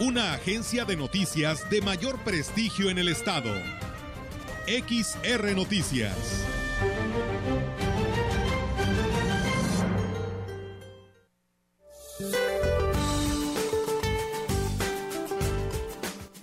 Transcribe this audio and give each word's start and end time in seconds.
Una 0.00 0.32
agencia 0.32 0.84
de 0.84 0.96
noticias 0.96 1.68
de 1.70 1.82
mayor 1.82 2.22
prestigio 2.22 2.88
en 2.88 2.98
el 2.98 3.08
estado. 3.08 3.52
XR 4.68 5.56
Noticias. 5.56 6.14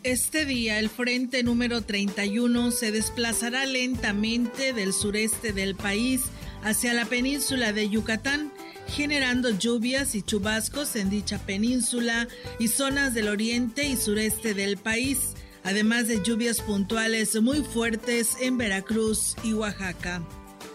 Este 0.04 0.46
día 0.46 0.77
el 0.80 0.90
frente 0.90 1.41
número 1.41 1.82
31 1.82 2.72
se 2.72 2.91
desplazará 2.91 3.66
lentamente 3.66 4.74
del 4.74 4.91
sureste 4.91 5.54
del 5.54 5.76
país 5.76 6.24
hacia 6.62 6.94
la 6.94 7.05
península 7.05 7.72
de 7.72 7.88
Yucatán, 7.88 8.52
generando 8.88 9.50
lluvias 9.50 10.16
y 10.16 10.22
chubascos 10.22 10.96
en 10.96 11.10
dicha 11.10 11.40
península 11.40 12.28
y 12.60 12.68
zonas 12.68 13.14
del 13.14 13.28
oriente 13.28 13.84
y 13.86 13.96
sureste 13.96 14.54
del 14.54 14.77
país, 14.77 15.34
además 15.64 16.08
de 16.08 16.22
lluvias 16.24 16.62
puntuales 16.62 17.42
muy 17.42 17.64
fuertes 17.64 18.38
en 18.40 18.58
Veracruz 18.58 19.36
y 19.44 19.54
Oaxaca. 19.54 20.22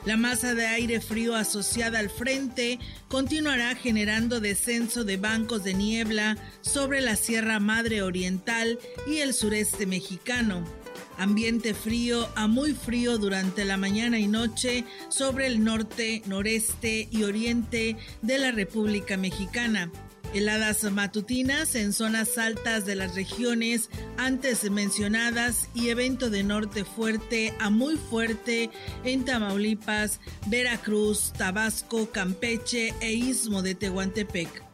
La 0.07 0.17
masa 0.17 0.55
de 0.55 0.67
aire 0.67 1.01
frío 1.01 1.35
asociada 1.35 1.99
al 1.99 2.09
frente 2.09 2.79
continuará 3.09 3.75
generando 3.75 4.41
descenso 4.41 5.05
de 5.05 5.19
bancos 5.19 5.63
de 5.63 5.75
niebla 5.75 6.39
sobre 6.63 7.03
la 7.03 7.17
Sierra 7.17 7.61
Madre 7.61 8.03
Oriental 8.03 8.79
y 9.07 9.19
el 9.19 9.35
sureste 9.35 9.85
mexicano. 9.85 10.80
Ambiente 11.21 11.75
frío 11.75 12.27
a 12.35 12.47
muy 12.47 12.73
frío 12.73 13.19
durante 13.19 13.67
la 13.67 13.77
mañana 13.77 14.19
y 14.19 14.27
noche 14.27 14.87
sobre 15.11 15.47
el 15.47 15.63
norte, 15.63 16.23
noreste 16.27 17.09
y 17.11 17.25
oriente 17.25 17.97
de 18.23 18.39
la 18.39 18.53
República 18.53 19.19
Mexicana 19.19 19.91
heladas 20.33 20.85
matutinas 20.85 21.75
en 21.75 21.93
zonas 21.93 22.39
altas 22.39 22.87
de 22.87 22.95
las 22.95 23.15
regiones 23.15 23.91
antes 24.17 24.71
mencionadas 24.71 25.69
y 25.75 25.89
evento 25.89 26.31
de 26.31 26.43
norte 26.43 26.85
fuerte 26.85 27.55
a 27.59 27.71
muy 27.71 27.97
fuerte 27.97 28.71
en 29.05 29.25
Tamaulipas, 29.25 30.21
Veracruz, 30.47 31.33
Tabasco, 31.37 32.11
Campeche 32.11 32.95
e 33.01 33.13
Istmo 33.13 33.63
de 33.63 33.75
Tehuantepec. 33.75 34.70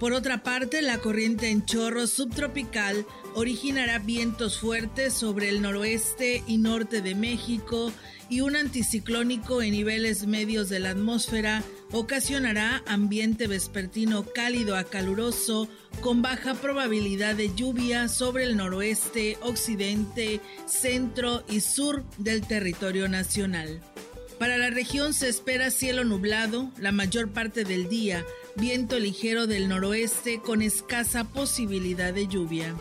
Por 0.00 0.14
otra 0.14 0.42
parte, 0.42 0.80
la 0.80 0.96
corriente 0.96 1.50
en 1.50 1.66
chorro 1.66 2.06
subtropical 2.06 3.04
originará 3.34 3.98
vientos 3.98 4.58
fuertes 4.58 5.12
sobre 5.12 5.50
el 5.50 5.60
noroeste 5.60 6.42
y 6.46 6.56
norte 6.56 7.02
de 7.02 7.14
México 7.14 7.92
y 8.30 8.40
un 8.40 8.56
anticiclónico 8.56 9.60
en 9.60 9.72
niveles 9.72 10.26
medios 10.26 10.70
de 10.70 10.80
la 10.80 10.90
atmósfera 10.90 11.62
ocasionará 11.92 12.82
ambiente 12.86 13.46
vespertino 13.46 14.24
cálido 14.24 14.74
a 14.74 14.84
caluroso 14.84 15.68
con 16.00 16.22
baja 16.22 16.54
probabilidad 16.54 17.34
de 17.34 17.54
lluvia 17.54 18.08
sobre 18.08 18.44
el 18.44 18.56
noroeste, 18.56 19.36
occidente, 19.42 20.40
centro 20.64 21.44
y 21.46 21.60
sur 21.60 22.04
del 22.16 22.40
territorio 22.40 23.06
nacional. 23.06 23.82
Para 24.38 24.56
la 24.56 24.70
región 24.70 25.12
se 25.12 25.28
espera 25.28 25.70
cielo 25.70 26.02
nublado 26.04 26.70
la 26.78 26.92
mayor 26.92 27.28
parte 27.28 27.64
del 27.64 27.90
día, 27.90 28.24
viento 28.56 28.98
ligero 28.98 29.46
del 29.46 29.68
noroeste 29.68 30.40
con 30.40 30.62
escasa 30.62 31.24
posibilidad 31.24 32.12
de 32.12 32.26
lluvia. 32.26 32.74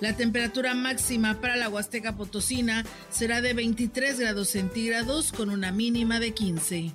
La 0.00 0.16
temperatura 0.16 0.74
máxima 0.74 1.40
para 1.40 1.56
la 1.56 1.68
Huasteca 1.68 2.16
Potosina 2.16 2.84
será 3.10 3.40
de 3.40 3.54
23 3.54 4.18
grados 4.20 4.48
centígrados 4.48 5.32
con 5.32 5.50
una 5.50 5.72
mínima 5.72 6.20
de 6.20 6.32
15. 6.32 6.92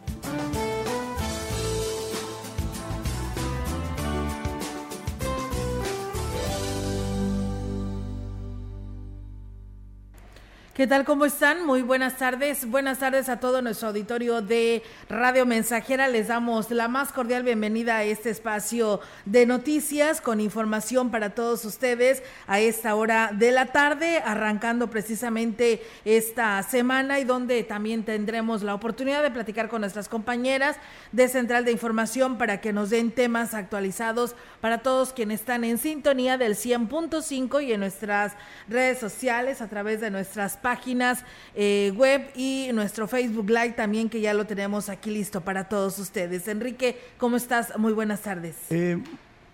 ¿Qué 10.80 10.88
tal? 10.88 11.04
¿Cómo 11.04 11.26
están? 11.26 11.66
Muy 11.66 11.82
buenas 11.82 12.16
tardes. 12.16 12.66
Buenas 12.66 13.00
tardes 13.00 13.28
a 13.28 13.42
todo 13.42 13.62
nuestro 13.62 13.90
auditorio 13.90 14.42
de 14.42 14.82
Radio 15.10 15.46
Mensajera. 15.46 16.08
Les 16.08 16.30
damos 16.30 16.72
la 16.72 16.88
más 16.88 17.12
cordial 17.12 17.44
bienvenida 17.44 17.98
a 17.98 18.06
este 18.06 18.30
espacio 18.30 19.02
de 19.26 19.46
noticias 19.46 20.22
con 20.22 20.40
información 20.40 21.12
para 21.12 21.32
todos 21.32 21.66
ustedes 21.66 22.24
a 22.48 22.62
esta 22.62 22.96
hora 22.96 23.32
de 23.34 23.52
la 23.52 23.74
tarde, 23.74 24.20
arrancando 24.24 24.90
precisamente 24.90 25.84
esta 26.06 26.64
semana 26.64 27.20
y 27.20 27.26
donde 27.26 27.62
también 27.66 28.06
tendremos 28.06 28.64
la 28.64 28.74
oportunidad 28.74 29.22
de 29.22 29.32
platicar 29.32 29.68
con 29.68 29.82
nuestras 29.82 30.08
compañeras 30.08 30.78
de 31.12 31.28
Central 31.28 31.66
de 31.66 31.74
Información 31.74 32.38
para 32.38 32.62
que 32.62 32.72
nos 32.72 32.90
den 32.90 33.12
temas 33.12 33.54
actualizados 33.54 34.34
para 34.62 34.78
todos 34.78 35.12
quienes 35.12 35.42
están 35.42 35.66
en 35.66 35.78
sintonía 35.78 36.38
del 36.38 36.56
100.5 36.56 37.66
y 37.66 37.74
en 37.74 37.82
nuestras 37.82 38.32
redes 38.70 38.98
sociales 38.98 39.60
a 39.60 39.68
través 39.68 40.00
de 40.00 40.10
nuestras 40.10 40.56
páginas 40.56 40.69
páginas 40.70 41.26
eh, 41.56 41.92
web 41.96 42.30
y 42.36 42.70
nuestro 42.76 43.08
Facebook 43.08 43.50
Live 43.50 43.72
también 43.72 44.08
que 44.08 44.22
ya 44.22 44.36
lo 44.36 44.46
tenemos 44.46 44.88
aquí 44.88 45.10
listo 45.10 45.42
para 45.42 45.64
todos 45.68 45.98
ustedes. 45.98 46.48
Enrique, 46.48 46.96
¿cómo 47.18 47.38
estás? 47.38 47.76
Muy 47.80 47.92
buenas 47.92 48.22
tardes. 48.22 48.56
Eh, 48.70 49.02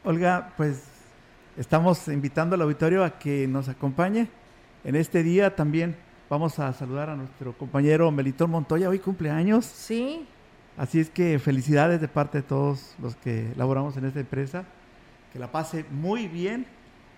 Olga, 0.04 0.52
pues 0.58 0.84
estamos 1.56 2.09
invitando 2.09 2.56
al 2.56 2.64
auditorio 2.64 3.06
a 3.06 3.18
que 3.18 3.48
nos 3.48 3.70
acompañe 3.70 4.28
en 4.84 4.98
este 4.98 5.24
día 5.24 5.56
también. 5.56 5.96
Vamos 6.30 6.59
a 6.59 6.74
saludar 6.74 7.09
a 7.09 7.16
nuestro 7.16 7.54
compañero 7.58 8.12
Melitón 8.12 8.50
Montoya, 8.50 8.90
hoy 8.90 9.00
cumpleaños. 9.00 9.64
Sí. 9.64 10.28
Así 10.75 11.00
es 11.00 11.09
que 11.09 11.40
felicidades 11.40 12.02
de 12.02 12.09
parte 12.09 12.40
de 12.40 12.44
todos 12.44 12.94
los 13.02 13.16
que 13.16 13.54
laboramos 13.56 13.96
en 13.96 14.04
esta 14.04 14.20
empresa. 14.20 14.66
Que 15.31 15.40
la 15.40 15.50
pase 15.50 15.86
muy 15.92 16.28
bien 16.28 16.66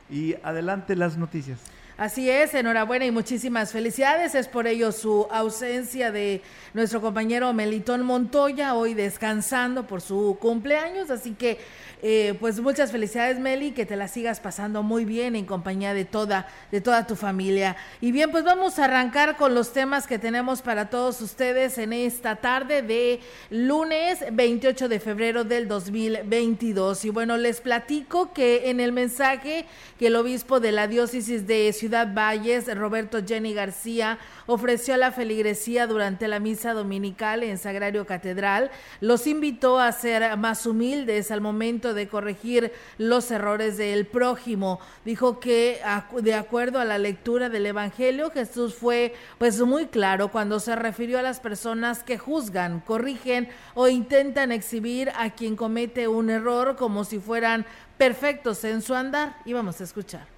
y 0.08 0.36
adelante 0.44 0.96
las 0.96 1.18
noticias. 1.18 1.60
Así 1.98 2.30
es, 2.30 2.54
enhorabuena 2.54 3.08
y 3.08 3.12
muchísimas 3.12 3.72
felicidades. 3.72 4.36
Es 4.36 4.48
por 4.48 4.68
ello 4.68 4.92
su 4.92 5.28
ausencia 5.32 6.12
de 6.12 6.44
nuestro 6.76 7.02
compañero 7.02 7.52
Melitón 7.54 8.04
Montoya, 8.04 8.76
hoy 8.76 8.94
descansando 8.94 9.88
por 9.88 10.02
su 10.02 10.38
cumpleaños. 10.40 11.10
Así 11.10 11.32
que 11.32 11.58
eh, 12.04 12.38
pues 12.40 12.60
muchas 12.60 12.92
felicidades, 12.92 13.40
Meli, 13.40 13.72
que 13.72 13.88
te 13.88 13.96
la 13.96 14.08
sigas 14.08 14.40
pasando 14.40 14.84
muy 14.84 15.04
bien 15.04 15.36
en 15.36 15.48
compañía 15.48 15.96
de 15.96 16.06
toda, 16.06 16.48
de 16.72 16.82
toda 16.82 17.08
tu 17.08 17.16
familia. 17.16 17.76
Y 18.00 18.12
bien, 18.12 18.30
pues 18.30 18.44
vamos 18.44 18.78
a 18.78 18.86
arrancar 18.86 19.36
con 19.36 19.56
los 19.56 19.74
temas 19.74 20.06
que 20.06 20.20
tenemos 20.20 20.62
para 20.62 20.92
todos 20.92 21.20
ustedes 21.22 21.80
en 21.80 21.94
esta 21.94 22.36
tarde 22.36 22.84
de 22.84 23.20
lunes 23.50 24.24
28 24.32 24.88
de 24.88 25.00
febrero 25.00 25.44
del 25.44 25.68
2022. 25.68 27.06
Y 27.06 27.10
bueno, 27.10 27.38
les 27.38 27.60
platico 27.60 28.32
que 28.32 28.70
en 28.70 28.80
el 28.80 28.92
mensaje 28.92 29.66
que 29.98 30.08
el 30.08 30.16
obispo 30.16 30.60
de 30.60 30.72
la 30.72 30.88
diócesis 30.88 31.48
de 31.48 31.74
Valles, 31.88 32.74
Roberto 32.78 33.20
Jenny 33.26 33.54
García, 33.54 34.20
ofreció 34.46 34.94
a 34.94 34.98
la 34.98 35.12
feligresía 35.12 35.88
durante 35.88 36.28
la 36.28 36.40
misa 36.40 36.74
dominical 36.74 37.44
en 37.44 37.58
Sagrario 37.58 38.06
Catedral, 38.06 38.72
los 39.02 39.28
invitó 39.28 39.80
a 39.80 39.92
ser 39.92 40.38
más 40.38 40.66
humildes 40.66 41.32
al 41.32 41.42
momento 41.42 41.94
de 41.94 42.08
corregir 42.08 42.72
los 42.98 43.32
errores 43.32 43.78
del 43.78 44.06
prójimo. 44.06 44.80
Dijo 45.06 45.40
que 45.40 45.80
de 46.22 46.34
acuerdo 46.34 46.80
a 46.80 46.86
la 46.86 46.98
lectura 46.98 47.50
del 47.50 47.66
Evangelio, 47.66 48.32
Jesús 48.32 48.76
fue 48.76 49.14
pues 49.38 49.60
muy 49.62 49.88
claro 49.88 50.30
cuando 50.30 50.60
se 50.60 50.76
refirió 50.76 51.20
a 51.20 51.22
las 51.24 51.40
personas 51.40 52.04
que 52.04 52.18
juzgan, 52.18 52.80
corrigen 52.82 53.50
o 53.74 53.88
intentan 53.88 54.52
exhibir 54.52 55.12
a 55.16 55.32
quien 55.32 55.56
comete 55.56 56.08
un 56.08 56.30
error 56.30 56.76
como 56.76 57.04
si 57.04 57.20
fueran 57.20 57.66
perfectos 57.98 58.64
en 58.64 58.82
su 58.82 58.94
andar. 58.94 59.38
Y 59.46 59.54
vamos 59.54 59.82
a 59.82 59.84
escuchar. 59.84 60.37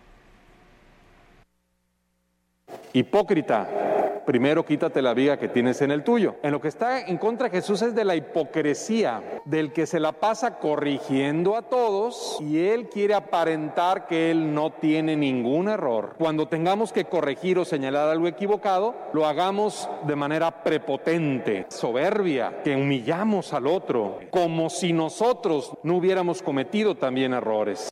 Hipócrita, 2.93 4.23
primero 4.29 4.63
quítate 4.63 5.01
la 5.01 5.15
viga 5.15 5.37
que 5.37 5.47
tienes 5.47 5.81
en 5.81 5.89
el 5.89 6.03
tuyo. 6.03 6.35
En 6.43 6.51
lo 6.51 6.61
que 6.61 6.67
está 6.67 7.01
en 7.01 7.17
contra 7.17 7.49
de 7.49 7.57
Jesús 7.57 7.81
es 7.81 7.95
de 7.95 8.05
la 8.05 8.15
hipocresía, 8.15 9.41
del 9.45 9.73
que 9.73 9.87
se 9.87 9.99
la 9.99 10.11
pasa 10.11 10.59
corrigiendo 10.59 11.55
a 11.55 11.63
todos 11.63 12.37
y 12.39 12.59
él 12.67 12.89
quiere 12.89 13.15
aparentar 13.15 14.05
que 14.05 14.29
él 14.29 14.53
no 14.53 14.71
tiene 14.71 15.15
ningún 15.15 15.67
error. 15.67 16.13
Cuando 16.19 16.47
tengamos 16.47 16.93
que 16.93 17.05
corregir 17.05 17.57
o 17.57 17.65
señalar 17.65 18.07
algo 18.07 18.27
equivocado, 18.27 18.93
lo 19.13 19.25
hagamos 19.25 19.89
de 20.05 20.15
manera 20.15 20.63
prepotente, 20.63 21.65
soberbia, 21.69 22.61
que 22.63 22.75
humillamos 22.75 23.51
al 23.53 23.65
otro, 23.65 24.19
como 24.29 24.69
si 24.69 24.93
nosotros 24.93 25.73
no 25.81 25.95
hubiéramos 25.97 26.43
cometido 26.43 26.95
también 26.95 27.33
errores. 27.33 27.89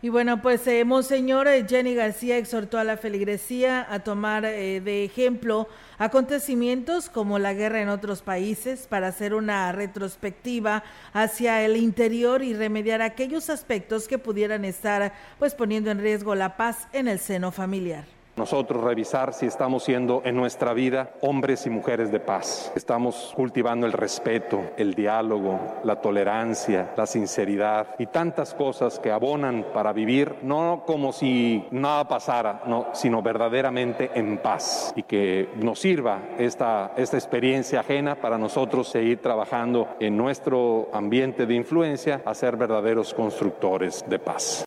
Y 0.00 0.10
bueno, 0.10 0.40
pues 0.40 0.64
eh, 0.68 0.84
Monseñor 0.84 1.48
eh, 1.48 1.66
Jenny 1.68 1.92
García 1.92 2.38
exhortó 2.38 2.78
a 2.78 2.84
la 2.84 2.96
feligresía 2.96 3.84
a 3.92 3.98
tomar 3.98 4.44
eh, 4.44 4.80
de 4.80 5.04
ejemplo 5.04 5.68
acontecimientos 5.98 7.10
como 7.10 7.40
la 7.40 7.52
guerra 7.52 7.82
en 7.82 7.88
otros 7.88 8.22
países 8.22 8.86
para 8.86 9.08
hacer 9.08 9.34
una 9.34 9.72
retrospectiva 9.72 10.84
hacia 11.12 11.64
el 11.64 11.76
interior 11.76 12.44
y 12.44 12.54
remediar 12.54 13.02
aquellos 13.02 13.50
aspectos 13.50 14.06
que 14.06 14.18
pudieran 14.18 14.64
estar 14.64 15.12
pues 15.40 15.56
poniendo 15.56 15.90
en 15.90 15.98
riesgo 15.98 16.36
la 16.36 16.56
paz 16.56 16.86
en 16.92 17.08
el 17.08 17.18
seno 17.18 17.50
familiar. 17.50 18.17
Nosotros 18.38 18.84
revisar 18.84 19.34
si 19.34 19.46
estamos 19.46 19.82
siendo 19.82 20.22
en 20.24 20.36
nuestra 20.36 20.72
vida 20.72 21.10
hombres 21.22 21.66
y 21.66 21.70
mujeres 21.70 22.12
de 22.12 22.20
paz. 22.20 22.70
Estamos 22.76 23.32
cultivando 23.34 23.84
el 23.84 23.92
respeto, 23.92 24.62
el 24.76 24.94
diálogo, 24.94 25.58
la 25.82 26.00
tolerancia, 26.00 26.92
la 26.96 27.06
sinceridad 27.06 27.96
y 27.98 28.06
tantas 28.06 28.54
cosas 28.54 29.00
que 29.00 29.10
abonan 29.10 29.66
para 29.74 29.92
vivir 29.92 30.36
no 30.42 30.84
como 30.86 31.12
si 31.12 31.66
nada 31.72 32.06
pasara, 32.06 32.62
no, 32.64 32.86
sino 32.92 33.22
verdaderamente 33.22 34.12
en 34.14 34.38
paz 34.38 34.92
y 34.94 35.02
que 35.02 35.48
nos 35.56 35.80
sirva 35.80 36.20
esta, 36.38 36.92
esta 36.96 37.16
experiencia 37.16 37.80
ajena 37.80 38.14
para 38.14 38.38
nosotros 38.38 38.88
seguir 38.88 39.20
trabajando 39.20 39.96
en 39.98 40.16
nuestro 40.16 40.90
ambiente 40.92 41.44
de 41.44 41.56
influencia 41.56 42.22
a 42.24 42.34
ser 42.34 42.56
verdaderos 42.56 43.12
constructores 43.14 44.04
de 44.08 44.20
paz. 44.20 44.64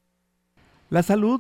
La 0.90 1.04
salud 1.04 1.40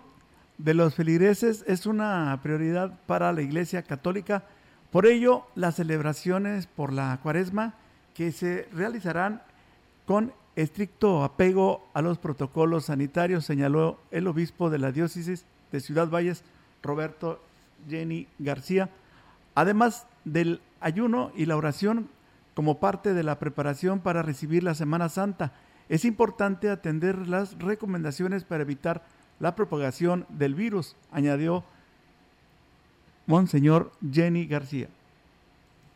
de 0.63 0.73
los 0.75 0.93
feligreses 0.93 1.63
es 1.67 1.85
una 1.85 2.39
prioridad 2.43 2.99
para 3.07 3.33
la 3.33 3.41
Iglesia 3.41 3.81
Católica. 3.81 4.43
Por 4.91 5.05
ello, 5.05 5.45
las 5.55 5.75
celebraciones 5.75 6.67
por 6.67 6.93
la 6.93 7.19
cuaresma 7.23 7.73
que 8.13 8.31
se 8.31 8.67
realizarán 8.71 9.41
con 10.05 10.33
estricto 10.55 11.23
apego 11.23 11.87
a 11.93 12.01
los 12.01 12.19
protocolos 12.19 12.85
sanitarios, 12.85 13.45
señaló 13.45 13.99
el 14.11 14.27
obispo 14.27 14.69
de 14.69 14.79
la 14.79 14.91
diócesis 14.91 15.45
de 15.71 15.79
Ciudad 15.79 16.09
Valles, 16.09 16.43
Roberto 16.83 17.41
Jenny 17.89 18.27
García, 18.37 18.89
además 19.55 20.05
del 20.25 20.61
ayuno 20.79 21.31
y 21.35 21.45
la 21.45 21.57
oración 21.57 22.09
como 22.53 22.79
parte 22.79 23.13
de 23.13 23.23
la 23.23 23.39
preparación 23.39 23.99
para 24.01 24.21
recibir 24.21 24.63
la 24.63 24.75
Semana 24.75 25.09
Santa. 25.09 25.53
Es 25.89 26.05
importante 26.05 26.69
atender 26.69 27.27
las 27.27 27.57
recomendaciones 27.57 28.43
para 28.43 28.63
evitar 28.63 29.03
la 29.41 29.55
propagación 29.55 30.25
del 30.29 30.53
virus, 30.53 30.95
añadió 31.11 31.63
Monseñor 33.25 33.91
Jenny 34.09 34.45
García. 34.45 34.87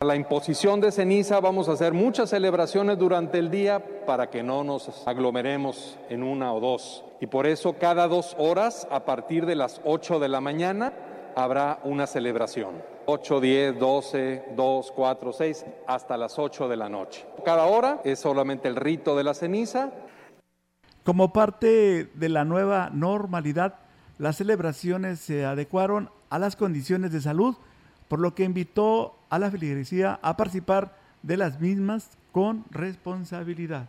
La 0.02 0.16
imposición 0.16 0.82
de 0.82 0.92
ceniza 0.92 1.40
vamos 1.40 1.70
a 1.70 1.74
hacer 1.74 1.94
muchas 1.94 2.32
celebraciones 2.32 2.98
durante 2.98 3.38
el 3.38 3.52
día 3.52 4.04
para 4.06 4.30
que 4.30 4.42
no 4.44 4.64
nos 4.64 5.08
aglomeremos 5.08 5.98
en 6.10 6.24
una 6.24 6.54
o 6.54 6.60
dos. 6.60 7.04
Y 7.22 7.28
por 7.28 7.46
eso 7.46 7.74
cada 7.74 8.08
dos 8.08 8.36
horas, 8.40 8.88
a 8.92 9.06
partir 9.06 9.46
de 9.46 9.56
las 9.56 9.80
8 9.86 10.20
de 10.20 10.28
la 10.28 10.42
mañana, 10.42 10.92
habrá 11.36 11.80
una 11.84 12.08
celebración. 12.08 12.84
8, 13.06 13.40
10, 13.40 13.80
12, 13.80 14.46
2, 14.56 14.92
4, 14.92 15.34
6, 15.34 15.66
hasta 15.86 16.18
las 16.18 16.40
8 16.40 16.68
de 16.68 16.78
la 16.78 16.90
noche. 16.90 17.26
Cada 17.46 17.66
hora 17.66 18.02
es 18.04 18.20
solamente 18.20 18.68
el 18.68 18.76
rito 18.76 19.16
de 19.16 19.24
la 19.24 19.36
ceniza 19.36 19.92
como 21.06 21.32
parte 21.32 22.10
de 22.16 22.30
la 22.30 22.44
nueva 22.46 22.90
normalidad, 22.92 23.76
las 24.18 24.38
celebraciones 24.38 25.20
se 25.20 25.46
adecuaron 25.46 26.10
a 26.32 26.40
las 26.40 26.56
condiciones 26.56 27.12
de 27.12 27.22
salud, 27.22 27.56
por 28.08 28.20
lo 28.20 28.34
que 28.34 28.44
invitó 28.44 29.16
a 29.30 29.38
la 29.38 29.52
feligresía 29.52 30.20
a 30.24 30.36
participar 30.36 30.98
de 31.22 31.38
las 31.38 31.62
mismas 31.62 32.10
con 32.32 32.66
responsabilidad. 32.72 33.88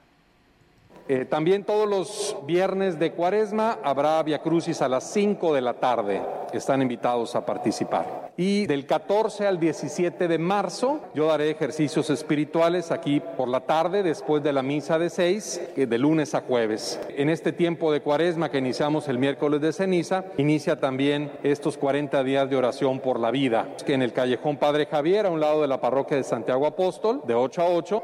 Eh, 1.09 1.25
también 1.25 1.65
todos 1.65 1.89
los 1.89 2.37
viernes 2.47 2.99
de 2.99 3.13
cuaresma 3.13 3.79
habrá 3.85 4.23
Via 4.25 4.41
Crucis 4.41 4.83
a 4.83 4.89
las 4.89 5.13
5 5.13 5.55
de 5.55 5.61
la 5.61 5.75
tarde. 5.75 6.21
Están 6.53 6.83
invitados 6.83 7.37
a 7.37 7.47
participar. 7.47 8.33
Y 8.37 8.67
del 8.67 8.87
14 8.87 9.47
al 9.47 9.59
17 9.59 10.29
de 10.29 10.39
marzo 10.39 11.01
yo 11.15 11.27
daré 11.27 11.51
ejercicios 11.51 12.11
espirituales 12.11 12.91
aquí 12.91 13.21
por 13.21 13.49
la 13.49 13.61
tarde 13.61 14.03
después 14.03 14.43
de 14.43 14.53
la 14.53 14.63
misa 14.63 14.99
de 14.99 15.11
6, 15.11 15.61
de 15.77 15.99
lunes 15.99 16.35
a 16.35 16.43
jueves. 16.43 17.01
En 17.17 17.31
este 17.31 17.53
tiempo 17.53 17.93
de 17.93 18.01
cuaresma 18.01 18.51
que 18.51 18.59
iniciamos 18.59 19.09
el 19.09 19.19
miércoles 19.19 19.61
de 19.61 19.73
ceniza, 19.73 20.25
inicia 20.37 20.81
también 20.81 21.31
estos 21.43 21.77
40 21.79 22.23
días 22.25 22.51
de 22.51 22.57
oración 22.57 23.01
por 23.01 23.21
la 23.21 23.31
vida, 23.31 23.69
que 23.87 23.95
en 23.95 24.03
el 24.03 24.13
callejón 24.13 24.57
Padre 24.57 24.87
Javier, 24.87 25.27
a 25.27 25.31
un 25.31 25.41
lado 25.41 25.63
de 25.63 25.69
la 25.69 25.81
parroquia 25.81 26.17
de 26.17 26.25
Santiago 26.25 26.67
Apóstol, 26.67 27.23
de 27.27 27.35
8 27.35 27.63
a 27.63 27.69
8. 27.71 28.03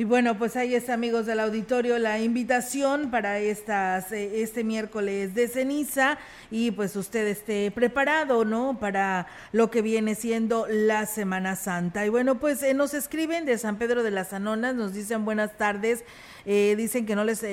Y 0.00 0.04
bueno, 0.04 0.38
pues 0.38 0.56
ahí 0.56 0.74
está, 0.74 0.94
amigos 0.94 1.26
del 1.26 1.40
auditorio, 1.40 1.98
la 1.98 2.18
invitación 2.18 3.10
para 3.10 3.38
estas, 3.38 4.10
eh, 4.12 4.40
este 4.40 4.64
miércoles 4.64 5.34
de 5.34 5.46
ceniza 5.46 6.16
y 6.50 6.70
pues 6.70 6.96
usted 6.96 7.26
esté 7.26 7.70
preparado, 7.70 8.46
¿no? 8.46 8.78
Para 8.80 9.26
lo 9.52 9.70
que 9.70 9.82
viene 9.82 10.14
siendo 10.14 10.66
la 10.70 11.04
Semana 11.04 11.54
Santa. 11.54 12.06
Y 12.06 12.08
bueno, 12.08 12.38
pues 12.38 12.62
eh, 12.62 12.72
nos 12.72 12.94
escriben 12.94 13.44
de 13.44 13.58
San 13.58 13.76
Pedro 13.76 14.02
de 14.02 14.10
las 14.10 14.32
Anonas, 14.32 14.74
nos 14.74 14.94
dicen 14.94 15.26
buenas 15.26 15.58
tardes. 15.58 16.02
Eh, 16.46 16.74
dicen 16.78 17.04
que 17.04 17.14
no 17.14 17.24
les 17.24 17.44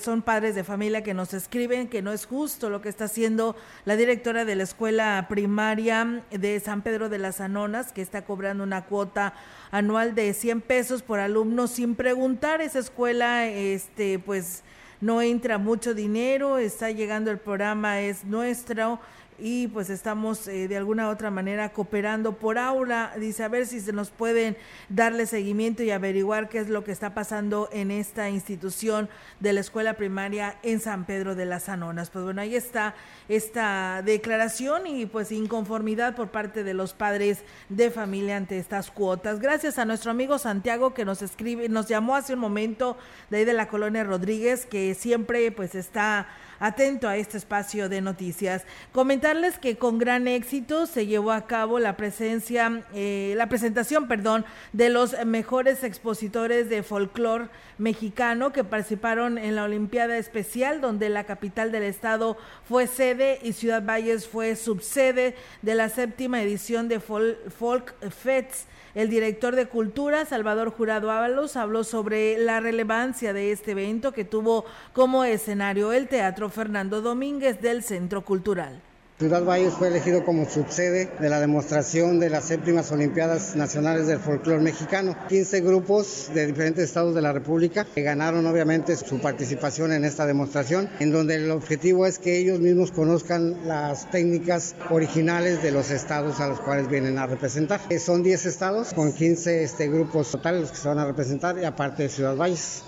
son 0.00 0.22
padres 0.22 0.54
de 0.54 0.62
familia 0.62 1.02
que 1.02 1.14
nos 1.14 1.34
escriben 1.34 1.88
que 1.88 2.00
no 2.00 2.12
es 2.12 2.26
justo 2.26 2.70
lo 2.70 2.80
que 2.80 2.88
está 2.88 3.06
haciendo 3.06 3.56
la 3.84 3.96
directora 3.96 4.44
de 4.44 4.54
la 4.54 4.62
escuela 4.62 5.26
primaria 5.28 6.22
de 6.30 6.60
San 6.60 6.82
Pedro 6.82 7.08
de 7.08 7.18
las 7.18 7.40
Anonas, 7.40 7.92
que 7.92 8.02
está 8.02 8.24
cobrando 8.24 8.62
una 8.62 8.84
cuota 8.84 9.34
anual 9.70 10.14
de 10.14 10.32
100 10.32 10.60
pesos 10.60 11.02
por 11.02 11.18
alumno 11.18 11.66
sin 11.66 11.94
preguntar. 11.94 12.60
Esa 12.60 12.78
escuela, 12.78 13.46
este, 13.46 14.18
pues 14.18 14.62
no 15.00 15.20
entra 15.22 15.58
mucho 15.58 15.94
dinero, 15.94 16.58
está 16.58 16.90
llegando 16.90 17.30
el 17.30 17.38
programa, 17.38 18.00
es 18.00 18.24
nuestro 18.24 18.98
y 19.38 19.68
pues 19.68 19.90
estamos 19.90 20.48
eh, 20.48 20.68
de 20.68 20.76
alguna 20.76 21.08
u 21.08 21.10
otra 21.10 21.30
manera 21.30 21.72
cooperando 21.72 22.32
por 22.32 22.58
aula. 22.58 23.12
Dice, 23.18 23.44
a 23.44 23.48
ver 23.48 23.66
si 23.66 23.80
se 23.80 23.92
nos 23.92 24.10
pueden 24.10 24.56
darle 24.88 25.26
seguimiento 25.26 25.82
y 25.82 25.90
averiguar 25.90 26.48
qué 26.48 26.58
es 26.58 26.68
lo 26.68 26.84
que 26.84 26.92
está 26.92 27.14
pasando 27.14 27.68
en 27.72 27.90
esta 27.90 28.30
institución 28.30 29.08
de 29.40 29.52
la 29.52 29.60
escuela 29.60 29.94
primaria 29.94 30.58
en 30.62 30.80
San 30.80 31.04
Pedro 31.04 31.34
de 31.34 31.46
las 31.46 31.68
Anonas. 31.68 32.10
Pues 32.10 32.24
bueno, 32.24 32.40
ahí 32.40 32.54
está 32.54 32.94
esta 33.28 34.02
declaración 34.04 34.86
y 34.86 35.06
pues 35.06 35.32
inconformidad 35.32 36.14
por 36.14 36.28
parte 36.28 36.64
de 36.64 36.74
los 36.74 36.94
padres 36.94 37.42
de 37.68 37.90
familia 37.90 38.36
ante 38.36 38.58
estas 38.58 38.90
cuotas. 38.90 39.40
Gracias 39.40 39.78
a 39.78 39.84
nuestro 39.84 40.10
amigo 40.10 40.38
Santiago 40.38 40.94
que 40.94 41.04
nos 41.04 41.22
escribe, 41.22 41.68
nos 41.68 41.88
llamó 41.88 42.16
hace 42.16 42.34
un 42.34 42.40
momento 42.40 42.96
de 43.30 43.38
ahí 43.38 43.44
de 43.44 43.52
la 43.52 43.68
colonia 43.68 44.04
Rodríguez, 44.04 44.66
que 44.66 44.94
siempre 44.94 45.50
pues 45.52 45.74
está 45.74 46.28
atento 46.58 47.08
a 47.08 47.16
este 47.16 47.38
espacio 47.38 47.88
de 47.88 48.00
noticias. 48.00 48.64
Comentarles 48.92 49.58
que 49.58 49.76
con 49.76 49.98
gran 49.98 50.28
éxito 50.28 50.86
se 50.86 51.06
llevó 51.06 51.32
a 51.32 51.46
cabo 51.46 51.78
la 51.78 51.96
presencia, 51.96 52.82
eh, 52.94 53.34
la 53.36 53.48
presentación, 53.48 54.08
perdón, 54.08 54.44
de 54.72 54.90
los 54.90 55.14
mejores 55.24 55.84
expositores 55.84 56.68
de 56.68 56.82
folclore 56.82 57.48
mexicano 57.78 58.52
que 58.52 58.64
participaron 58.64 59.38
en 59.38 59.54
la 59.54 59.64
Olimpiada 59.64 60.16
Especial, 60.16 60.80
donde 60.80 61.08
la 61.08 61.24
capital 61.24 61.72
del 61.72 61.82
estado 61.82 62.36
fue 62.64 62.86
sede 62.86 63.38
y 63.42 63.52
Ciudad 63.52 63.84
Valles 63.84 64.26
fue 64.26 64.56
subsede 64.56 65.34
de 65.62 65.74
la 65.74 65.88
séptima 65.88 66.42
edición 66.42 66.88
de 66.88 67.00
Folk 67.00 67.94
Fest 68.10 68.66
el 68.96 69.10
director 69.10 69.54
de 69.54 69.66
Cultura, 69.66 70.24
Salvador 70.24 70.70
Jurado 70.70 71.10
Ábalos, 71.10 71.56
habló 71.56 71.84
sobre 71.84 72.38
la 72.38 72.60
relevancia 72.60 73.34
de 73.34 73.52
este 73.52 73.72
evento 73.72 74.12
que 74.12 74.24
tuvo 74.24 74.64
como 74.94 75.22
escenario 75.22 75.92
el 75.92 76.08
Teatro 76.08 76.48
Fernando 76.48 77.02
Domínguez 77.02 77.60
del 77.60 77.82
Centro 77.82 78.24
Cultural. 78.24 78.80
Ciudad 79.18 79.44
Valles 79.44 79.72
fue 79.72 79.88
elegido 79.88 80.26
como 80.26 80.44
subsede 80.44 81.10
de 81.18 81.30
la 81.30 81.40
demostración 81.40 82.20
de 82.20 82.28
las 82.28 82.44
séptimas 82.44 82.92
Olimpiadas 82.92 83.56
Nacionales 83.56 84.06
del 84.06 84.18
Folclor 84.18 84.60
Mexicano. 84.60 85.16
15 85.30 85.62
grupos 85.62 86.30
de 86.34 86.46
diferentes 86.46 86.84
estados 86.84 87.14
de 87.14 87.22
la 87.22 87.32
República 87.32 87.86
que 87.94 88.02
ganaron 88.02 88.44
obviamente 88.44 88.94
su 88.94 89.18
participación 89.18 89.92
en 89.92 90.04
esta 90.04 90.26
demostración, 90.26 90.90
en 91.00 91.12
donde 91.12 91.36
el 91.36 91.50
objetivo 91.50 92.04
es 92.04 92.18
que 92.18 92.36
ellos 92.36 92.60
mismos 92.60 92.92
conozcan 92.92 93.66
las 93.66 94.10
técnicas 94.10 94.74
originales 94.90 95.62
de 95.62 95.72
los 95.72 95.90
estados 95.90 96.38
a 96.40 96.48
los 96.48 96.60
cuales 96.60 96.86
vienen 96.90 97.18
a 97.18 97.26
representar. 97.26 97.80
Eh, 97.88 97.98
son 97.98 98.22
10 98.22 98.44
estados 98.44 98.92
con 98.92 99.14
15 99.14 99.62
este, 99.64 99.88
grupos 99.88 100.30
totales 100.30 100.60
los 100.60 100.72
que 100.72 100.76
se 100.76 100.88
van 100.88 100.98
a 100.98 101.06
representar 101.06 101.56
y 101.58 101.64
aparte 101.64 102.02
de 102.02 102.10
Ciudad 102.10 102.36
Valles. 102.36 102.84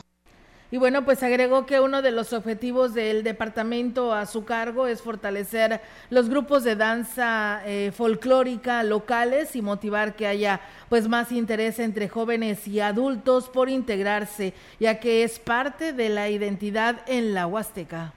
Y 0.70 0.76
bueno, 0.76 1.02
pues 1.02 1.22
agregó 1.22 1.64
que 1.64 1.80
uno 1.80 2.02
de 2.02 2.10
los 2.10 2.34
objetivos 2.34 2.92
del 2.92 3.22
departamento 3.22 4.12
a 4.12 4.26
su 4.26 4.44
cargo 4.44 4.86
es 4.86 5.00
fortalecer 5.00 5.80
los 6.10 6.28
grupos 6.28 6.62
de 6.62 6.76
danza 6.76 7.62
eh, 7.64 7.90
folclórica 7.90 8.82
locales 8.82 9.56
y 9.56 9.62
motivar 9.62 10.14
que 10.14 10.26
haya 10.26 10.60
pues 10.90 11.08
más 11.08 11.32
interés 11.32 11.78
entre 11.78 12.10
jóvenes 12.10 12.68
y 12.68 12.80
adultos 12.80 13.48
por 13.48 13.70
integrarse, 13.70 14.52
ya 14.78 15.00
que 15.00 15.22
es 15.22 15.38
parte 15.38 15.94
de 15.94 16.10
la 16.10 16.28
identidad 16.28 17.00
en 17.06 17.32
la 17.32 17.46
Huasteca. 17.46 18.12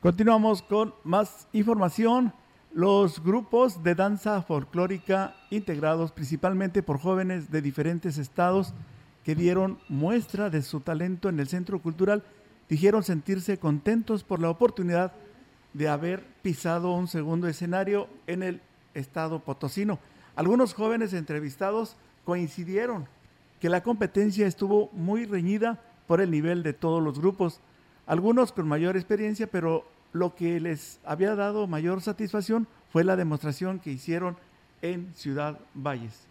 Continuamos 0.00 0.62
con 0.62 0.94
más 1.04 1.48
información. 1.52 2.32
Los 2.72 3.22
grupos 3.22 3.82
de 3.82 3.94
danza 3.94 4.40
folclórica 4.40 5.36
integrados 5.50 6.12
principalmente 6.12 6.82
por 6.82 6.98
jóvenes 6.98 7.50
de 7.50 7.60
diferentes 7.60 8.16
estados 8.16 8.72
dieron 9.34 9.78
muestra 9.88 10.50
de 10.50 10.62
su 10.62 10.80
talento 10.80 11.28
en 11.28 11.40
el 11.40 11.48
Centro 11.48 11.80
Cultural 11.80 12.22
dijeron 12.68 13.02
sentirse 13.02 13.58
contentos 13.58 14.22
por 14.24 14.40
la 14.40 14.48
oportunidad 14.48 15.12
de 15.74 15.88
haber 15.88 16.24
pisado 16.42 16.92
un 16.92 17.08
segundo 17.08 17.48
escenario 17.48 18.08
en 18.26 18.42
el 18.42 18.60
estado 18.94 19.40
potosino. 19.40 19.98
Algunos 20.36 20.74
jóvenes 20.74 21.12
entrevistados 21.12 21.96
coincidieron 22.24 23.06
que 23.60 23.68
la 23.68 23.82
competencia 23.82 24.46
estuvo 24.46 24.88
muy 24.92 25.26
reñida 25.26 25.80
por 26.06 26.20
el 26.20 26.30
nivel 26.30 26.62
de 26.62 26.72
todos 26.72 27.02
los 27.02 27.18
grupos, 27.18 27.60
algunos 28.06 28.52
con 28.52 28.66
mayor 28.66 28.96
experiencia, 28.96 29.46
pero 29.46 29.84
lo 30.12 30.34
que 30.34 30.58
les 30.60 30.98
había 31.04 31.34
dado 31.34 31.66
mayor 31.66 32.00
satisfacción 32.00 32.66
fue 32.90 33.04
la 33.04 33.16
demostración 33.16 33.78
que 33.78 33.92
hicieron 33.92 34.36
en 34.82 35.12
Ciudad 35.14 35.58
Valles. 35.74 36.29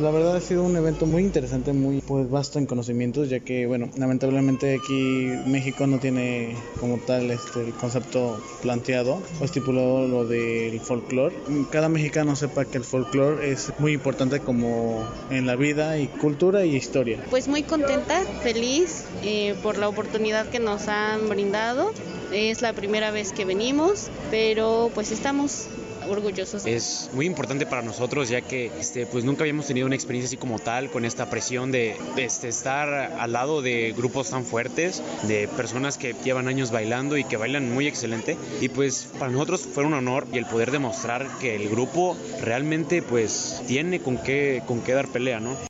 La 0.00 0.12
verdad 0.12 0.36
ha 0.36 0.40
sido 0.40 0.62
un 0.62 0.76
evento 0.76 1.06
muy 1.06 1.22
interesante, 1.22 1.72
muy 1.72 2.00
pues 2.00 2.30
vasto 2.30 2.60
en 2.60 2.66
conocimientos, 2.66 3.28
ya 3.28 3.40
que 3.40 3.66
bueno, 3.66 3.88
lamentablemente 3.96 4.74
aquí 4.74 5.32
México 5.44 5.88
no 5.88 5.98
tiene 5.98 6.56
como 6.78 6.98
tal 6.98 7.30
este 7.32 7.62
el 7.62 7.72
concepto 7.72 8.40
planteado 8.62 9.20
o 9.40 9.44
estipulado 9.44 10.06
lo 10.06 10.24
del 10.24 10.78
folclore. 10.78 11.34
Cada 11.70 11.88
mexicano 11.88 12.36
sepa 12.36 12.64
que 12.64 12.78
el 12.78 12.84
folclore 12.84 13.50
es 13.50 13.72
muy 13.78 13.92
importante 13.92 14.38
como 14.38 15.04
en 15.30 15.46
la 15.46 15.56
vida 15.56 15.98
y 15.98 16.06
cultura 16.06 16.64
y 16.64 16.76
historia. 16.76 17.18
Pues 17.28 17.48
muy 17.48 17.64
contenta, 17.64 18.20
feliz 18.42 19.04
eh, 19.24 19.56
por 19.64 19.78
la 19.78 19.88
oportunidad 19.88 20.46
que 20.46 20.60
nos 20.60 20.86
han 20.86 21.28
brindado. 21.28 21.92
Es 22.32 22.62
la 22.62 22.72
primera 22.72 23.10
vez 23.10 23.32
que 23.32 23.44
venimos, 23.44 24.10
pero 24.30 24.90
pues 24.94 25.10
estamos 25.10 25.66
orgullosos. 26.10 26.66
Es 26.66 27.10
muy 27.12 27.26
importante 27.26 27.66
para 27.66 27.82
nosotros 27.82 28.28
ya 28.28 28.40
que 28.40 28.70
este, 28.78 29.06
pues 29.06 29.24
nunca 29.24 29.42
habíamos 29.42 29.66
tenido 29.66 29.86
una 29.86 29.94
experiencia 29.96 30.28
así 30.28 30.36
como 30.36 30.58
tal 30.58 30.90
con 30.90 31.04
esta 31.04 31.30
presión 31.30 31.72
de, 31.72 31.96
este, 32.16 32.48
estar 32.48 32.88
al 32.88 33.32
lado 33.32 33.62
de 33.62 33.94
grupos 33.96 34.30
tan 34.30 34.44
fuertes, 34.44 35.02
de 35.24 35.48
personas 35.48 35.98
que 35.98 36.14
llevan 36.24 36.48
años 36.48 36.70
bailando 36.70 37.16
y 37.16 37.24
que 37.24 37.36
bailan 37.36 37.72
muy 37.72 37.86
excelente 37.86 38.36
y 38.60 38.68
pues 38.68 39.08
para 39.18 39.30
nosotros 39.30 39.62
fue 39.72 39.84
un 39.84 39.94
honor 39.94 40.26
y 40.32 40.38
el 40.38 40.46
poder 40.46 40.70
demostrar 40.70 41.26
que 41.40 41.56
el 41.56 41.68
grupo 41.68 42.16
realmente 42.42 43.02
pues 43.02 43.62
tiene 43.66 44.00
con 44.00 44.18
qué, 44.18 44.62
con 44.66 44.80
qué 44.80 44.92
dar 44.92 45.08
pelea, 45.08 45.40
¿no? 45.40 45.68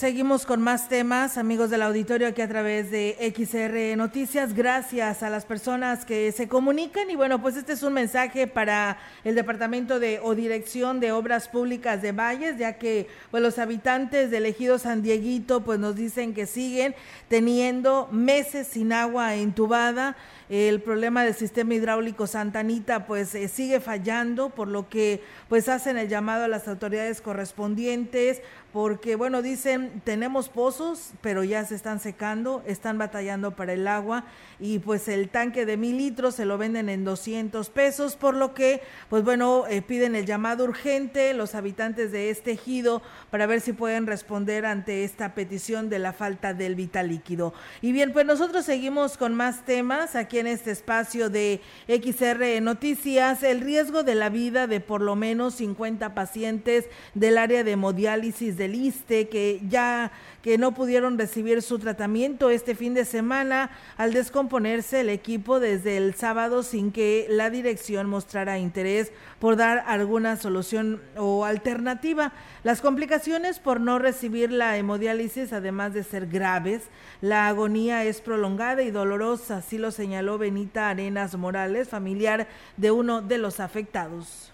Seguimos 0.00 0.46
con 0.46 0.62
más 0.62 0.88
temas, 0.88 1.36
amigos 1.36 1.68
del 1.68 1.82
auditorio, 1.82 2.28
aquí 2.28 2.40
a 2.40 2.48
través 2.48 2.90
de 2.90 3.18
XR 3.36 3.98
Noticias. 3.98 4.54
Gracias 4.54 5.22
a 5.22 5.28
las 5.28 5.44
personas 5.44 6.06
que 6.06 6.32
se 6.32 6.48
comunican. 6.48 7.10
Y 7.10 7.16
bueno, 7.16 7.42
pues 7.42 7.58
este 7.58 7.74
es 7.74 7.82
un 7.82 7.92
mensaje 7.92 8.46
para 8.46 8.96
el 9.24 9.34
Departamento 9.34 10.00
de 10.00 10.18
o 10.22 10.34
Dirección 10.34 11.00
de 11.00 11.12
Obras 11.12 11.48
Públicas 11.48 12.00
de 12.00 12.12
Valles, 12.12 12.56
ya 12.56 12.78
que 12.78 13.08
pues, 13.30 13.42
los 13.42 13.58
habitantes 13.58 14.30
del 14.30 14.46
ejido 14.46 14.78
San 14.78 15.02
Dieguito 15.02 15.60
pues 15.64 15.78
nos 15.78 15.96
dicen 15.96 16.32
que 16.32 16.46
siguen 16.46 16.94
teniendo 17.28 18.08
meses 18.10 18.68
sin 18.68 18.94
agua 18.94 19.34
entubada. 19.34 20.16
El 20.50 20.82
problema 20.82 21.22
del 21.22 21.34
sistema 21.34 21.74
hidráulico 21.74 22.26
Santanita 22.26 23.06
pues 23.06 23.36
eh, 23.36 23.46
sigue 23.46 23.78
fallando, 23.78 24.50
por 24.50 24.66
lo 24.66 24.88
que 24.88 25.22
pues 25.48 25.68
hacen 25.68 25.96
el 25.96 26.08
llamado 26.08 26.42
a 26.42 26.48
las 26.48 26.66
autoridades 26.66 27.20
correspondientes, 27.20 28.42
porque 28.72 29.14
bueno, 29.14 29.42
dicen, 29.42 30.02
tenemos 30.02 30.48
pozos, 30.48 31.12
pero 31.20 31.44
ya 31.44 31.64
se 31.64 31.76
están 31.76 32.00
secando, 32.00 32.64
están 32.66 32.98
batallando 32.98 33.54
para 33.54 33.74
el 33.74 33.86
agua 33.86 34.24
y 34.58 34.80
pues 34.80 35.06
el 35.06 35.28
tanque 35.28 35.66
de 35.66 35.76
mil 35.76 35.98
litros 35.98 36.34
se 36.34 36.44
lo 36.44 36.58
venden 36.58 36.88
en 36.88 37.04
200 37.04 37.70
pesos, 37.70 38.16
por 38.16 38.34
lo 38.34 38.52
que 38.52 38.82
pues 39.08 39.22
bueno, 39.22 39.66
eh, 39.68 39.82
piden 39.82 40.16
el 40.16 40.26
llamado 40.26 40.64
urgente 40.64 41.32
los 41.32 41.54
habitantes 41.54 42.10
de 42.10 42.30
este 42.30 42.52
ejido 42.52 43.02
para 43.30 43.46
ver 43.46 43.60
si 43.60 43.72
pueden 43.72 44.08
responder 44.08 44.66
ante 44.66 45.04
esta 45.04 45.32
petición 45.32 45.88
de 45.90 46.00
la 46.00 46.12
falta 46.12 46.54
del 46.54 46.74
vital 46.74 47.08
líquido. 47.08 47.54
Y 47.80 47.92
bien, 47.92 48.12
pues 48.12 48.26
nosotros 48.26 48.64
seguimos 48.64 49.16
con 49.16 49.36
más 49.36 49.64
temas 49.64 50.16
aquí 50.16 50.39
en 50.40 50.46
este 50.46 50.70
espacio 50.70 51.30
de 51.30 51.60
XR 51.86 52.60
Noticias, 52.60 53.42
el 53.42 53.60
riesgo 53.60 54.02
de 54.02 54.14
la 54.14 54.28
vida 54.28 54.66
de 54.66 54.80
por 54.80 55.00
lo 55.00 55.14
menos 55.14 55.54
50 55.54 56.14
pacientes 56.14 56.86
del 57.14 57.38
área 57.38 57.62
de 57.62 57.72
hemodiálisis 57.72 58.56
del 58.56 58.74
ISTE 58.74 59.28
que 59.28 59.60
ya 59.68 60.10
que 60.42 60.58
no 60.58 60.72
pudieron 60.72 61.18
recibir 61.18 61.62
su 61.62 61.78
tratamiento 61.78 62.50
este 62.50 62.74
fin 62.74 62.94
de 62.94 63.04
semana 63.04 63.70
al 63.96 64.12
descomponerse 64.12 65.00
el 65.00 65.08
equipo 65.08 65.60
desde 65.60 65.96
el 65.96 66.14
sábado 66.14 66.62
sin 66.62 66.92
que 66.92 67.26
la 67.28 67.50
dirección 67.50 68.08
mostrara 68.08 68.58
interés 68.58 69.12
por 69.38 69.56
dar 69.56 69.84
alguna 69.86 70.36
solución 70.36 71.00
o 71.16 71.44
alternativa. 71.44 72.32
Las 72.62 72.80
complicaciones 72.80 73.58
por 73.58 73.80
no 73.80 73.98
recibir 73.98 74.50
la 74.50 74.76
hemodiálisis, 74.76 75.52
además 75.52 75.92
de 75.94 76.04
ser 76.04 76.26
graves, 76.26 76.82
la 77.20 77.48
agonía 77.48 78.04
es 78.04 78.20
prolongada 78.20 78.82
y 78.82 78.90
dolorosa, 78.90 79.58
así 79.58 79.78
lo 79.78 79.90
señaló 79.90 80.38
Benita 80.38 80.88
Arenas 80.88 81.36
Morales, 81.36 81.88
familiar 81.88 82.48
de 82.76 82.90
uno 82.90 83.20
de 83.22 83.38
los 83.38 83.60
afectados. 83.60 84.52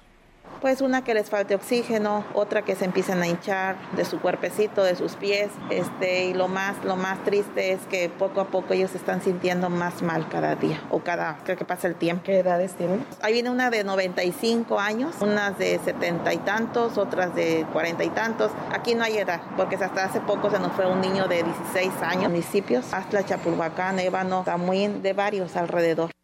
Pues 0.61 0.81
una 0.81 1.05
que 1.05 1.15
les 1.15 1.29
falte 1.29 1.55
oxígeno, 1.55 2.25
otra 2.35 2.63
que 2.63 2.75
se 2.75 2.87
empiezan 2.87 3.23
a 3.23 3.29
hinchar 3.29 3.77
de 3.93 4.05
su 4.05 4.21
cuerpecito, 4.21 4.83
de 4.83 4.97
sus 4.97 5.15
pies, 5.15 5.51
este, 5.71 6.25
y 6.25 6.35
lo 6.35 6.49
más, 6.49 6.83
lo 6.83 6.97
más 6.97 7.23
triste 7.25 7.73
es 7.73 7.81
que 7.91 8.09
poco 8.09 8.41
a 8.41 8.47
poco 8.47 8.73
ellos 8.73 8.91
se 8.91 8.97
están 8.97 9.23
sintiendo 9.23 9.69
más 9.69 10.03
mal 10.03 10.29
cada 10.29 10.57
día 10.57 10.83
o 10.91 11.01
cada, 11.01 11.39
creo 11.45 11.57
que 11.59 11.65
pasa 11.65 11.89
el 11.89 11.95
tiempo. 11.95 12.25
¿Qué 12.25 12.39
edades 12.39 12.75
tienen? 12.75 13.07
Ahí 13.21 13.35
viene 13.35 13.51
una 13.51 13.71
de 13.71 13.85
95 13.85 14.81
años, 14.81 15.15
unas 15.21 15.59
de 15.59 15.79
70 15.79 16.33
y 16.33 16.39
tantos, 16.39 16.97
otras 16.97 17.35
de 17.35 17.67
40 17.73 18.03
y 18.05 18.11
tantos. 18.11 18.51
Aquí 18.73 18.95
no 18.95 19.05
hay 19.05 19.19
edad, 19.19 19.43
porque 19.57 19.77
hasta 19.77 20.05
hace 20.05 20.21
poco 20.21 20.51
se 20.51 20.59
nos 20.59 20.73
fue 20.73 20.87
un 20.87 21.01
niño 21.01 21.29
de 21.29 21.43
16 21.43 21.93
años, 22.03 22.31
municipios, 22.31 22.93
hasta 22.95 23.25
Chapulhuacán, 23.25 24.01
Ébano, 24.01 24.43
Tamuín, 24.45 25.03
de 25.03 25.13
varios 25.13 25.55
alrededor. 25.55 26.16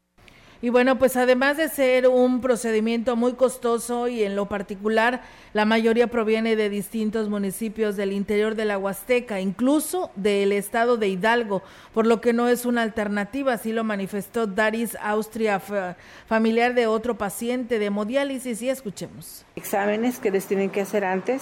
Y 0.65 0.69
bueno, 0.71 0.97
pues 0.97 1.17
además 1.17 1.57
de 1.57 1.69
ser 1.69 2.07
un 2.07 2.41
procedimiento 2.41 3.17
muy 3.17 3.33
costoso 3.33 4.07
y 4.07 4.23
en 4.23 4.37
lo 4.37 4.47
particular, 4.47 5.21
la 5.55 5.65
mayoría 5.65 6.07
proviene 6.07 6.55
de 6.55 6.71
distintos 6.71 7.29
municipios 7.29 7.97
del 7.97 8.13
interior 8.13 8.55
de 8.55 8.65
la 8.65 8.79
Huasteca, 8.79 9.41
incluso 9.41 10.13
del 10.15 10.53
estado 10.53 10.97
de 10.97 11.09
Hidalgo, 11.09 11.63
por 11.93 12.07
lo 12.07 12.21
que 12.21 12.33
no 12.33 12.47
es 12.49 12.65
una 12.65 12.83
alternativa, 12.83 13.55
así 13.55 13.73
lo 13.73 13.83
manifestó 13.83 14.47
Daris 14.47 14.97
Austria, 15.03 15.59
fa- 15.59 15.97
familiar 16.29 16.75
de 16.75 16.87
otro 16.87 17.19
paciente 17.19 17.81
de 17.81 17.87
hemodiálisis, 17.87 18.63
y 18.63 18.69
escuchemos. 18.69 19.45
Exámenes 19.63 20.19
que 20.19 20.33
les 20.33 20.45
tienen 20.47 20.71
que 20.71 20.81
hacer 20.81 21.05
antes, 21.05 21.41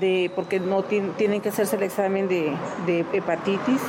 de, 0.00 0.28
porque 0.34 0.58
no 0.58 0.82
tien- 0.82 1.14
tienen 1.16 1.40
que 1.40 1.50
hacerse 1.50 1.76
el 1.76 1.84
examen 1.84 2.26
de, 2.26 2.52
de 2.84 3.06
hepatitis, 3.12 3.80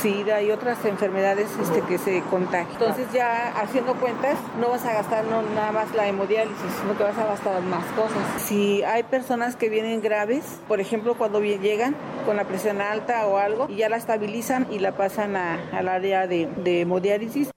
SIDA 0.00 0.40
y 0.40 0.52
otras 0.52 0.84
enfermedades 0.84 1.48
este, 1.60 1.80
que 1.80 1.98
se 1.98 2.22
contagian. 2.30 2.70
Entonces 2.70 3.08
ya 3.12 3.48
haciendo 3.60 3.94
cuentas, 3.96 4.38
no 4.60 4.68
vas 4.70 4.84
a 4.86 4.92
gastar 4.92 5.24
no, 5.24 5.42
nada 5.42 5.72
más 5.72 5.92
la 5.96 6.06
hemodiálisis, 6.06 6.70
sino 6.80 6.96
que 6.96 7.02
vas 7.02 7.18
a 7.18 7.26
gastar 7.26 7.60
más 7.62 7.84
cosas. 7.96 8.40
Si 8.40 8.84
hay 8.84 9.02
personas 9.02 9.56
que 9.56 9.68
vienen 9.68 10.00
graves, 10.00 10.60
por 10.68 10.78
ejemplo, 10.80 11.14
cuando 11.16 11.40
llegan 11.40 11.96
con 12.24 12.36
la 12.36 12.44
presión 12.44 12.80
alta 12.80 13.26
o 13.26 13.38
algo, 13.38 13.66
y 13.68 13.76
ya 13.78 13.88
la 13.88 13.96
estabilizan 13.96 14.68
y 14.70 14.78
la 14.78 14.92
pasan 14.92 15.34
al 15.34 15.88
área 15.88 16.28
de, 16.28 16.48
de 16.62 16.82
hemodiálisis, 16.82 17.50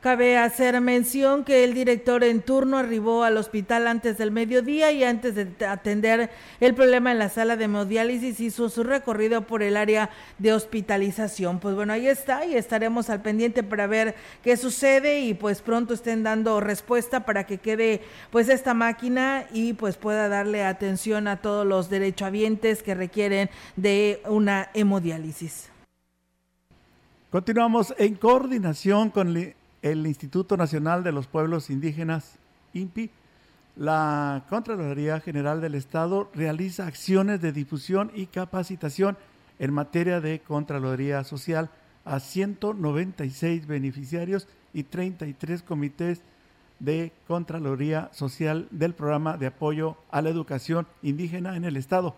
Cabe 0.00 0.38
hacer 0.38 0.80
mención 0.80 1.44
que 1.44 1.62
el 1.62 1.74
director 1.74 2.24
en 2.24 2.40
turno 2.40 2.78
arribó 2.78 3.22
al 3.22 3.36
hospital 3.36 3.86
antes 3.86 4.16
del 4.16 4.30
mediodía 4.30 4.90
y 4.92 5.04
antes 5.04 5.34
de 5.34 5.66
atender 5.66 6.30
el 6.58 6.74
problema 6.74 7.12
en 7.12 7.18
la 7.18 7.28
sala 7.28 7.58
de 7.58 7.64
hemodiálisis 7.64 8.40
hizo 8.40 8.70
su 8.70 8.82
recorrido 8.82 9.42
por 9.42 9.62
el 9.62 9.76
área 9.76 10.08
de 10.38 10.54
hospitalización. 10.54 11.60
Pues 11.60 11.74
bueno, 11.74 11.92
ahí 11.92 12.08
está 12.08 12.46
y 12.46 12.54
estaremos 12.54 13.10
al 13.10 13.20
pendiente 13.20 13.62
para 13.62 13.86
ver 13.86 14.14
qué 14.42 14.56
sucede 14.56 15.20
y 15.20 15.34
pues 15.34 15.60
pronto 15.60 15.92
estén 15.92 16.22
dando 16.22 16.60
respuesta 16.60 17.26
para 17.26 17.44
que 17.44 17.58
quede 17.58 18.00
pues 18.30 18.48
esta 18.48 18.72
máquina 18.72 19.44
y 19.52 19.74
pues 19.74 19.98
pueda 19.98 20.30
darle 20.30 20.64
atención 20.64 21.28
a 21.28 21.42
todos 21.42 21.66
los 21.66 21.90
derechohabientes 21.90 22.82
que 22.82 22.94
requieren 22.94 23.50
de 23.76 24.22
una 24.26 24.70
hemodiálisis. 24.72 25.68
Continuamos 27.30 27.94
en 27.98 28.14
coordinación 28.14 29.10
con 29.10 29.34
el 29.82 30.06
Instituto 30.06 30.56
Nacional 30.56 31.02
de 31.02 31.12
los 31.12 31.26
Pueblos 31.26 31.70
Indígenas, 31.70 32.38
INPI. 32.74 33.10
La 33.76 34.44
Contraloría 34.50 35.20
General 35.20 35.60
del 35.60 35.74
Estado 35.74 36.30
realiza 36.34 36.86
acciones 36.86 37.40
de 37.40 37.52
difusión 37.52 38.10
y 38.14 38.26
capacitación 38.26 39.16
en 39.58 39.72
materia 39.72 40.20
de 40.20 40.40
Contraloría 40.40 41.24
Social 41.24 41.70
a 42.04 42.20
196 42.20 43.66
beneficiarios 43.66 44.48
y 44.74 44.82
33 44.84 45.62
comités 45.62 46.22
de 46.78 47.12
Contraloría 47.28 48.10
Social 48.12 48.66
del 48.70 48.94
Programa 48.94 49.36
de 49.36 49.46
Apoyo 49.46 49.96
a 50.10 50.22
la 50.22 50.30
Educación 50.30 50.86
Indígena 51.02 51.56
en 51.56 51.64
el 51.64 51.76
Estado, 51.76 52.16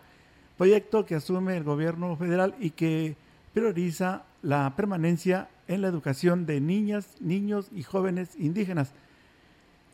proyecto 0.57 1.05
que 1.05 1.17
asume 1.17 1.57
el 1.57 1.65
gobierno 1.65 2.17
federal 2.17 2.55
y 2.61 2.71
que 2.71 3.17
prioriza 3.53 4.23
la 4.43 4.75
permanencia 4.77 5.49
en 5.73 5.83
la 5.83 5.89
educación 5.89 6.47
de 6.47 6.61
niñas, 6.61 7.17
niños 7.21 7.69
y 7.73 7.83
jóvenes 7.83 8.37
indígenas. 8.39 8.93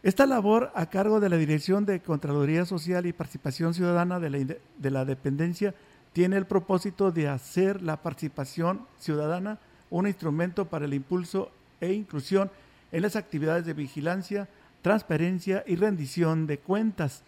Esta 0.02 0.26
labor 0.26 0.70
a 0.75 0.87
cargo 0.87 1.20
de 1.20 1.28
la 1.28 1.37
Dirección 1.37 1.85
de 1.85 2.00
Contraloría 2.00 2.64
Social 2.64 3.06
y 3.06 3.12
Participación 3.12 3.75
Ciudadana 3.75 4.20
de 4.20 4.30
la, 4.30 4.38
de 4.78 4.90
la 4.90 5.04
Dependencia 5.04 5.75
tiene 6.12 6.37
el 6.37 6.47
propósito 6.47 7.11
de 7.11 7.28
hacer 7.28 7.82
la 7.82 8.02
participación 8.02 8.87
ciudadana 8.99 9.58
un 9.90 10.06
instrumento 10.06 10.66
para 10.66 10.85
el 10.85 10.94
impulso 10.94 11.50
e 11.80 11.92
inclusión 11.92 12.50
en 12.92 13.02
las 13.02 13.16
actividades 13.16 13.64
de 13.66 13.75
vigilancia, 13.75 14.49
transparencia 14.82 15.64
y 15.66 15.76
rendición 15.76 16.47
de 16.47 16.58
cuentas. 16.58 17.23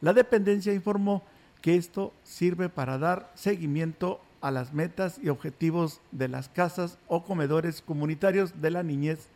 La 0.00 0.12
dependencia 0.12 0.72
informó 0.72 1.22
que 1.60 1.76
esto 1.76 2.12
sirve 2.24 2.68
para 2.68 2.98
dar 2.98 3.30
seguimiento 3.34 4.20
a 4.42 4.50
las 4.50 4.74
metas 4.74 5.18
y 5.22 5.28
objetivos 5.28 6.00
de 6.10 6.28
las 6.28 6.48
casas 6.48 6.98
o 7.08 7.24
comedores 7.24 7.80
comunitarios 7.80 8.60
de 8.60 8.70
la 8.70 8.82
niñez 8.82 9.28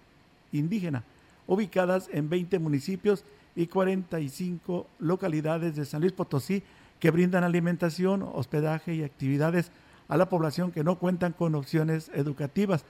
indígena, 0.53 1.05
ubicadas 1.47 2.09
en 2.13 2.29
20 2.29 2.59
municipios 2.59 3.25
y 3.55 3.69
45 3.69 4.87
localidades 4.99 5.77
de 5.77 5.85
San 5.85 6.03
Luis 6.03 6.13
Potosí 6.13 6.63
que 7.01 7.11
brindan 7.11 7.45
alimentación, 7.45 8.23
hospedaje 8.23 8.95
y 8.95 9.05
actividades 9.05 9.71
a 10.09 10.17
la 10.17 10.29
población 10.29 10.73
que 10.73 10.85
no 10.85 10.99
cuentan 10.99 11.33
con 11.33 11.55
opciones 11.55 12.11
educativas. 12.15 12.85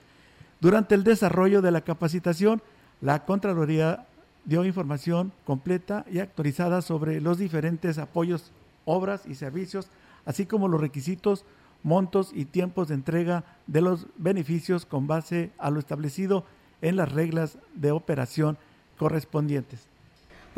Durante 0.59 0.95
el 0.95 1.03
desarrollo 1.03 1.61
de 1.61 1.71
la 1.71 1.81
capacitación, 1.81 2.61
la 3.01 3.25
Contraloría 3.25 4.07
dio 4.45 4.65
información 4.65 5.33
completa 5.45 6.05
y 6.09 6.19
actualizada 6.19 6.81
sobre 6.81 7.21
los 7.21 7.37
diferentes 7.37 7.97
apoyos, 7.97 8.51
obras 8.85 9.25
y 9.25 9.35
servicios, 9.35 9.89
así 10.25 10.45
como 10.45 10.67
los 10.67 10.81
requisitos, 10.81 11.43
montos 11.87 12.31
y 12.33 12.43
tiempos 12.43 12.89
de 12.89 12.95
entrega 12.95 13.45
de 13.65 13.79
los 13.79 14.07
beneficios 14.17 14.85
con 14.85 15.07
base 15.07 15.51
a 15.57 15.71
lo 15.71 15.79
establecido 15.79 16.43
en 16.81 16.97
las 16.97 17.09
reglas 17.13 17.57
de 17.75 17.91
operación 17.91 18.57
correspondientes. 18.97 19.87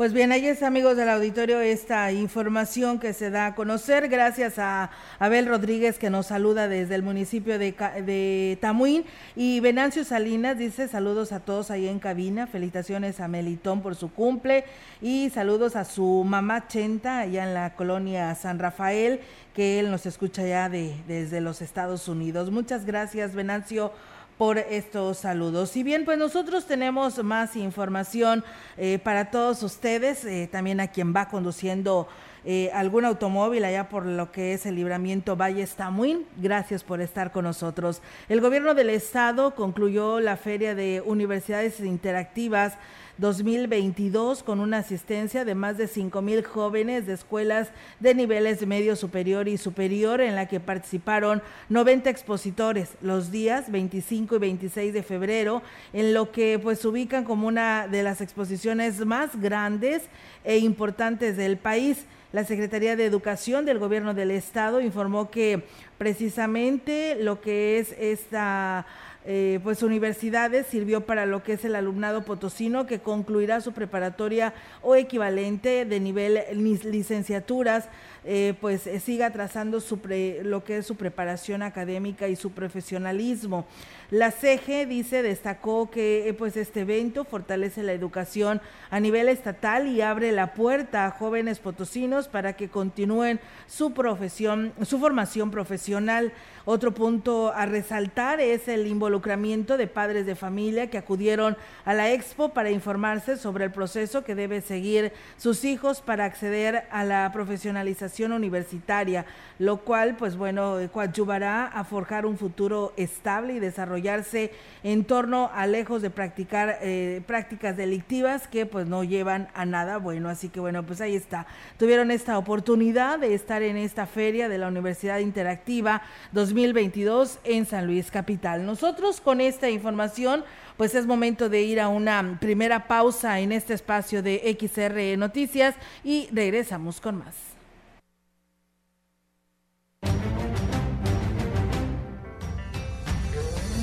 Pues 0.00 0.14
bien, 0.14 0.32
ahí 0.32 0.46
es 0.46 0.62
amigos 0.62 0.96
del 0.96 1.10
auditorio 1.10 1.60
esta 1.60 2.10
información 2.10 2.98
que 2.98 3.12
se 3.12 3.28
da 3.28 3.48
a 3.48 3.54
conocer. 3.54 4.08
Gracias 4.08 4.58
a 4.58 4.90
Abel 5.18 5.44
Rodríguez 5.44 5.98
que 5.98 6.08
nos 6.08 6.28
saluda 6.28 6.68
desde 6.68 6.94
el 6.94 7.02
municipio 7.02 7.58
de, 7.58 7.72
de 8.06 8.56
Tamuín. 8.62 9.04
Y 9.36 9.60
Venancio 9.60 10.02
Salinas 10.04 10.56
dice 10.56 10.88
saludos 10.88 11.32
a 11.32 11.40
todos 11.40 11.70
ahí 11.70 11.86
en 11.86 11.98
cabina, 11.98 12.46
felicitaciones 12.46 13.20
a 13.20 13.28
Melitón 13.28 13.82
por 13.82 13.94
su 13.94 14.10
cumple 14.10 14.64
y 15.02 15.28
saludos 15.34 15.76
a 15.76 15.84
su 15.84 16.24
mamá 16.26 16.66
Chenta 16.66 17.18
allá 17.18 17.44
en 17.44 17.52
la 17.52 17.74
colonia 17.74 18.34
San 18.36 18.58
Rafael 18.58 19.20
que 19.54 19.80
él 19.80 19.90
nos 19.90 20.06
escucha 20.06 20.46
ya 20.46 20.70
de, 20.70 20.94
desde 21.08 21.42
los 21.42 21.60
Estados 21.60 22.08
Unidos. 22.08 22.50
Muchas 22.50 22.86
gracias 22.86 23.34
Venancio 23.34 23.92
por 24.40 24.56
estos 24.56 25.18
saludos. 25.18 25.68
Si 25.68 25.82
bien, 25.82 26.06
pues 26.06 26.16
nosotros 26.16 26.64
tenemos 26.64 27.22
más 27.22 27.56
información 27.56 28.42
eh, 28.78 28.98
para 28.98 29.30
todos 29.30 29.62
ustedes, 29.62 30.24
eh, 30.24 30.48
también 30.50 30.80
a 30.80 30.88
quien 30.88 31.14
va 31.14 31.28
conduciendo 31.28 32.08
eh, 32.46 32.70
algún 32.72 33.04
automóvil 33.04 33.66
allá 33.66 33.90
por 33.90 34.06
lo 34.06 34.32
que 34.32 34.54
es 34.54 34.64
el 34.64 34.76
libramiento 34.76 35.36
Valle 35.36 35.66
Stamuín. 35.66 36.24
Gracias 36.38 36.82
por 36.82 37.02
estar 37.02 37.32
con 37.32 37.44
nosotros. 37.44 38.00
El 38.30 38.40
gobierno 38.40 38.72
del 38.72 38.88
estado 38.88 39.54
concluyó 39.54 40.20
la 40.20 40.38
feria 40.38 40.74
de 40.74 41.02
universidades 41.04 41.78
interactivas 41.80 42.78
2022 43.20 44.42
con 44.42 44.60
una 44.60 44.78
asistencia 44.78 45.44
de 45.44 45.54
más 45.54 45.76
de 45.76 45.86
5 45.86 46.22
mil 46.22 46.42
jóvenes 46.42 47.06
de 47.06 47.12
escuelas 47.12 47.68
de 48.00 48.14
niveles 48.14 48.66
medio 48.66 48.96
superior 48.96 49.46
y 49.46 49.58
superior 49.58 50.20
en 50.22 50.34
la 50.34 50.48
que 50.48 50.58
participaron 50.58 51.42
90 51.68 52.08
expositores 52.08 52.92
los 53.02 53.30
días 53.30 53.70
25 53.70 54.36
y 54.36 54.38
26 54.38 54.94
de 54.94 55.02
febrero 55.02 55.62
en 55.92 56.14
lo 56.14 56.32
que 56.32 56.58
pues 56.58 56.84
ubican 56.84 57.24
como 57.24 57.46
una 57.46 57.86
de 57.86 58.02
las 58.02 58.22
exposiciones 58.22 59.04
más 59.04 59.38
grandes 59.38 60.04
e 60.42 60.56
importantes 60.58 61.36
del 61.36 61.58
país. 61.58 62.06
La 62.32 62.44
Secretaría 62.44 62.94
de 62.94 63.04
Educación 63.04 63.64
del 63.64 63.80
Gobierno 63.80 64.14
del 64.14 64.30
Estado 64.30 64.80
informó 64.80 65.30
que 65.30 65.64
precisamente 65.98 67.16
lo 67.20 67.40
que 67.40 67.80
es 67.80 67.92
esta 67.98 68.86
eh, 69.26 69.60
pues 69.62 69.82
universidades 69.82 70.66
sirvió 70.66 71.02
para 71.02 71.26
lo 71.26 71.42
que 71.42 71.52
es 71.52 71.64
el 71.66 71.74
alumnado 71.74 72.24
potosino 72.24 72.86
que 72.86 73.00
concluirá 73.00 73.60
su 73.60 73.72
preparatoria 73.72 74.54
o 74.80 74.96
equivalente 74.96 75.84
de 75.84 76.00
nivel 76.00 76.40
licenciaturas 76.54 77.88
eh, 78.22 78.54
pues 78.60 78.86
eh, 78.86 79.00
siga 79.00 79.30
trazando 79.30 79.80
su 79.80 79.98
lo 80.42 80.62
que 80.62 80.78
es 80.78 80.86
su 80.86 80.96
preparación 80.96 81.62
académica 81.62 82.28
y 82.28 82.36
su 82.36 82.50
profesionalismo. 82.50 83.66
La 84.10 84.30
CEGE 84.30 84.84
dice, 84.86 85.22
destacó 85.22 85.90
que 85.90 86.28
eh, 86.28 86.34
pues 86.34 86.56
este 86.56 86.80
evento 86.80 87.24
fortalece 87.24 87.82
la 87.82 87.92
educación 87.92 88.60
a 88.90 89.00
nivel 89.00 89.28
estatal 89.28 89.86
y 89.86 90.02
abre 90.02 90.32
la 90.32 90.52
puerta 90.52 91.06
a 91.06 91.10
jóvenes 91.12 91.60
potosinos 91.60 92.28
para 92.28 92.54
que 92.54 92.68
continúen 92.68 93.40
su 93.66 93.92
profesión, 93.94 94.74
su 94.82 94.98
formación 94.98 95.50
profesional. 95.50 96.32
Otro 96.66 96.92
punto 96.92 97.52
a 97.54 97.64
resaltar 97.64 98.40
es 98.40 98.68
el 98.68 98.86
involucramiento 98.86 99.78
de 99.78 99.86
padres 99.86 100.26
de 100.26 100.34
familia 100.34 100.90
que 100.90 100.98
acudieron 100.98 101.56
a 101.84 101.94
la 101.94 102.12
expo 102.12 102.50
para 102.50 102.70
informarse 102.70 103.38
sobre 103.38 103.64
el 103.64 103.72
proceso 103.72 104.24
que 104.24 104.34
debe 104.34 104.60
seguir 104.60 105.12
sus 105.38 105.64
hijos 105.64 106.02
para 106.02 106.26
acceder 106.26 106.84
a 106.90 107.04
la 107.04 107.30
profesionalización 107.32 108.09
universitaria, 108.32 109.26
lo 109.58 109.78
cual, 109.78 110.16
pues 110.16 110.36
bueno, 110.36 110.76
coadyuvará 110.92 111.66
a 111.66 111.84
forjar 111.84 112.26
un 112.26 112.38
futuro 112.38 112.92
estable 112.96 113.54
y 113.54 113.58
desarrollarse 113.58 114.52
en 114.82 115.04
torno 115.04 115.50
a 115.54 115.66
lejos 115.66 116.02
de 116.02 116.10
practicar 116.10 116.78
eh, 116.80 117.22
prácticas 117.26 117.76
delictivas 117.76 118.48
que 118.48 118.66
pues 118.66 118.86
no 118.86 119.04
llevan 119.04 119.48
a 119.54 119.64
nada 119.64 119.98
bueno. 119.98 120.28
Así 120.28 120.48
que 120.48 120.60
bueno, 120.60 120.82
pues 120.84 121.00
ahí 121.00 121.14
está. 121.14 121.46
Tuvieron 121.78 122.10
esta 122.10 122.38
oportunidad 122.38 123.18
de 123.18 123.34
estar 123.34 123.62
en 123.62 123.76
esta 123.76 124.06
feria 124.06 124.48
de 124.48 124.58
la 124.58 124.68
Universidad 124.68 125.18
Interactiva 125.18 126.02
2022 126.32 127.38
en 127.44 127.66
San 127.66 127.86
Luis 127.86 128.10
Capital. 128.10 128.64
Nosotros 128.64 129.20
con 129.20 129.40
esta 129.40 129.68
información 129.70 130.44
pues 130.76 130.94
es 130.94 131.06
momento 131.06 131.50
de 131.50 131.60
ir 131.60 131.78
a 131.78 131.88
una 131.88 132.38
primera 132.40 132.88
pausa 132.88 133.40
en 133.40 133.52
este 133.52 133.74
espacio 133.74 134.22
de 134.22 134.56
XR 134.58 135.18
Noticias 135.18 135.74
y 136.02 136.28
regresamos 136.32 137.02
con 137.02 137.18
más. 137.18 137.49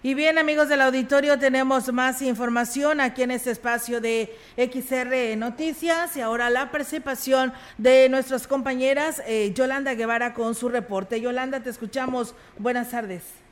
Y 0.00 0.14
bien, 0.14 0.38
amigos 0.38 0.68
del 0.68 0.82
auditorio, 0.82 1.40
tenemos 1.40 1.92
más 1.92 2.22
información 2.22 3.00
aquí 3.00 3.24
en 3.24 3.32
este 3.32 3.50
espacio 3.50 4.00
de 4.00 4.30
XR 4.56 5.36
Noticias 5.36 6.16
y 6.16 6.20
ahora 6.20 6.50
la 6.50 6.70
participación 6.70 7.52
de 7.78 8.08
nuestras 8.08 8.46
compañeras 8.46 9.20
eh, 9.26 9.52
Yolanda 9.52 9.94
Guevara 9.94 10.34
con 10.34 10.54
su 10.54 10.68
reporte. 10.68 11.20
Yolanda, 11.20 11.64
te 11.64 11.70
escuchamos. 11.70 12.36
Buenas 12.60 12.92
tardes. 12.92 13.42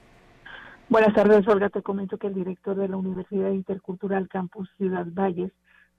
Buenas 0.89 1.15
tardes, 1.15 1.49
Olga. 1.49 1.69
Te 1.69 1.83
comento 1.83 2.17
que 2.17 2.29
el 2.29 2.35
director 2.35 2.77
de 2.77 2.87
la 2.87 2.97
Universidad 2.97 3.51
Intercultural 3.51 4.29
Campus 4.29 4.71
Ciudad 4.77 5.05
Valles, 5.05 5.51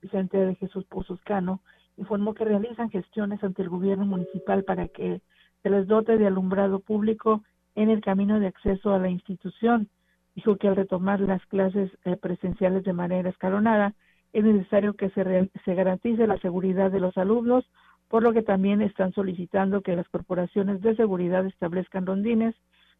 Vicente 0.02 0.38
de 0.38 0.56
Jesús 0.56 0.86
Pozos 0.86 1.20
Cano, 1.26 1.60
informó 1.98 2.34
que 2.34 2.46
realizan 2.46 2.90
gestiones 2.90 3.44
ante 3.44 3.64
el 3.64 3.70
gobierno 3.70 4.06
municipal 4.06 4.64
para 4.64 4.88
que 4.88 5.20
se 5.62 5.70
les 5.70 5.88
dote 5.88 6.18
de 6.18 6.28
alumbrado 6.28 6.80
público 6.80 7.44
en 7.76 7.90
el 7.90 8.00
camino 8.00 8.40
de 8.40 8.48
acceso 8.48 8.94
a 8.94 9.00
la 9.00 9.10
institución 9.10 9.90
dijo 10.38 10.56
que 10.58 10.68
al 10.68 10.76
retomar 10.76 11.20
las 11.20 11.44
clases 11.48 11.90
eh, 12.06 12.16
presenciales 12.16 12.84
de 12.84 12.94
manera 12.94 13.28
escalonada 13.28 13.96
es 14.34 14.44
necesario 14.44 14.94
que 14.94 15.10
se, 15.10 15.50
se 15.66 15.74
garantice 15.74 16.28
la 16.28 16.38
seguridad 16.38 16.92
de 16.92 17.00
los 17.00 17.18
alumnos, 17.18 17.66
por 18.08 18.22
lo 18.22 18.34
que 18.34 18.44
también 18.44 18.84
están 18.84 19.14
solicitando 19.14 19.82
que 19.82 19.96
las 19.96 20.08
corporaciones 20.10 20.80
de 20.84 20.96
seguridad 20.96 21.44
establezcan 21.48 22.06
rondines 22.06 22.54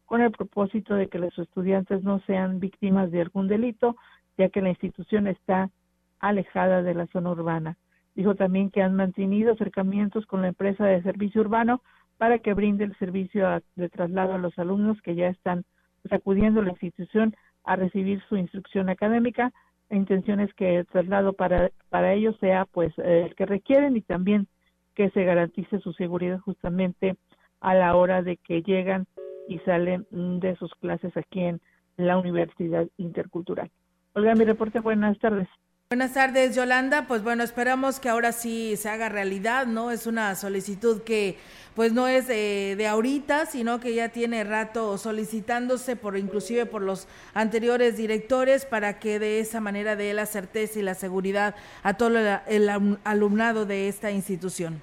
con 0.04 0.20
el 0.20 0.32
propósito 0.32 0.96
de 0.96 1.06
que 1.06 1.20
los 1.20 1.38
estudiantes 1.38 2.02
no 2.02 2.18
sean 2.26 2.58
víctimas 2.58 3.12
de 3.12 3.20
algún 3.20 3.46
delito, 3.46 3.94
ya 4.36 4.48
que 4.48 4.60
la 4.60 4.70
institución 4.70 5.28
está 5.28 5.70
alejada 6.18 6.82
de 6.82 6.94
la 6.94 7.06
zona 7.06 7.30
urbana. 7.30 7.76
Dijo 8.16 8.34
también 8.34 8.70
que 8.70 8.82
han 8.82 8.96
mantenido 8.96 9.52
acercamientos 9.52 10.26
con 10.26 10.42
la 10.42 10.48
empresa 10.48 10.86
de 10.86 11.04
servicio 11.04 11.42
urbano 11.42 11.82
para 12.16 12.40
que 12.40 12.54
brinde 12.54 12.82
el 12.82 12.96
servicio 12.96 13.62
de 13.76 13.88
traslado 13.90 14.34
a 14.34 14.38
los 14.38 14.58
alumnos 14.58 15.00
que 15.02 15.14
ya 15.14 15.28
están 15.28 15.64
acudiendo 16.12 16.60
a 16.60 16.64
la 16.64 16.70
institución 16.70 17.34
a 17.64 17.76
recibir 17.76 18.22
su 18.28 18.36
instrucción 18.36 18.88
académica. 18.88 19.52
La 19.90 19.96
intención 19.96 20.40
es 20.40 20.52
que 20.54 20.76
el 20.76 20.86
traslado 20.86 21.32
para, 21.32 21.70
para 21.88 22.12
ellos 22.14 22.36
sea 22.40 22.66
pues 22.66 22.92
eh, 22.98 23.24
el 23.26 23.34
que 23.34 23.46
requieren 23.46 23.96
y 23.96 24.02
también 24.02 24.46
que 24.94 25.10
se 25.10 25.24
garantice 25.24 25.78
su 25.78 25.92
seguridad 25.92 26.40
justamente 26.40 27.16
a 27.60 27.74
la 27.74 27.94
hora 27.96 28.22
de 28.22 28.36
que 28.36 28.62
llegan 28.62 29.06
y 29.48 29.58
salen 29.60 30.06
de 30.10 30.56
sus 30.56 30.74
clases 30.76 31.16
aquí 31.16 31.40
en 31.40 31.60
la 31.96 32.18
Universidad 32.18 32.86
Intercultural. 32.96 33.70
Olga, 34.14 34.34
mi 34.34 34.44
reporte, 34.44 34.80
buenas 34.80 35.18
tardes. 35.18 35.48
Buenas 35.90 36.12
tardes, 36.12 36.54
Yolanda. 36.54 37.06
Pues 37.08 37.24
bueno, 37.24 37.42
esperamos 37.42 37.98
que 37.98 38.10
ahora 38.10 38.32
sí 38.32 38.76
se 38.76 38.90
haga 38.90 39.08
realidad, 39.08 39.66
¿no? 39.66 39.90
Es 39.90 40.06
una 40.06 40.34
solicitud 40.34 41.00
que 41.02 41.38
pues 41.74 41.94
no 41.94 42.06
es 42.06 42.28
de, 42.28 42.86
ahorita, 42.86 43.46
sino 43.46 43.80
que 43.80 43.94
ya 43.94 44.10
tiene 44.10 44.44
rato 44.44 44.98
solicitándose 44.98 45.96
por 45.96 46.18
inclusive 46.18 46.66
por 46.66 46.82
los 46.82 47.08
anteriores 47.32 47.96
directores 47.96 48.66
para 48.66 48.98
que 48.98 49.18
de 49.18 49.40
esa 49.40 49.62
manera 49.62 49.96
dé 49.96 50.12
la 50.12 50.26
certeza 50.26 50.78
y 50.78 50.82
la 50.82 50.92
seguridad 50.92 51.54
a 51.82 51.94
todo 51.94 52.18
el, 52.46 52.68
alumnado 53.04 53.64
de 53.64 53.88
esta 53.88 54.10
institución. 54.10 54.82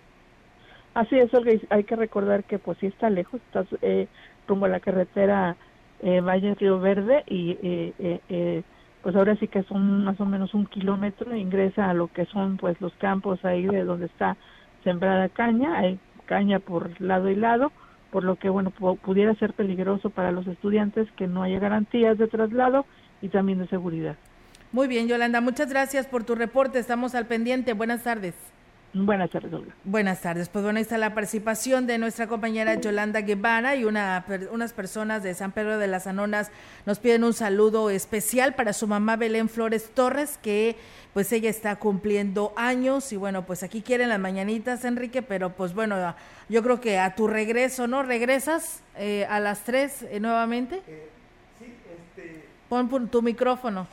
Así 0.95 1.19
es, 1.19 1.31
Olga, 1.35 1.51
hay 1.69 1.83
que 1.83 1.95
recordar 1.95 2.45
que 2.45 2.57
pues 2.57 2.79
sí 2.79 2.87
está 2.87 3.11
lejos, 3.11 3.39
está 3.41 3.63
eh, 3.83 4.07
rumbo 4.47 4.65
a 4.65 4.69
la 4.69 4.79
carretera 4.79 5.55
eh, 6.01 6.19
Valle 6.21 6.55
Río 6.55 6.79
Verde 6.79 7.23
y 7.27 7.59
eh, 7.61 7.93
eh 8.27 8.63
pues 9.05 9.15
ahora 9.15 9.35
sí 9.35 9.47
que 9.47 9.61
son 9.61 10.03
más 10.03 10.19
o 10.19 10.25
menos 10.25 10.55
un 10.55 10.65
kilómetro, 10.65 11.35
ingresa 11.35 11.91
a 11.91 11.93
lo 11.93 12.07
que 12.07 12.25
son 12.25 12.57
pues 12.57 12.81
los 12.81 12.91
campos 12.95 13.45
ahí 13.45 13.67
de 13.67 13.83
donde 13.83 14.07
está 14.07 14.35
sembrada 14.83 15.29
caña, 15.29 15.77
hay 15.77 15.99
caña 16.25 16.57
por 16.57 16.99
lado 16.99 17.29
y 17.29 17.35
lado, 17.35 17.71
por 18.09 18.23
lo 18.23 18.37
que 18.37 18.49
bueno, 18.49 18.71
pudiera 18.71 19.35
ser 19.35 19.53
peligroso 19.53 20.09
para 20.09 20.31
los 20.31 20.47
estudiantes 20.47 21.07
que 21.17 21.27
no 21.27 21.43
haya 21.43 21.59
garantías 21.59 22.17
de 22.17 22.25
traslado 22.25 22.87
y 23.21 23.29
también 23.29 23.59
de 23.59 23.67
seguridad. 23.67 24.15
Muy 24.71 24.87
bien, 24.87 25.07
Yolanda, 25.07 25.39
muchas 25.39 25.69
gracias 25.69 26.07
por 26.07 26.23
tu 26.23 26.33
reporte, 26.33 26.79
estamos 26.79 27.13
al 27.13 27.27
pendiente, 27.27 27.73
buenas 27.73 28.01
tardes. 28.01 28.54
Buenas 28.97 29.29
tardes, 29.29 29.51
Olga. 29.51 29.73
Buenas 29.84 30.21
tardes. 30.21 30.47
Pues 30.47 30.63
bueno, 30.63 30.77
ahí 30.77 30.84
está 30.84 30.97
la 30.97 31.13
participación 31.13 31.86
de 31.86 31.97
nuestra 31.97 32.27
compañera 32.27 32.75
Yolanda 32.75 33.19
Guevara 33.19 33.75
y 33.75 33.84
una, 33.84 34.23
unas 34.51 34.71
personas 34.71 35.21
de 35.21 35.34
San 35.34 35.51
Pedro 35.51 35.77
de 35.77 35.88
las 35.88 36.08
Anonas 36.08 36.49
nos 36.86 36.99
piden 36.99 37.25
un 37.25 37.34
saludo 37.34 37.89
especial 37.89 38.55
para 38.55 38.71
su 38.71 38.88
mamá 38.88 39.17
Belén 39.17 39.49
Flores 39.49 39.89
Torres, 39.93 40.39
que 40.41 40.77
pues 41.13 41.34
ella 41.34 41.49
está 41.49 41.75
cumpliendo 41.75 42.53
años 42.55 43.12
y 43.12 43.17
bueno, 43.17 43.45
pues 43.45 43.63
aquí 43.63 43.81
quieren 43.81 44.08
las 44.08 44.19
mañanitas, 44.19 44.86
Enrique, 44.86 45.21
pero 45.21 45.49
pues 45.49 45.73
bueno, 45.73 46.15
yo 46.47 46.63
creo 46.63 46.79
que 46.79 46.97
a 46.97 47.15
tu 47.15 47.27
regreso, 47.27 47.88
¿no? 47.88 48.01
¿Regresas 48.01 48.81
eh, 48.95 49.27
a 49.29 49.41
las 49.41 49.65
tres 49.65 50.03
eh, 50.03 50.21
nuevamente? 50.21 50.81
Eh, 50.88 51.10
sí, 51.60 51.65
este... 52.15 52.45
Pon 52.69 53.10
tu 53.10 53.21
micrófono. 53.21 53.88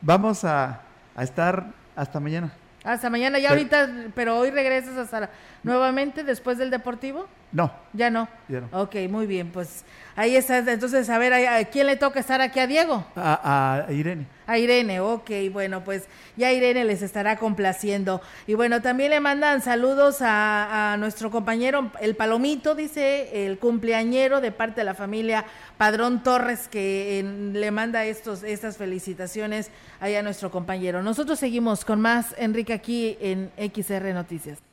Vamos 0.00 0.44
a, 0.44 0.80
a 1.14 1.24
estar 1.24 1.66
hasta 1.94 2.18
mañana. 2.20 2.54
Hasta 2.82 3.10
mañana, 3.10 3.38
ya 3.38 3.50
ahorita, 3.50 3.88
pero 4.14 4.38
hoy 4.38 4.50
regresas 4.50 4.96
hasta 4.96 5.30
nuevamente 5.62 6.24
después 6.24 6.56
del 6.56 6.70
deportivo. 6.70 7.26
No. 7.52 7.72
¿Ya 7.92 8.10
no? 8.10 8.28
Ya 8.48 8.60
no. 8.60 8.68
Ok, 8.82 8.94
muy 9.08 9.26
bien, 9.26 9.50
pues 9.50 9.84
ahí 10.14 10.36
está. 10.36 10.58
Entonces, 10.58 11.10
a 11.10 11.18
ver, 11.18 11.34
¿a 11.34 11.64
quién 11.64 11.88
le 11.88 11.96
toca 11.96 12.20
estar 12.20 12.40
aquí 12.40 12.60
a 12.60 12.68
Diego? 12.68 13.04
A, 13.16 13.86
Irene. 13.90 14.26
A 14.46 14.58
Irene, 14.58 15.00
ok, 15.00 15.30
bueno, 15.52 15.82
pues 15.82 16.04
ya 16.36 16.52
Irene 16.52 16.84
les 16.84 17.02
estará 17.02 17.36
complaciendo. 17.36 18.20
Y 18.46 18.54
bueno, 18.54 18.80
también 18.80 19.10
le 19.10 19.18
mandan 19.18 19.62
saludos 19.62 20.18
a, 20.20 20.94
nuestro 21.00 21.32
compañero, 21.32 21.90
el 22.00 22.14
Palomito, 22.14 22.76
dice, 22.76 23.46
el 23.46 23.58
cumpleañero 23.58 24.40
de 24.40 24.52
parte 24.52 24.82
de 24.82 24.84
la 24.84 24.94
familia 24.94 25.44
Padrón 25.76 26.22
Torres, 26.22 26.68
que 26.68 27.24
le 27.52 27.70
manda 27.72 28.04
estos, 28.04 28.44
estas 28.44 28.76
felicitaciones 28.76 29.72
ahí 29.98 30.14
a 30.14 30.22
nuestro 30.22 30.52
compañero. 30.52 31.02
Nosotros 31.02 31.40
seguimos 31.40 31.84
con 31.84 32.00
más, 32.00 32.36
Enrique, 32.38 32.72
aquí 32.72 33.18
en 33.20 33.50
XR 33.56 34.14
Noticias. 34.14 34.69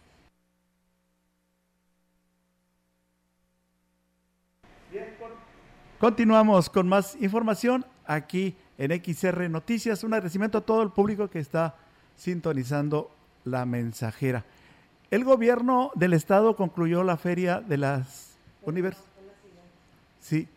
Continuamos 5.99 6.69
con 6.69 6.87
más 6.87 7.17
información 7.21 7.83
aquí 8.05 8.55
en 8.77 8.91
XR 9.03 9.49
Noticias. 9.49 10.03
Un 10.03 10.13
agradecimiento 10.13 10.59
a 10.59 10.61
todo 10.61 10.83
el 10.83 10.91
público 10.91 11.27
que 11.27 11.39
está 11.39 11.75
sintonizando 12.15 13.09
la 13.45 13.65
mensajera. 13.65 14.45
El 15.09 15.23
gobierno 15.23 15.89
del 15.95 16.13
estado 16.13 16.55
concluyó 16.55 17.03
la 17.03 17.17
feria 17.17 17.61
de 17.61 17.77
las 17.77 18.37
universidades. 18.61 19.07
Sí. 20.21 20.47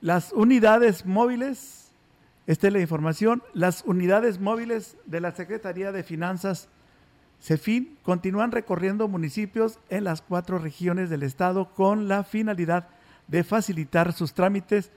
Las 0.00 0.32
unidades 0.32 1.04
móviles, 1.04 1.90
esta 2.46 2.68
es 2.68 2.72
la 2.72 2.80
información, 2.80 3.42
las 3.52 3.82
unidades 3.84 4.40
móviles 4.40 4.96
de 5.04 5.20
la 5.20 5.32
Secretaría 5.32 5.92
de 5.92 6.04
Finanzas, 6.04 6.68
CEFIN, 7.42 7.98
continúan 8.02 8.50
recorriendo 8.50 9.08
municipios 9.08 9.78
en 9.90 10.04
las 10.04 10.22
cuatro 10.22 10.58
regiones 10.58 11.10
del 11.10 11.22
estado 11.22 11.74
con 11.74 12.08
la 12.08 12.24
finalidad 12.24 12.84
de 12.84 12.99
facilitar 13.44 14.12
sus 14.12 14.34
trámites 14.34 14.90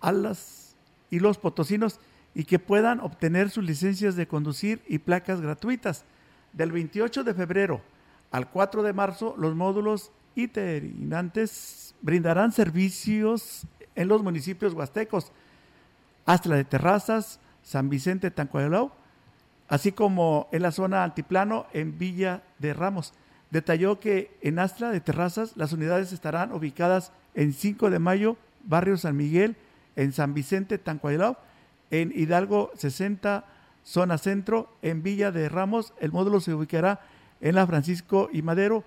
a 0.00 0.12
las 0.12 0.76
y 1.10 1.18
los 1.18 1.38
potosinos 1.38 2.00
y 2.34 2.44
que 2.44 2.58
puedan 2.58 3.00
obtener 3.00 3.50
sus 3.50 3.64
licencias 3.64 4.16
de 4.16 4.26
conducir 4.26 4.82
y 4.88 4.98
placas 4.98 5.40
gratuitas. 5.40 6.04
Del 6.52 6.72
28 6.72 7.24
de 7.24 7.34
febrero 7.34 7.80
al 8.30 8.50
4 8.50 8.82
de 8.82 8.92
marzo, 8.92 9.34
los 9.38 9.54
módulos 9.54 10.10
itinerantes 10.34 11.94
brindarán 12.02 12.52
servicios 12.52 13.66
en 13.94 14.08
los 14.08 14.22
municipios 14.22 14.74
huastecos, 14.74 15.30
Astla 16.26 16.56
de 16.56 16.64
Terrazas, 16.64 17.38
San 17.62 17.88
Vicente 17.88 18.30
Tancuelao, 18.30 18.92
así 19.68 19.92
como 19.92 20.48
en 20.52 20.62
la 20.62 20.72
zona 20.72 21.04
altiplano 21.04 21.66
en 21.72 21.96
Villa 21.98 22.42
de 22.58 22.74
Ramos. 22.74 23.14
Detalló 23.50 24.00
que 24.00 24.36
en 24.40 24.58
Astra 24.58 24.90
de 24.90 25.00
Terrazas 25.00 25.56
las 25.56 25.72
unidades 25.72 26.12
estarán 26.12 26.52
ubicadas 26.52 27.12
5 27.34 27.90
de 27.90 27.98
mayo, 27.98 28.36
Barrio 28.64 28.96
San 28.96 29.16
Miguel, 29.16 29.56
en 29.96 30.12
San 30.12 30.34
Vicente 30.34 30.78
Tancuelao, 30.78 31.36
en 31.90 32.12
Hidalgo 32.14 32.70
60 32.76 33.44
zona 33.84 34.18
centro, 34.18 34.70
en 34.82 35.02
Villa 35.02 35.30
de 35.30 35.48
Ramos 35.48 35.92
el 36.00 36.10
módulo 36.10 36.40
se 36.40 36.54
ubicará 36.54 37.00
en 37.40 37.54
la 37.54 37.66
Francisco 37.66 38.30
y 38.32 38.42
Madero 38.42 38.82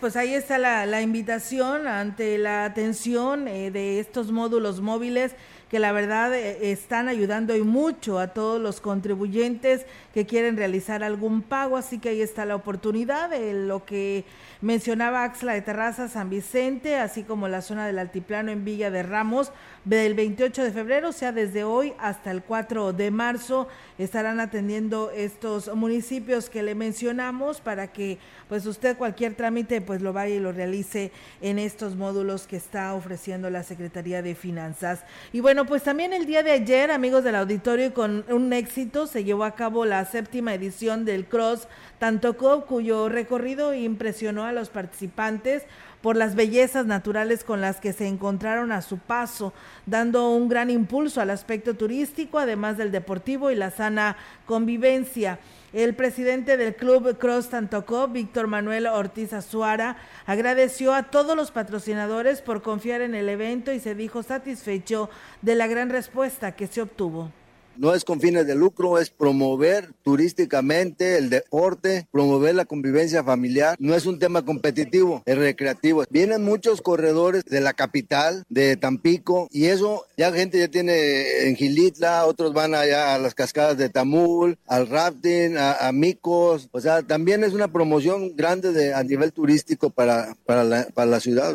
Pues 0.00 0.16
ahí 0.16 0.32
está 0.32 0.56
la, 0.56 1.02
invitación 1.02 1.86
ante 1.86 2.38
la 2.38 2.64
atención 2.64 3.46
eh, 3.48 3.70
de 3.70 4.00
estos 4.00 4.32
módulos 4.32 4.80
móviles 4.80 5.32
que 5.74 5.80
la 5.80 5.90
verdad 5.90 6.32
eh, 6.32 6.70
están 6.70 7.08
ayudando 7.08 7.56
y 7.56 7.62
mucho 7.62 8.20
a 8.20 8.28
todos 8.28 8.60
los 8.60 8.80
contribuyentes 8.80 9.86
que 10.14 10.24
quieren 10.24 10.56
realizar 10.56 11.02
algún 11.02 11.42
pago, 11.42 11.76
así 11.76 11.98
que 11.98 12.10
ahí 12.10 12.22
está 12.22 12.44
la 12.44 12.54
oportunidad 12.54 13.30
de 13.30 13.52
lo 13.54 13.84
que 13.84 14.24
mencionaba 14.60 15.24
Axla 15.24 15.54
de 15.54 15.62
Terraza, 15.62 16.06
San 16.06 16.30
Vicente, 16.30 16.94
así 16.94 17.24
como 17.24 17.48
la 17.48 17.60
zona 17.60 17.88
del 17.88 17.98
Altiplano 17.98 18.52
en 18.52 18.64
Villa 18.64 18.92
de 18.92 19.02
Ramos, 19.02 19.50
del 19.84 20.14
28 20.14 20.62
de 20.62 20.70
febrero, 20.70 21.08
o 21.08 21.12
sea, 21.12 21.32
desde 21.32 21.64
hoy 21.64 21.92
hasta 21.98 22.30
el 22.30 22.42
4 22.42 22.92
de 22.92 23.10
marzo, 23.10 23.66
estarán 23.98 24.38
atendiendo 24.40 25.10
estos 25.10 25.74
municipios 25.74 26.48
que 26.48 26.62
le 26.62 26.74
mencionamos 26.74 27.60
para 27.60 27.92
que 27.92 28.18
pues 28.48 28.64
usted 28.66 28.96
cualquier 28.96 29.34
trámite 29.34 29.80
pues 29.80 30.00
lo 30.00 30.12
vaya 30.12 30.34
y 30.34 30.40
lo 30.40 30.52
realice 30.52 31.12
en 31.42 31.58
estos 31.58 31.96
módulos 31.96 32.46
que 32.46 32.56
está 32.56 32.94
ofreciendo 32.94 33.50
la 33.50 33.62
Secretaría 33.62 34.22
de 34.22 34.34
Finanzas. 34.34 35.04
Y 35.32 35.40
bueno, 35.40 35.63
pues 35.66 35.82
también 35.82 36.12
el 36.12 36.26
día 36.26 36.42
de 36.42 36.50
ayer, 36.50 36.90
amigos 36.90 37.24
del 37.24 37.36
auditorio, 37.36 37.92
con 37.94 38.24
un 38.28 38.52
éxito 38.52 39.06
se 39.06 39.24
llevó 39.24 39.44
a 39.44 39.54
cabo 39.54 39.84
la 39.84 40.04
séptima 40.04 40.54
edición 40.54 41.04
del 41.04 41.26
Cross 41.26 41.68
Tantocop, 41.98 42.66
cuyo 42.66 43.08
recorrido 43.08 43.74
impresionó 43.74 44.44
a 44.44 44.52
los 44.52 44.68
participantes 44.68 45.62
por 46.02 46.16
las 46.16 46.34
bellezas 46.34 46.86
naturales 46.86 47.44
con 47.44 47.60
las 47.60 47.80
que 47.80 47.92
se 47.92 48.06
encontraron 48.06 48.72
a 48.72 48.82
su 48.82 48.98
paso, 48.98 49.52
dando 49.86 50.30
un 50.30 50.48
gran 50.48 50.70
impulso 50.70 51.20
al 51.20 51.30
aspecto 51.30 51.74
turístico, 51.74 52.38
además 52.38 52.76
del 52.76 52.92
deportivo 52.92 53.50
y 53.50 53.54
la 53.54 53.70
sana 53.70 54.16
convivencia. 54.46 55.38
El 55.74 55.96
presidente 55.96 56.56
del 56.56 56.76
club 56.76 57.18
Cross 57.18 57.48
Tantocó, 57.48 58.06
Víctor 58.06 58.46
Manuel 58.46 58.86
Ortiz 58.86 59.32
Azuara, 59.32 59.96
agradeció 60.24 60.94
a 60.94 61.10
todos 61.10 61.34
los 61.34 61.50
patrocinadores 61.50 62.42
por 62.42 62.62
confiar 62.62 63.00
en 63.00 63.16
el 63.16 63.28
evento 63.28 63.72
y 63.72 63.80
se 63.80 63.96
dijo 63.96 64.22
satisfecho 64.22 65.10
de 65.42 65.56
la 65.56 65.66
gran 65.66 65.90
respuesta 65.90 66.52
que 66.52 66.68
se 66.68 66.80
obtuvo 66.80 67.32
no 67.76 67.94
es 67.94 68.04
con 68.04 68.20
fines 68.20 68.46
de 68.46 68.54
lucro, 68.54 68.98
es 68.98 69.10
promover 69.10 69.90
turísticamente 70.02 71.18
el 71.18 71.30
deporte, 71.30 72.06
promover 72.10 72.54
la 72.54 72.64
convivencia 72.64 73.24
familiar. 73.24 73.76
No 73.78 73.94
es 73.94 74.06
un 74.06 74.18
tema 74.18 74.44
competitivo, 74.44 75.22
es 75.26 75.36
recreativo. 75.36 76.04
Vienen 76.10 76.44
muchos 76.44 76.80
corredores 76.80 77.44
de 77.44 77.60
la 77.60 77.72
capital, 77.72 78.44
de 78.48 78.76
Tampico, 78.76 79.48
y 79.50 79.66
eso 79.66 80.06
ya 80.16 80.32
gente 80.32 80.58
ya 80.58 80.68
tiene 80.68 81.48
en 81.48 81.56
Gilitla, 81.56 82.26
otros 82.26 82.52
van 82.52 82.74
allá 82.74 83.14
a 83.14 83.18
las 83.18 83.34
cascadas 83.34 83.76
de 83.78 83.88
Tamul, 83.88 84.58
al 84.66 84.88
rafting, 84.88 85.56
a, 85.58 85.90
Micos. 85.92 86.68
O 86.72 86.80
sea, 86.80 87.02
también 87.02 87.44
es 87.44 87.52
una 87.52 87.68
promoción 87.68 88.36
grande 88.36 88.72
de, 88.72 88.94
a 88.94 89.02
nivel 89.02 89.32
turístico 89.32 89.90
para, 89.90 90.36
para, 90.44 90.64
la, 90.64 90.86
para 90.94 91.10
la 91.10 91.20
ciudad. 91.20 91.54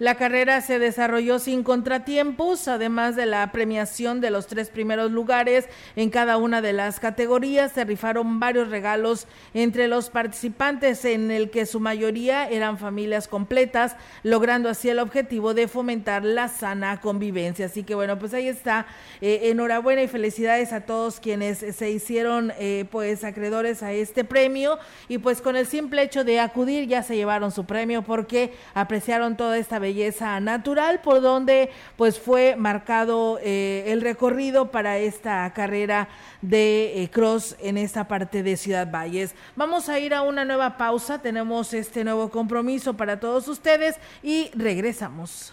La 0.00 0.14
carrera 0.14 0.62
se 0.62 0.78
desarrolló 0.78 1.38
sin 1.38 1.62
contratiempos, 1.62 2.68
además 2.68 3.16
de 3.16 3.26
la 3.26 3.52
premiación 3.52 4.22
de 4.22 4.30
los 4.30 4.46
tres 4.46 4.70
primeros 4.70 5.12
lugares 5.12 5.68
en 5.94 6.08
cada 6.08 6.38
una 6.38 6.62
de 6.62 6.72
las 6.72 6.98
categorías. 7.00 7.72
Se 7.72 7.84
rifaron 7.84 8.40
varios 8.40 8.70
regalos 8.70 9.26
entre 9.52 9.88
los 9.88 10.08
participantes, 10.08 11.04
en 11.04 11.30
el 11.30 11.50
que 11.50 11.66
su 11.66 11.80
mayoría 11.80 12.48
eran 12.48 12.78
familias 12.78 13.28
completas, 13.28 13.94
logrando 14.22 14.70
así 14.70 14.88
el 14.88 15.00
objetivo 15.00 15.52
de 15.52 15.68
fomentar 15.68 16.24
la 16.24 16.48
sana 16.48 16.98
convivencia. 17.02 17.66
Así 17.66 17.82
que 17.82 17.94
bueno, 17.94 18.18
pues 18.18 18.32
ahí 18.32 18.48
está. 18.48 18.86
Eh, 19.20 19.50
enhorabuena 19.50 20.02
y 20.02 20.08
felicidades 20.08 20.72
a 20.72 20.80
todos 20.80 21.20
quienes 21.20 21.58
se 21.58 21.90
hicieron 21.90 22.54
eh, 22.58 22.86
pues 22.90 23.22
acreedores 23.22 23.82
a 23.82 23.92
este 23.92 24.24
premio 24.24 24.78
y 25.08 25.18
pues 25.18 25.42
con 25.42 25.56
el 25.56 25.66
simple 25.66 26.02
hecho 26.02 26.24
de 26.24 26.40
acudir 26.40 26.88
ya 26.88 27.02
se 27.02 27.16
llevaron 27.16 27.52
su 27.52 27.66
premio 27.66 28.00
porque 28.00 28.54
apreciaron 28.72 29.36
toda 29.36 29.58
esta 29.58 29.78
belleza 29.78 29.89
belleza 29.90 30.38
natural, 30.38 31.00
por 31.00 31.20
donde 31.20 31.70
pues 31.96 32.18
fue 32.18 32.54
marcado 32.56 33.40
eh, 33.42 33.84
el 33.88 34.00
recorrido 34.00 34.70
para 34.70 34.98
esta 34.98 35.52
carrera 35.52 36.08
de 36.42 37.02
eh, 37.02 37.10
cross 37.10 37.56
en 37.60 37.76
esta 37.76 38.06
parte 38.06 38.44
de 38.44 38.56
Ciudad 38.56 38.88
Valles. 38.88 39.34
Vamos 39.56 39.88
a 39.88 39.98
ir 39.98 40.14
a 40.14 40.22
una 40.22 40.44
nueva 40.44 40.76
pausa, 40.76 41.20
tenemos 41.20 41.74
este 41.74 42.04
nuevo 42.04 42.30
compromiso 42.30 42.94
para 42.94 43.18
todos 43.18 43.48
ustedes 43.48 43.96
y 44.22 44.50
regresamos. 44.54 45.52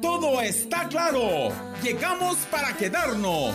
Todo 0.00 0.40
está 0.40 0.88
claro. 0.88 1.50
Llegamos 1.82 2.36
para 2.50 2.74
quedarnos. 2.76 3.54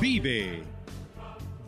Vive. 0.00 0.64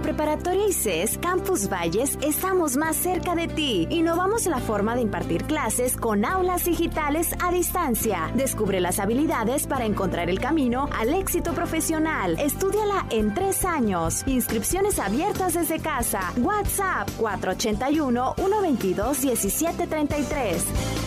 Preparatoria 0.02 0.68
ICES 0.68 1.18
Campus 1.18 1.70
Valles 1.70 2.18
estamos 2.22 2.78
más 2.78 2.96
cerca 2.96 3.36
de 3.36 3.48
ti. 3.48 3.88
Innovamos 3.90 4.46
la 4.46 4.60
forma 4.60 4.96
de 4.96 5.02
impartir 5.02 5.44
clases 5.46 5.98
con 5.98 6.26
aulas 6.26 6.66
digitales 6.66 7.34
a 7.42 7.52
distancia. 7.52 8.32
Descubre 8.36 8.80
las 8.80 9.00
habilidades 9.00 9.68
para 9.68 9.86
encontrar 9.86 10.30
el 10.30 10.40
camino 10.40 10.90
al 10.98 11.14
éxito 11.14 11.54
profesional. 11.54 12.38
Estúdiala 12.40 13.06
en 13.10 13.34
tres 13.34 13.66
años. 13.66 14.24
Inscripciones 14.28 15.00
abiertas 15.00 15.54
desde 15.54 15.80
casa. 15.80 16.34
WhatsApp 16.38 17.10
481 17.18 18.36
122 18.38 19.24
1733. 19.24 21.07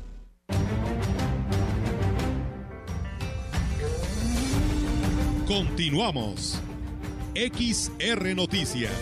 Continuamos. 5.51 6.61
XR 7.35 8.33
Noticias. 8.33 8.93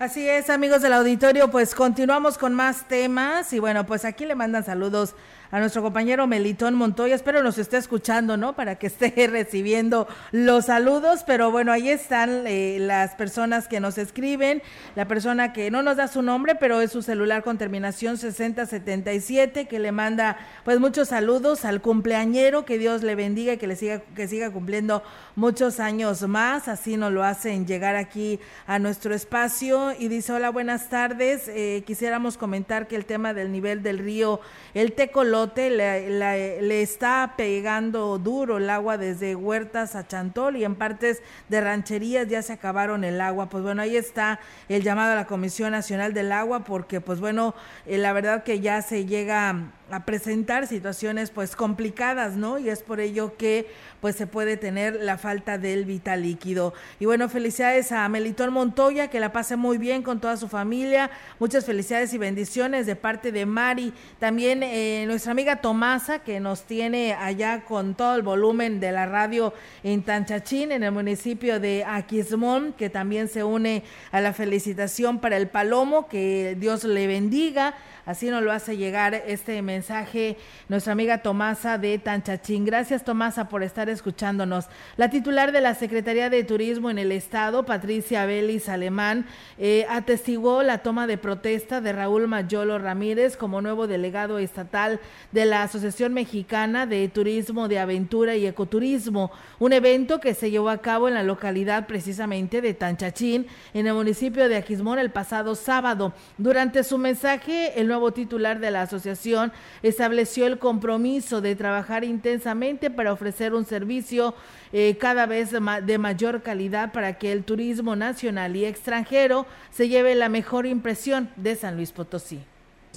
Así 0.00 0.28
es, 0.28 0.50
amigos 0.50 0.82
del 0.82 0.94
auditorio, 0.94 1.52
pues 1.52 1.76
continuamos 1.76 2.36
con 2.36 2.54
más 2.54 2.88
temas 2.88 3.52
y 3.52 3.60
bueno, 3.60 3.86
pues 3.86 4.04
aquí 4.04 4.26
le 4.26 4.34
mandan 4.34 4.64
saludos 4.64 5.14
a 5.52 5.60
nuestro 5.60 5.82
compañero 5.82 6.26
Melitón 6.26 6.74
Montoya. 6.74 7.14
Espero 7.14 7.42
nos 7.42 7.58
esté 7.58 7.76
escuchando, 7.76 8.38
¿no? 8.38 8.56
Para 8.56 8.76
que 8.76 8.86
esté 8.86 9.12
recibiendo 9.30 10.08
los 10.32 10.64
saludos. 10.64 11.24
Pero 11.26 11.50
bueno, 11.50 11.72
ahí 11.72 11.90
están 11.90 12.46
eh, 12.46 12.78
las 12.80 13.14
personas 13.16 13.68
que 13.68 13.78
nos 13.78 13.98
escriben. 13.98 14.62
La 14.96 15.06
persona 15.06 15.52
que 15.52 15.70
no 15.70 15.82
nos 15.82 15.98
da 15.98 16.08
su 16.08 16.22
nombre, 16.22 16.54
pero 16.54 16.80
es 16.80 16.90
su 16.90 17.02
celular 17.02 17.42
con 17.42 17.58
terminación 17.58 18.16
6077, 18.16 19.66
que 19.66 19.78
le 19.78 19.92
manda 19.92 20.38
pues 20.64 20.80
muchos 20.80 21.08
saludos 21.08 21.66
al 21.66 21.82
cumpleañero. 21.82 22.64
Que 22.64 22.78
Dios 22.78 23.02
le 23.02 23.14
bendiga 23.14 23.52
y 23.52 23.58
que 23.58 23.66
le 23.66 23.76
siga, 23.76 24.00
que 24.16 24.28
siga 24.28 24.50
cumpliendo 24.50 25.02
muchos 25.36 25.80
años 25.80 26.22
más. 26.22 26.66
Así 26.66 26.96
nos 26.96 27.12
lo 27.12 27.24
hacen 27.24 27.66
llegar 27.66 27.96
aquí 27.96 28.40
a 28.66 28.78
nuestro 28.78 29.14
espacio. 29.14 29.92
Y 29.98 30.08
dice: 30.08 30.32
Hola, 30.32 30.48
buenas 30.48 30.88
tardes. 30.88 31.46
Eh, 31.48 31.84
quisiéramos 31.86 32.38
comentar 32.38 32.88
que 32.88 32.96
el 32.96 33.04
tema 33.04 33.34
del 33.34 33.52
nivel 33.52 33.82
del 33.82 33.98
río, 33.98 34.40
el 34.72 34.94
Tecolo 34.94 35.41
le, 35.54 36.82
está 36.82 37.34
pegando 37.36 38.18
duro 38.18 38.58
el 38.58 38.70
agua 38.70 38.98
desde 38.98 39.34
Huertas 39.34 39.94
a 39.94 40.06
Chantol 40.06 40.56
y 40.56 40.64
en 40.64 40.74
partes 40.74 41.22
de 41.48 41.60
rancherías 41.60 42.28
ya 42.28 42.42
se 42.42 42.52
acabaron 42.52 43.04
el 43.04 43.20
agua. 43.20 43.48
Pues 43.48 43.62
bueno, 43.62 43.82
ahí 43.82 43.96
está 43.96 44.40
el 44.68 44.82
llamado 44.82 45.12
a 45.12 45.16
la 45.16 45.26
Comisión 45.26 45.72
Nacional 45.72 46.14
del 46.14 46.32
Agua 46.32 46.64
porque 46.64 47.00
pues 47.00 47.20
bueno, 47.20 47.54
eh, 47.86 47.98
la 47.98 48.12
verdad 48.12 48.42
que 48.42 48.60
ya 48.60 48.82
se 48.82 49.06
llega 49.06 49.72
a 49.90 50.04
presentar 50.06 50.66
situaciones 50.66 51.30
pues 51.30 51.54
complicadas, 51.54 52.34
¿no? 52.34 52.58
Y 52.58 52.70
es 52.70 52.82
por 52.82 53.00
ello 53.00 53.36
que 53.36 53.66
pues 54.00 54.16
se 54.16 54.26
puede 54.26 54.56
tener 54.56 54.96
la 54.96 55.18
falta 55.18 55.58
del 55.58 55.84
vital 55.84 56.22
líquido. 56.22 56.74
Y 56.98 57.04
bueno, 57.04 57.28
felicidades 57.28 57.92
a 57.92 58.08
Melitón 58.08 58.52
Montoya, 58.52 59.08
que 59.08 59.20
la 59.20 59.32
pase 59.32 59.56
muy 59.56 59.78
bien 59.78 60.02
con 60.02 60.18
toda 60.20 60.36
su 60.36 60.48
familia. 60.48 61.10
Muchas 61.38 61.66
felicidades 61.66 62.12
y 62.14 62.18
bendiciones 62.18 62.86
de 62.86 62.96
parte 62.96 63.32
de 63.32 63.46
Mari. 63.46 63.92
También 64.18 64.62
eh, 64.62 65.04
nuestra 65.06 65.32
amiga 65.32 65.56
Tomasa, 65.56 66.20
que 66.20 66.40
nos 66.40 66.62
tiene 66.62 67.14
allá 67.14 67.64
con 67.64 67.94
todo 67.94 68.16
el 68.16 68.22
volumen 68.22 68.80
de 68.80 68.92
la 68.92 69.06
radio 69.06 69.52
en 69.84 70.02
Tanchachín, 70.02 70.72
en 70.72 70.82
el 70.82 70.92
municipio 70.92 71.60
de 71.60 71.84
Aquismón, 71.84 72.72
que 72.72 72.90
también 72.90 73.28
se 73.28 73.44
une 73.44 73.84
a 74.10 74.20
la 74.20 74.32
felicitación 74.32 75.20
para 75.20 75.36
el 75.36 75.48
Palomo, 75.48 76.08
que 76.08 76.56
Dios 76.58 76.84
le 76.84 77.06
bendiga. 77.06 77.74
Así 78.04 78.30
nos 78.30 78.42
lo 78.42 78.50
hace 78.50 78.76
llegar 78.76 79.14
este 79.14 79.62
mensaje 79.62 80.36
nuestra 80.68 80.92
amiga 80.92 81.18
Tomasa 81.18 81.78
de 81.78 81.98
Tanchachín. 81.98 82.64
Gracias 82.64 83.04
Tomasa 83.04 83.48
por 83.48 83.62
estar 83.62 83.88
escuchándonos. 83.88 84.66
La 84.96 85.08
titular 85.08 85.52
de 85.52 85.60
la 85.60 85.76
Secretaría 85.76 86.28
de 86.28 86.42
Turismo 86.42 86.90
en 86.90 86.98
el 86.98 87.12
Estado, 87.12 87.64
Patricia 87.64 88.26
Belis 88.26 88.68
Alemán, 88.68 89.26
eh, 89.56 89.86
atestiguó 89.88 90.64
la 90.64 90.78
toma 90.78 91.06
de 91.06 91.16
protesta 91.16 91.80
de 91.80 91.92
Raúl 91.92 92.26
Mayolo 92.26 92.80
Ramírez 92.80 93.36
como 93.36 93.60
nuevo 93.60 93.86
delegado 93.86 94.40
estatal 94.40 94.98
de 95.30 95.44
la 95.44 95.62
Asociación 95.62 96.12
Mexicana 96.12 96.86
de 96.86 97.06
Turismo 97.08 97.68
de 97.68 97.78
Aventura 97.78 98.34
y 98.34 98.46
Ecoturismo, 98.46 99.30
un 99.60 99.72
evento 99.72 100.18
que 100.18 100.34
se 100.34 100.50
llevó 100.50 100.70
a 100.70 100.78
cabo 100.78 101.06
en 101.06 101.14
la 101.14 101.22
localidad 101.22 101.86
precisamente 101.86 102.60
de 102.60 102.74
Tanchachín, 102.74 103.46
en 103.74 103.86
el 103.86 103.94
municipio 103.94 104.48
de 104.48 104.56
Aquismón 104.56 104.98
el 104.98 105.10
pasado 105.10 105.54
sábado. 105.54 106.12
Durante 106.36 106.82
su 106.82 106.98
mensaje, 106.98 107.80
el 107.80 107.91
nuevo 107.92 108.12
titular 108.12 108.58
de 108.58 108.70
la 108.70 108.82
asociación 108.82 109.52
estableció 109.82 110.46
el 110.46 110.58
compromiso 110.58 111.42
de 111.42 111.54
trabajar 111.54 112.04
intensamente 112.04 112.90
para 112.90 113.12
ofrecer 113.12 113.52
un 113.52 113.66
servicio 113.66 114.34
eh, 114.72 114.96
cada 114.98 115.26
vez 115.26 115.50
de 115.50 115.98
mayor 115.98 116.42
calidad 116.42 116.92
para 116.92 117.18
que 117.18 117.32
el 117.32 117.44
turismo 117.44 117.94
nacional 117.94 118.56
y 118.56 118.64
extranjero 118.64 119.46
se 119.70 119.88
lleve 119.88 120.14
la 120.14 120.30
mejor 120.30 120.64
impresión 120.64 121.30
de 121.36 121.54
San 121.54 121.76
Luis 121.76 121.92
Potosí. 121.92 122.40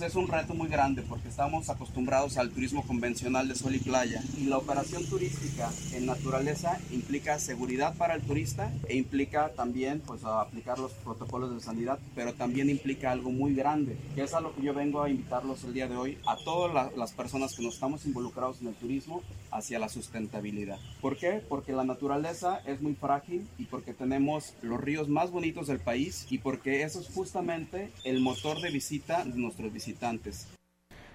Es 0.01 0.15
un 0.15 0.27
reto 0.27 0.53
muy 0.53 0.67
grande 0.67 1.03
porque 1.03 1.29
estamos 1.29 1.69
acostumbrados 1.69 2.37
al 2.37 2.51
turismo 2.51 2.85
convencional 2.85 3.47
de 3.47 3.55
sol 3.55 3.75
y 3.75 3.79
playa 3.79 4.21
y 4.37 4.43
la 4.43 4.57
operación 4.57 5.05
turística 5.05 5.71
en 5.93 6.05
naturaleza 6.05 6.79
implica 6.91 7.39
seguridad 7.39 7.95
para 7.95 8.13
el 8.13 8.21
turista 8.21 8.73
e 8.89 8.97
implica 8.97 9.53
también 9.55 10.01
pues 10.05 10.25
aplicar 10.25 10.79
los 10.79 10.91
protocolos 10.91 11.55
de 11.55 11.61
sanidad, 11.61 11.97
pero 12.13 12.33
también 12.33 12.69
implica 12.69 13.09
algo 13.09 13.31
muy 13.31 13.55
grande, 13.55 13.97
que 14.15 14.23
es 14.23 14.33
a 14.33 14.41
lo 14.41 14.53
que 14.53 14.63
yo 14.63 14.73
vengo 14.73 15.01
a 15.01 15.09
invitarlos 15.09 15.63
el 15.63 15.73
día 15.73 15.87
de 15.87 15.95
hoy 15.95 16.17
a 16.27 16.35
todas 16.43 16.93
las 16.95 17.13
personas 17.13 17.55
que 17.55 17.63
nos 17.63 17.75
estamos 17.75 18.05
involucrados 18.05 18.61
en 18.61 18.67
el 18.67 18.75
turismo 18.75 19.23
hacia 19.49 19.79
la 19.79 19.87
sustentabilidad. 19.87 20.77
¿Por 20.99 21.17
qué? 21.17 21.41
Porque 21.47 21.71
la 21.71 21.85
naturaleza 21.85 22.61
es 22.65 22.81
muy 22.81 22.95
frágil 22.95 23.47
y 23.57 23.63
porque 23.63 23.93
tenemos 23.93 24.55
los 24.61 24.79
ríos 24.81 25.07
más 25.07 25.31
bonitos 25.31 25.67
del 25.67 25.79
país 25.79 26.27
y 26.29 26.39
porque 26.39 26.83
eso 26.83 26.99
es 26.99 27.07
justamente 27.07 27.91
el 28.03 28.19
motor 28.19 28.59
de 28.59 28.71
visita 28.71 29.23
de 29.23 29.37
nuestros 29.37 29.71
visitantes 29.71 29.84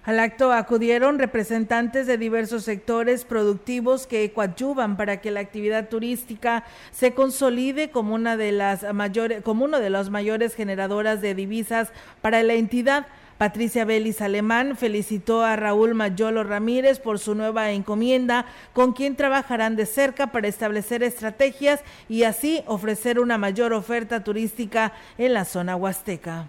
al 0.03 0.19
acto 0.19 0.51
acudieron 0.51 1.19
representantes 1.19 2.07
de 2.07 2.17
diversos 2.17 2.63
sectores 2.63 3.23
productivos 3.23 4.07
que 4.07 4.31
coadyuvan 4.31 4.97
para 4.97 5.21
que 5.21 5.29
la 5.29 5.41
actividad 5.41 5.89
turística 5.89 6.63
se 6.91 7.13
consolide 7.13 7.91
como 7.91 8.15
una 8.15 8.35
de 8.35 8.51
las 8.51 8.93
mayores, 8.95 9.43
como 9.43 9.65
uno 9.65 9.79
de 9.79 9.91
las 9.91 10.09
mayores 10.09 10.55
generadoras 10.55 11.21
de 11.21 11.35
divisas 11.35 11.89
para 12.21 12.41
la 12.41 12.53
entidad. 12.53 13.05
Patricia 13.37 13.85
Belis 13.85 14.21
Alemán 14.21 14.75
felicitó 14.75 15.43
a 15.43 15.55
Raúl 15.55 15.93
Mayolo 15.93 16.43
Ramírez 16.43 16.99
por 16.99 17.19
su 17.19 17.35
nueva 17.35 17.71
encomienda, 17.71 18.45
con 18.73 18.93
quien 18.93 19.15
trabajarán 19.15 19.75
de 19.75 19.85
cerca 19.85 20.27
para 20.27 20.47
establecer 20.47 21.03
estrategias 21.03 21.81
y 22.09 22.23
así 22.23 22.63
ofrecer 22.65 23.19
una 23.19 23.37
mayor 23.37 23.73
oferta 23.73 24.23
turística 24.23 24.93
en 25.17 25.33
la 25.33 25.45
zona 25.45 25.75
huasteca 25.75 26.47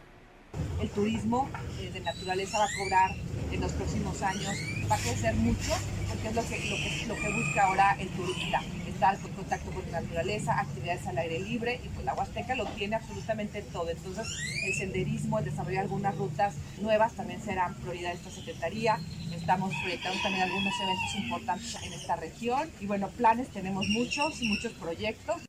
el 0.80 0.90
turismo 0.90 1.48
eh, 1.80 1.90
de 1.92 2.00
naturaleza 2.00 2.58
va 2.58 2.64
a 2.64 2.76
cobrar 2.78 3.10
en 3.52 3.60
los 3.60 3.72
próximos 3.72 4.20
años, 4.22 4.56
va 4.90 4.96
a 4.96 4.98
crecer 4.98 5.34
mucho, 5.36 5.72
porque 6.08 6.28
es 6.28 6.34
lo 6.34 6.42
que, 6.42 6.58
lo 6.70 6.76
que, 6.76 7.06
lo 7.06 7.14
que 7.14 7.32
busca 7.32 7.62
ahora 7.64 7.96
el 8.00 8.08
turista, 8.08 8.60
estar 8.88 9.14
en 9.14 9.32
contacto 9.32 9.70
con 9.70 9.82
la 9.90 10.00
naturaleza, 10.00 10.58
actividades 10.58 11.06
al 11.06 11.18
aire 11.18 11.40
libre, 11.40 11.80
y 11.84 11.88
pues 11.88 12.04
la 12.04 12.14
Huasteca 12.14 12.54
lo 12.54 12.66
tiene 12.66 12.96
absolutamente 12.96 13.62
todo. 13.62 13.90
Entonces, 13.90 14.26
el 14.64 14.74
senderismo, 14.74 15.38
el 15.38 15.44
desarrollar 15.44 15.82
algunas 15.82 16.16
rutas 16.16 16.54
nuevas 16.80 17.12
también 17.14 17.42
serán 17.42 17.74
prioridad 17.76 18.10
de 18.10 18.16
esta 18.16 18.30
Secretaría. 18.30 18.98
Estamos 19.34 19.72
proyectando 19.82 20.20
también 20.22 20.44
algunos 20.44 20.74
eventos 20.80 21.14
importantes 21.16 21.76
en 21.82 21.92
esta 21.92 22.16
región. 22.16 22.70
Y 22.80 22.86
bueno, 22.86 23.08
planes 23.08 23.48
tenemos 23.48 23.86
muchos, 23.88 24.40
muchos 24.42 24.72
proyectos. 24.72 25.42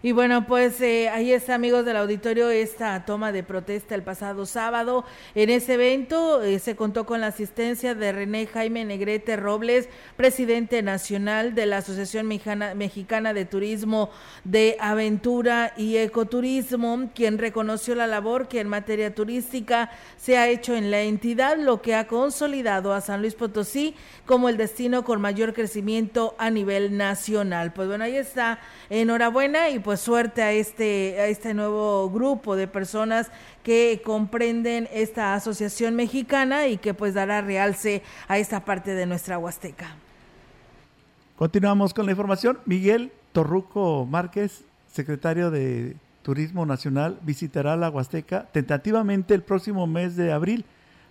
Y 0.00 0.12
bueno, 0.12 0.46
pues 0.46 0.80
eh, 0.80 1.08
ahí 1.08 1.32
está, 1.32 1.56
amigos 1.56 1.84
del 1.84 1.96
auditorio, 1.96 2.50
esta 2.50 3.04
toma 3.04 3.32
de 3.32 3.42
protesta 3.42 3.96
el 3.96 4.04
pasado 4.04 4.46
sábado. 4.46 5.04
En 5.34 5.50
ese 5.50 5.74
evento 5.74 6.40
eh, 6.40 6.60
se 6.60 6.76
contó 6.76 7.04
con 7.04 7.20
la 7.20 7.26
asistencia 7.26 7.96
de 7.96 8.12
René 8.12 8.46
Jaime 8.46 8.84
Negrete 8.84 9.34
Robles, 9.34 9.88
presidente 10.16 10.82
nacional 10.82 11.56
de 11.56 11.66
la 11.66 11.78
Asociación 11.78 12.28
Mexicana 12.28 13.34
de 13.34 13.44
Turismo 13.44 14.10
de 14.44 14.76
Aventura 14.78 15.72
y 15.76 15.96
Ecoturismo, 15.96 17.10
quien 17.12 17.36
reconoció 17.36 17.96
la 17.96 18.06
labor 18.06 18.46
que 18.46 18.60
en 18.60 18.68
materia 18.68 19.16
turística 19.16 19.90
se 20.16 20.38
ha 20.38 20.46
hecho 20.46 20.76
en 20.76 20.92
la 20.92 21.00
entidad, 21.00 21.56
lo 21.58 21.82
que 21.82 21.96
ha 21.96 22.06
consolidado 22.06 22.92
a 22.92 23.00
San 23.00 23.20
Luis 23.20 23.34
Potosí 23.34 23.96
como 24.26 24.48
el 24.48 24.58
destino 24.58 25.02
con 25.02 25.20
mayor 25.20 25.54
crecimiento 25.54 26.36
a 26.38 26.50
nivel 26.50 26.96
nacional. 26.96 27.72
Pues 27.72 27.88
bueno, 27.88 28.04
ahí 28.04 28.16
está. 28.16 28.60
Enhorabuena 28.90 29.70
y 29.70 29.87
pues 29.88 30.00
suerte 30.00 30.42
a 30.42 30.52
este, 30.52 31.18
a 31.18 31.28
este 31.28 31.54
nuevo 31.54 32.10
grupo 32.10 32.56
de 32.56 32.68
personas 32.68 33.30
que 33.62 34.02
comprenden 34.04 34.86
esta 34.92 35.32
asociación 35.32 35.96
mexicana 35.96 36.66
y 36.66 36.76
que 36.76 36.92
pues 36.92 37.14
dará 37.14 37.40
realce 37.40 38.02
a 38.28 38.36
esta 38.36 38.66
parte 38.66 38.94
de 38.94 39.06
nuestra 39.06 39.38
Huasteca. 39.38 39.96
Continuamos 41.36 41.94
con 41.94 42.04
la 42.04 42.12
información. 42.12 42.58
Miguel 42.66 43.12
Torruco 43.32 44.04
Márquez, 44.04 44.62
secretario 44.92 45.50
de 45.50 45.96
Turismo 46.20 46.66
Nacional, 46.66 47.18
visitará 47.22 47.74
la 47.74 47.88
Huasteca 47.88 48.46
tentativamente 48.52 49.32
el 49.32 49.40
próximo 49.40 49.86
mes 49.86 50.16
de 50.16 50.32
abril 50.32 50.66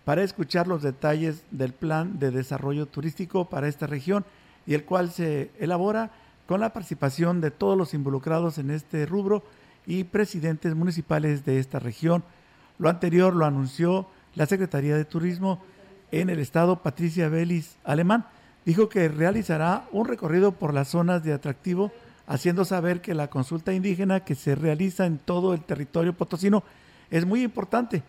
para 0.05 0.21
escuchar 0.21 0.67
los 0.67 0.83
detalles 0.83 1.41
del 1.49 1.73
plan 1.73 2.19
de 2.19 2.29
desarrollo 2.29 2.85
turístico 2.85 3.45
para 3.45 3.69
esta 3.69 3.87
región 3.87 4.23
y 4.67 4.75
el 4.75 4.85
cual 4.85 5.09
se 5.09 5.49
elabora 5.57 6.11
con 6.47 6.61
la 6.61 6.73
participación 6.73 7.41
de 7.41 7.51
todos 7.51 7.77
los 7.77 7.93
involucrados 7.93 8.57
en 8.57 8.71
este 8.71 9.05
rubro 9.05 9.43
y 9.85 10.05
presidentes 10.05 10.75
municipales 10.75 11.45
de 11.45 11.59
esta 11.59 11.79
región. 11.79 12.23
Lo 12.79 12.89
anterior 12.89 13.35
lo 13.35 13.45
anunció 13.45 14.07
la 14.35 14.45
Secretaría 14.45 14.95
de 14.95 15.05
Turismo 15.05 15.61
en 16.11 16.29
el 16.29 16.39
estado 16.39 16.81
Patricia 16.81 17.29
Belis 17.29 17.75
Alemán. 17.83 18.25
Dijo 18.65 18.89
que 18.89 19.09
realizará 19.09 19.85
un 19.91 20.07
recorrido 20.07 20.53
por 20.53 20.73
las 20.73 20.89
zonas 20.89 21.23
de 21.23 21.33
atractivo, 21.33 21.91
haciendo 22.27 22.65
saber 22.65 23.01
que 23.01 23.13
la 23.13 23.29
consulta 23.29 23.73
indígena 23.73 24.21
que 24.21 24.35
se 24.35 24.55
realiza 24.55 25.05
en 25.05 25.17
todo 25.17 25.53
el 25.53 25.61
territorio 25.61 26.13
potosino 26.13 26.63
es 27.09 27.25
muy 27.25 27.43
importante, 27.43 28.03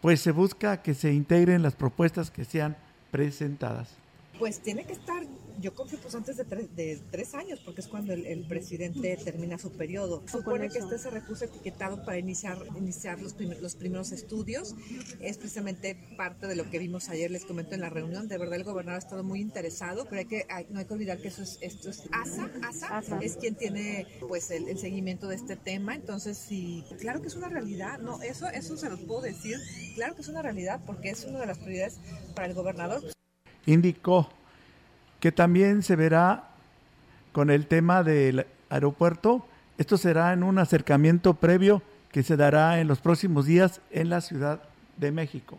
pues 0.00 0.20
se 0.20 0.30
busca 0.30 0.82
que 0.82 0.94
se 0.94 1.12
integren 1.12 1.62
las 1.62 1.74
propuestas 1.74 2.30
que 2.30 2.44
sean 2.44 2.76
presentadas. 3.10 4.03
Pues 4.38 4.60
tiene 4.60 4.84
que 4.84 4.92
estar 4.92 5.24
yo 5.60 5.74
confío 5.74 5.98
pues 6.00 6.14
antes 6.14 6.36
de, 6.36 6.44
de 6.44 7.00
tres 7.10 7.34
años, 7.34 7.60
porque 7.64 7.80
es 7.80 7.88
cuando 7.88 8.12
el, 8.12 8.44
presidente 8.46 9.16
termina 9.22 9.58
su 9.58 9.72
periodo. 9.72 10.22
Supone 10.30 10.68
que 10.68 10.78
este 10.78 10.96
ese 10.96 11.10
recurso 11.10 11.44
etiquetado 11.44 12.04
para 12.04 12.18
iniciar, 12.18 12.58
iniciar 12.76 13.20
los, 13.20 13.34
los 13.60 13.74
primeros 13.74 14.12
estudios. 14.12 14.74
Es 15.20 15.38
precisamente 15.38 15.96
parte 16.16 16.46
de 16.46 16.56
lo 16.56 16.68
que 16.70 16.78
vimos 16.78 17.08
ayer, 17.08 17.30
les 17.30 17.44
comento 17.44 17.74
en 17.74 17.80
la 17.80 17.90
reunión. 17.90 18.28
De 18.28 18.38
verdad 18.38 18.56
el 18.56 18.64
gobernador 18.64 19.00
ha 19.00 19.04
estado 19.04 19.24
muy 19.24 19.40
interesado, 19.40 20.04
pero 20.04 20.20
hay 20.20 20.26
que, 20.26 20.46
no 20.70 20.78
hay 20.80 20.84
que 20.84 20.94
olvidar 20.94 21.18
que 21.18 21.28
eso 21.28 21.42
es, 21.42 21.58
esto 21.60 21.90
es 21.90 22.02
ASA, 22.12 22.50
ASA, 22.90 23.18
es 23.20 23.36
quien 23.36 23.54
tiene 23.54 24.06
pues 24.28 24.50
el, 24.50 24.68
el, 24.68 24.78
seguimiento 24.78 25.28
de 25.28 25.36
este 25.36 25.56
tema. 25.56 25.94
Entonces, 25.94 26.36
sí, 26.36 26.84
claro 26.98 27.22
que 27.22 27.28
es 27.28 27.36
una 27.36 27.48
realidad, 27.48 27.98
no, 27.98 28.20
eso, 28.22 28.48
eso 28.48 28.76
se 28.76 28.90
los 28.90 29.00
puedo 29.00 29.22
decir, 29.22 29.58
claro 29.94 30.14
que 30.14 30.22
es 30.22 30.28
una 30.28 30.42
realidad, 30.42 30.80
porque 30.84 31.10
es 31.10 31.24
una 31.24 31.40
de 31.40 31.46
las 31.46 31.58
prioridades 31.58 31.98
para 32.34 32.46
el 32.46 32.54
gobernador. 32.54 33.14
Indicó 33.66 34.28
que 35.20 35.32
también 35.32 35.82
se 35.82 35.96
verá 35.96 36.50
con 37.32 37.50
el 37.50 37.66
tema 37.66 38.02
del 38.02 38.46
aeropuerto. 38.68 39.46
Esto 39.78 39.96
será 39.96 40.32
en 40.32 40.42
un 40.42 40.58
acercamiento 40.58 41.34
previo 41.34 41.82
que 42.12 42.22
se 42.22 42.36
dará 42.36 42.80
en 42.80 42.88
los 42.88 43.00
próximos 43.00 43.46
días 43.46 43.80
en 43.90 44.10
la 44.10 44.20
Ciudad 44.20 44.62
de 44.96 45.10
México. 45.10 45.58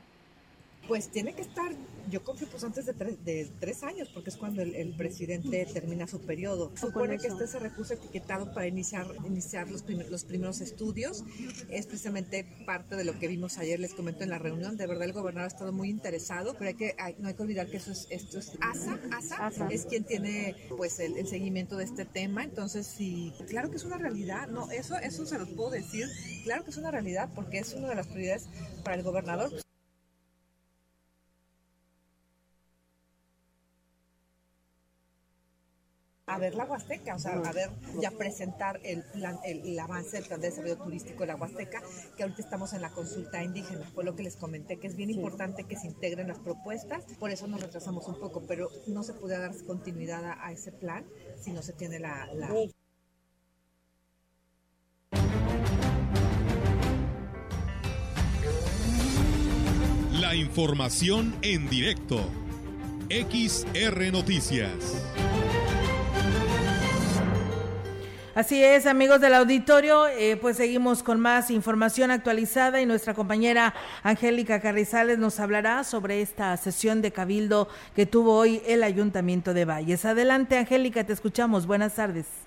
Pues 0.87 1.09
tiene 1.09 1.33
que 1.33 1.41
estar 1.41 1.71
Yo 2.09 2.23
confío 2.23 2.47
pues 2.49 2.63
antes 2.63 2.85
de, 2.85 2.93
de 2.93 3.49
tres 3.59 3.83
años, 3.83 4.09
porque 4.13 4.29
es 4.29 4.37
cuando 4.37 4.61
el, 4.61 4.93
presidente 4.95 5.67
termina 5.73 6.07
su 6.07 6.21
periodo. 6.21 6.71
Supone 6.75 7.17
que 7.17 7.27
este 7.27 7.43
ese 7.43 7.59
recurso 7.59 7.93
etiquetado 7.93 8.53
para 8.53 8.67
iniciar, 8.67 9.07
iniciar 9.25 9.69
los, 9.69 9.83
los 10.09 10.23
primeros 10.23 10.61
estudios 10.61 11.23
es 11.69 11.85
precisamente 11.85 12.45
parte 12.65 12.95
de 12.95 13.03
lo 13.03 13.17
que 13.19 13.27
vimos 13.27 13.57
ayer, 13.57 13.79
les 13.79 13.93
comento 13.93 14.23
en 14.23 14.29
la 14.29 14.39
reunión. 14.39 14.77
De 14.77 14.87
verdad, 14.87 15.05
el 15.05 15.13
gobernador 15.13 15.49
ha 15.49 15.53
estado 15.53 15.73
muy 15.73 15.89
interesado, 15.89 16.53
pero 16.53 16.69
hay 16.69 16.75
que, 16.75 16.95
no 17.19 17.27
hay 17.27 17.33
que 17.33 17.43
olvidar 17.43 17.67
que 17.67 17.77
eso 17.77 17.91
es, 17.91 18.07
esto 18.09 18.39
es 18.39 18.53
ASA, 18.61 18.99
ASA, 19.39 19.67
es 19.69 19.85
quien 19.85 20.03
tiene 20.03 20.55
pues 20.77 20.99
el, 20.99 21.17
el, 21.17 21.27
seguimiento 21.27 21.77
de 21.77 21.85
este 21.85 22.05
tema. 22.05 22.43
Entonces, 22.43 22.87
sí, 22.87 23.33
claro 23.47 23.69
que 23.69 23.77
es 23.77 23.83
una 23.83 23.97
realidad, 23.97 24.47
no, 24.47 24.69
eso, 24.71 24.97
eso 24.97 25.25
se 25.25 25.37
los 25.37 25.49
puedo 25.49 25.71
decir, 25.71 26.07
claro 26.43 26.63
que 26.63 26.71
es 26.71 26.77
una 26.77 26.91
realidad, 26.91 27.29
porque 27.35 27.59
es 27.59 27.73
una 27.73 27.89
de 27.89 27.95
las 27.95 28.07
prioridades 28.07 28.47
para 28.83 28.95
el 28.95 29.03
gobernador. 29.03 29.51
A 36.27 36.39
ver 36.39 36.55
la 36.55 36.65
Huasteca, 36.65 37.15
o 37.15 37.19
sea, 37.19 37.33
a 37.33 37.51
ver 37.51 37.69
ya 38.01 38.09
presentar 38.09 38.79
el 38.83 39.03
plan, 39.03 39.37
el, 39.45 39.77
avance 39.77 40.17
del 40.17 40.25
plan 40.25 40.41
de 40.41 40.49
desarrollo 40.49 40.77
turístico 40.77 41.19
de 41.19 41.27
la 41.27 41.35
Huasteca, 41.35 41.83
que 42.17 42.23
ahorita 42.23 42.41
estamos 42.41 42.73
en 42.73 42.81
la 42.81 42.89
consulta 42.89 43.43
indígena, 43.43 43.85
fue 43.93 44.03
lo 44.03 44.15
que 44.15 44.23
les 44.23 44.35
comenté, 44.35 44.77
que 44.77 44.87
es 44.87 44.95
bien 44.95 45.11
importante 45.11 45.65
que 45.65 45.77
se 45.77 45.87
integren 45.87 46.27
las 46.27 46.39
propuestas, 46.39 47.03
por 47.19 47.29
eso 47.29 47.45
nos 47.45 47.61
retrasamos 47.61 48.07
un 48.07 48.19
poco, 48.19 48.41
pero 48.47 48.69
no 48.87 49.03
se 49.03 49.13
puede 49.13 49.37
dar 49.37 49.51
continuidad 49.65 50.35
a, 50.39 50.51
ese 50.51 50.71
plan 50.71 51.05
si 51.39 51.51
no 51.51 51.61
se 51.61 51.73
tiene 51.73 51.99
la... 51.99 52.27
la... 52.33 52.49
La 60.19 60.33
información 60.35 61.35
en 61.43 61.69
directo. 61.69 62.17
XR 63.09 64.11
Noticias. 64.11 65.03
Así 68.35 68.61
es, 68.61 68.85
amigos 68.85 69.21
del 69.21 69.33
auditorio, 69.33 70.07
eh, 70.07 70.35
pues 70.35 70.57
seguimos 70.57 71.03
con 71.03 71.21
más 71.21 71.49
información 71.49 72.11
actualizada 72.11 72.81
y 72.81 72.85
nuestra 72.85 73.13
compañera 73.13 73.73
Angélica 74.03 74.59
Carrizales 74.59 75.17
nos 75.17 75.39
hablará 75.39 75.85
sobre 75.85 76.19
esta 76.19 76.57
sesión 76.57 77.01
de 77.01 77.11
cabildo 77.11 77.69
que 77.95 78.05
tuvo 78.05 78.37
hoy 78.37 78.59
el 78.67 78.83
Ayuntamiento 78.83 79.53
de 79.53 79.63
Valles. 79.63 80.03
Adelante, 80.03 80.57
Angélica, 80.57 81.05
te 81.05 81.13
escuchamos. 81.13 81.65
Buenas 81.65 81.95
tardes. 81.95 82.45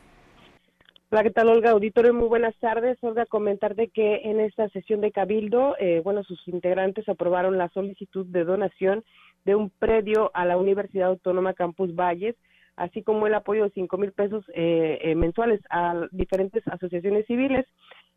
Hola, 1.10 1.22
¿qué 1.22 1.30
tal, 1.30 1.48
Olga? 1.48 1.70
Auditorio, 1.70 2.12
muy 2.12 2.28
buenas 2.28 2.54
tardes. 2.56 2.98
Olga, 3.00 3.24
comentarte 3.24 3.88
que 3.88 4.16
en 4.24 4.40
esta 4.40 4.68
sesión 4.68 5.00
de 5.00 5.10
Cabildo, 5.10 5.74
eh, 5.80 6.02
bueno, 6.04 6.22
sus 6.22 6.46
integrantes 6.48 7.08
aprobaron 7.08 7.56
la 7.56 7.70
solicitud 7.70 8.26
de 8.26 8.44
donación 8.44 9.04
de 9.46 9.54
un 9.54 9.70
predio 9.70 10.30
a 10.34 10.44
la 10.44 10.58
Universidad 10.58 11.08
Autónoma 11.08 11.54
Campus 11.54 11.94
Valles 11.94 12.36
así 12.78 13.02
como 13.02 13.26
el 13.26 13.34
apoyo 13.34 13.64
de 13.64 13.70
cinco 13.70 13.98
mil 13.98 14.12
pesos 14.12 14.44
eh, 14.54 14.98
eh, 15.02 15.14
mensuales 15.14 15.60
a 15.70 16.06
diferentes 16.12 16.66
asociaciones 16.68 17.26
civiles. 17.26 17.66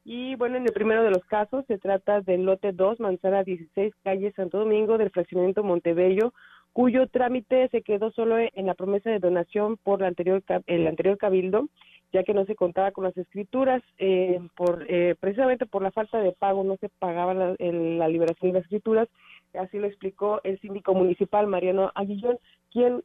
Y 0.04 0.36
bueno, 0.36 0.58
en 0.58 0.64
el 0.64 0.74
primero 0.74 1.04
de 1.04 1.12
los 1.12 1.24
casos 1.26 1.66
se 1.68 1.78
trata 1.78 2.22
del 2.22 2.44
lote 2.44 2.72
2, 2.72 3.00
manzana 3.00 3.44
16, 3.44 3.94
calle 4.04 4.32
Santo 4.36 4.60
Domingo, 4.60 4.98
del 4.98 5.12
fraccionamiento 5.12 5.64
Montebello, 5.64 6.34
cuyo 6.74 7.08
trámite 7.08 7.68
se 7.70 7.82
quedó 7.82 8.12
solo 8.12 8.38
en 8.40 8.66
la 8.66 8.74
promesa 8.74 9.12
de 9.12 9.20
donación 9.20 9.78
por 9.78 10.02
la 10.02 10.08
anterior, 10.08 10.42
el 10.66 10.88
anterior 10.88 11.18
cabildo, 11.18 11.68
ya 12.14 12.24
que 12.24 12.34
no 12.34 12.46
se 12.46 12.56
contaba 12.56 12.92
con 12.92 13.04
las 13.04 13.18
escrituras, 13.18 13.84
eh, 14.00 14.40
por 14.56 14.88
precisamente 15.20 15.66
por 15.66 15.84
la 15.84 15.92
falta 15.92 16.20
de 16.20 16.32
pago 16.32 16.64
no 16.64 16.78
se 16.78 16.90
pagaba 16.90 17.34
la, 17.34 17.56
la 17.60 18.08
liberación 18.08 18.52
de 18.52 18.60
las 18.60 18.64
escrituras, 18.64 19.08
así 19.54 19.78
lo 19.78 19.86
explicó 19.86 20.42
el 20.44 20.60
síndico 20.62 20.96
municipal 20.96 21.46
Mariano 21.46 21.92
Aguillón, 21.94 22.38
quien 22.72 23.04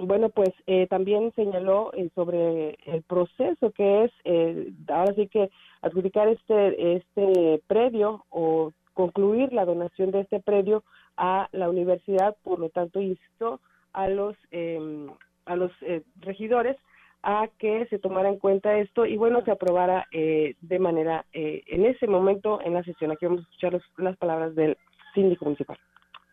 bueno, 0.00 0.28
pues 0.28 0.50
eh, 0.66 0.86
también 0.88 1.32
señaló 1.34 1.92
eh, 1.94 2.08
sobre 2.14 2.78
el 2.86 3.02
proceso 3.02 3.70
que 3.72 4.04
es, 4.04 4.12
eh, 4.24 4.72
ahora 4.88 5.14
sí 5.14 5.28
que 5.28 5.50
adjudicar 5.82 6.28
este, 6.28 6.96
este 6.96 7.62
predio 7.66 8.24
o 8.30 8.72
concluir 8.94 9.52
la 9.52 9.64
donación 9.64 10.10
de 10.10 10.20
este 10.20 10.40
predio 10.40 10.84
a 11.16 11.48
la 11.52 11.68
universidad, 11.68 12.36
por 12.42 12.58
lo 12.58 12.68
tanto 12.68 13.00
instó 13.00 13.60
a 13.92 14.08
los, 14.08 14.36
em, 14.50 15.08
a 15.46 15.56
los 15.56 15.72
regidores 16.20 16.76
a 17.22 17.48
que 17.58 17.86
se 17.86 17.98
tomara 17.98 18.28
en 18.28 18.38
cuenta 18.38 18.78
esto 18.78 19.06
y 19.06 19.16
bueno, 19.16 19.42
se 19.44 19.50
aprobara 19.50 20.06
de 20.12 20.78
manera, 20.78 21.24
en 21.32 21.84
ese 21.86 22.06
momento 22.06 22.60
en 22.62 22.74
la 22.74 22.84
sesión. 22.84 23.10
Aquí 23.10 23.26
vamos 23.26 23.40
a 23.40 23.44
escuchar 23.44 23.80
las 23.96 24.16
palabras 24.18 24.54
del 24.54 24.76
síndico 25.14 25.44
municipal. 25.46 25.78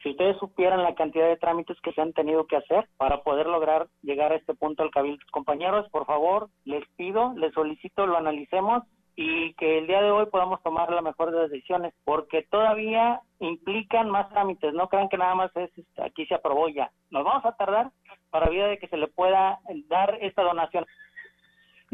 Si 0.06 0.12
ustedes 0.12 0.38
supieran 0.38 0.84
la 0.84 0.94
cantidad 0.94 1.28
de 1.28 1.36
trámites 1.36 1.82
que 1.82 1.92
se 1.92 2.00
han 2.00 2.14
tenido 2.14 2.46
que 2.46 2.58
hacer 2.58 2.88
para 2.96 3.24
poder 3.24 3.48
lograr 3.48 3.88
llegar 4.04 4.32
a 4.32 4.36
este 4.36 4.54
punto 4.54 4.84
al 4.84 4.92
cabildo, 4.92 5.26
compañeros, 5.32 5.90
por 5.90 6.06
favor, 6.06 6.48
les 6.64 6.88
pido, 6.90 7.34
les 7.38 7.52
solicito, 7.56 8.06
lo 8.06 8.16
analicemos 8.16 8.84
y 9.16 9.56
que 9.56 9.80
el 9.80 9.88
día 9.88 10.04
de 10.04 10.12
hoy 10.12 10.28
podamos 10.28 10.62
tomar 10.62 10.92
la 10.92 11.02
mejor 11.02 11.32
de 11.32 11.40
las 11.40 11.50
decisiones, 11.50 11.92
porque 12.04 12.44
todavía 12.52 13.20
implican 13.40 14.12
más 14.12 14.30
trámites, 14.30 14.76
no 14.76 14.90
crean 14.90 15.10
que 15.10 15.18
nada 15.18 15.34
más 15.34 15.50
es 15.56 15.76
este, 15.76 16.04
aquí 16.04 16.28
se 16.28 16.36
aprobó 16.36 16.70
ya. 16.70 16.92
Nos 17.10 17.24
vamos 17.24 17.44
a 17.44 17.54
tardar 17.54 17.90
para 18.30 18.52
vida 18.52 18.68
de 18.68 18.78
que 18.78 18.88
se 18.88 18.98
le 18.98 19.08
pueda 19.08 19.58
dar 19.88 20.20
esta 20.22 20.44
donación. 20.44 20.86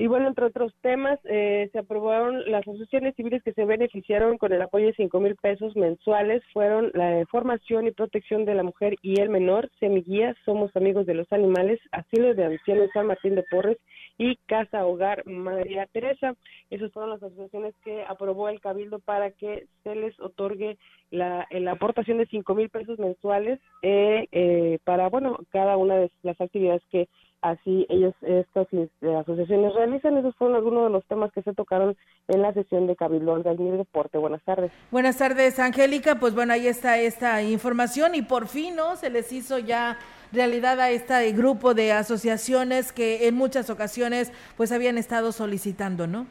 Y 0.01 0.07
bueno, 0.07 0.27
entre 0.27 0.45
otros 0.45 0.73
temas, 0.81 1.19
eh, 1.25 1.69
se 1.71 1.77
aprobaron 1.77 2.49
las 2.49 2.67
asociaciones 2.67 3.15
civiles 3.15 3.43
que 3.43 3.53
se 3.53 3.65
beneficiaron 3.65 4.39
con 4.39 4.51
el 4.51 4.59
apoyo 4.59 4.87
de 4.87 4.93
cinco 4.93 5.19
mil 5.19 5.35
pesos 5.35 5.75
mensuales. 5.75 6.41
Fueron 6.53 6.89
la 6.95 7.23
formación 7.29 7.85
y 7.85 7.91
protección 7.91 8.43
de 8.43 8.55
la 8.55 8.63
mujer 8.63 8.95
y 9.03 9.21
el 9.21 9.29
menor, 9.29 9.69
Semiguías, 9.79 10.35
Somos 10.43 10.75
Amigos 10.75 11.05
de 11.05 11.13
los 11.13 11.31
Animales, 11.31 11.79
Asilo 11.91 12.33
de 12.33 12.45
Ancianos 12.45 12.89
San 12.95 13.05
Martín 13.05 13.35
de 13.35 13.43
Porres 13.43 13.77
y 14.17 14.37
Casa 14.47 14.87
Hogar 14.87 15.23
María 15.27 15.85
Teresa. 15.85 16.33
Esas 16.71 16.91
fueron 16.93 17.11
las 17.11 17.21
asociaciones 17.21 17.75
que 17.83 18.03
aprobó 18.07 18.49
el 18.49 18.59
Cabildo 18.59 18.97
para 18.97 19.29
que 19.29 19.67
se 19.83 19.93
les 19.93 20.19
otorgue 20.19 20.79
la, 21.11 21.45
la 21.51 21.73
aportación 21.73 22.17
de 22.17 22.25
cinco 22.25 22.55
mil 22.55 22.69
pesos 22.69 22.97
mensuales 22.97 23.59
eh, 23.83 24.25
eh, 24.31 24.79
para, 24.83 25.09
bueno, 25.09 25.37
cada 25.51 25.77
una 25.77 25.97
de 25.97 26.11
las 26.23 26.41
actividades 26.41 26.81
que 26.89 27.07
así 27.41 27.85
ellos, 27.89 28.13
estas 28.21 28.67
este, 28.71 29.15
asociaciones 29.15 29.73
realizan. 29.73 30.17
Esos 30.17 30.35
fueron 30.35 30.55
algunos 30.55 30.83
de 30.83 30.89
los 30.89 31.05
temas 31.05 31.31
que 31.31 31.41
se 31.41 31.53
tocaron 31.53 31.95
en 32.27 32.41
la 32.41 32.53
sesión 32.53 32.87
de 32.87 32.95
Cabildo 32.95 33.37
del 33.39 33.77
Deporte. 33.77 34.17
Buenas 34.17 34.43
tardes. 34.43 34.71
Buenas 34.91 35.17
tardes, 35.17 35.59
Angélica. 35.59 36.19
Pues 36.19 36.35
bueno, 36.35 36.53
ahí 36.53 36.67
está 36.67 36.99
esta 36.99 37.41
información 37.41 38.15
y 38.15 38.21
por 38.21 38.47
fin, 38.47 38.75
¿no? 38.75 38.95
Se 38.95 39.09
les 39.09 39.31
hizo 39.31 39.59
ya 39.59 39.97
realidad 40.31 40.79
a 40.79 40.91
este 40.91 41.31
grupo 41.33 41.73
de 41.73 41.91
asociaciones 41.91 42.93
que 42.93 43.27
en 43.27 43.35
muchas 43.35 43.69
ocasiones 43.69 44.31
pues 44.55 44.71
habían 44.71 44.97
estado 44.97 45.31
solicitando, 45.31 46.07
¿no? 46.07 46.25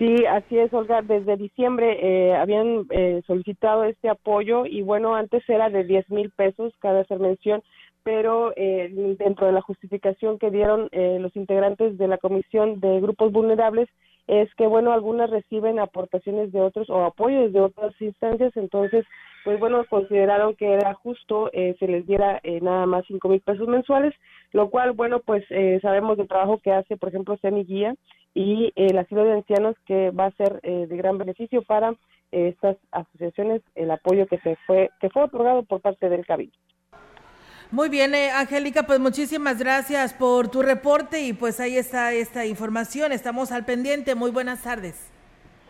Sí, 0.00 0.24
así 0.24 0.58
es, 0.58 0.72
Olga. 0.72 1.02
Desde 1.02 1.36
diciembre 1.36 1.98
eh, 2.00 2.34
habían 2.34 2.86
eh, 2.88 3.20
solicitado 3.26 3.84
este 3.84 4.08
apoyo 4.08 4.64
y 4.64 4.80
bueno, 4.80 5.14
antes 5.14 5.46
era 5.46 5.68
de 5.68 5.84
10 5.84 6.08
mil 6.08 6.30
pesos, 6.30 6.72
cada 6.80 7.00
hacer 7.00 7.18
mención, 7.18 7.62
pero 8.02 8.52
eh, 8.56 8.88
dentro 9.18 9.46
de 9.46 9.52
la 9.52 9.60
justificación 9.60 10.38
que 10.38 10.50
dieron 10.50 10.88
eh, 10.92 11.18
los 11.20 11.34
integrantes 11.36 11.98
de 11.98 12.08
la 12.08 12.18
Comisión 12.18 12.80
de 12.80 13.00
Grupos 13.00 13.32
Vulnerables 13.32 13.88
es 14.26 14.52
que, 14.54 14.66
bueno, 14.66 14.92
algunas 14.92 15.28
reciben 15.28 15.78
aportaciones 15.78 16.52
de 16.52 16.60
otros 16.60 16.88
o 16.88 17.04
apoyos 17.04 17.52
de 17.52 17.60
otras 17.60 17.92
instancias, 18.00 18.56
entonces, 18.56 19.04
pues 19.44 19.58
bueno, 19.58 19.84
consideraron 19.90 20.54
que 20.54 20.72
era 20.72 20.94
justo 20.94 21.50
eh, 21.52 21.74
se 21.78 21.88
les 21.88 22.06
diera 22.06 22.40
nada 22.62 22.86
más 22.86 23.04
cinco 23.06 23.28
mil 23.28 23.40
pesos 23.40 23.66
mensuales, 23.66 24.14
lo 24.52 24.70
cual, 24.70 24.92
bueno, 24.92 25.20
pues 25.20 25.44
sabemos 25.82 26.16
del 26.16 26.28
trabajo 26.28 26.60
que 26.62 26.72
hace, 26.72 26.96
por 26.96 27.08
ejemplo, 27.08 27.36
Semi 27.38 27.64
Guía 27.64 27.94
y 28.34 28.72
el 28.76 28.96
asilo 28.98 29.24
de 29.24 29.32
ancianos 29.32 29.74
que 29.84 30.10
va 30.10 30.26
a 30.26 30.32
ser 30.32 30.60
de 30.62 30.96
gran 30.96 31.18
beneficio 31.18 31.62
para 31.62 31.94
estas 32.30 32.76
asociaciones, 32.92 33.62
el 33.74 33.90
apoyo 33.90 34.26
que 34.26 34.38
se 34.38 34.56
fue, 34.66 34.90
que 35.00 35.10
fue 35.10 35.24
otorgado 35.24 35.64
por 35.64 35.80
parte 35.80 36.08
del 36.08 36.24
Cabildo. 36.24 36.56
Muy 37.72 37.88
bien, 37.88 38.16
eh, 38.16 38.32
Angélica, 38.32 38.82
pues 38.82 38.98
muchísimas 38.98 39.58
gracias 39.58 40.12
por 40.12 40.48
tu 40.48 40.60
reporte 40.60 41.20
y 41.20 41.32
pues 41.32 41.60
ahí 41.60 41.76
está 41.76 42.12
esta 42.12 42.44
información. 42.44 43.12
Estamos 43.12 43.52
al 43.52 43.64
pendiente. 43.64 44.16
Muy 44.16 44.32
buenas 44.32 44.62
tardes. 44.62 44.96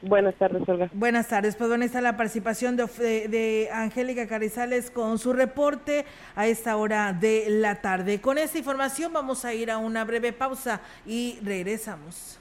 Buenas 0.01 0.35
tardes, 0.37 0.67
Olga. 0.67 0.89
Buenas 0.95 1.29
tardes. 1.29 1.57
Pues 1.57 1.69
bueno, 1.69 1.85
está 1.85 2.01
la 2.01 2.17
participación 2.17 2.75
de, 2.75 2.87
de 3.29 3.69
Angélica 3.71 4.27
Carizales 4.27 4.91
con 4.91 5.19
su 5.19 5.35
reporte 5.35 6.07
a 6.37 6.47
esta 6.47 6.79
hora 6.79 7.13
de 7.13 7.45
la 7.49 7.83
tarde. 7.83 8.19
Con 8.19 8.39
esta 8.39 8.57
información 8.57 9.13
vamos 9.13 9.45
a 9.45 9.53
ir 9.53 9.71
a 9.71 9.77
una 9.77 10.03
breve 10.07 10.33
pausa 10.33 10.81
y 11.05 11.39
regresamos. 11.43 12.41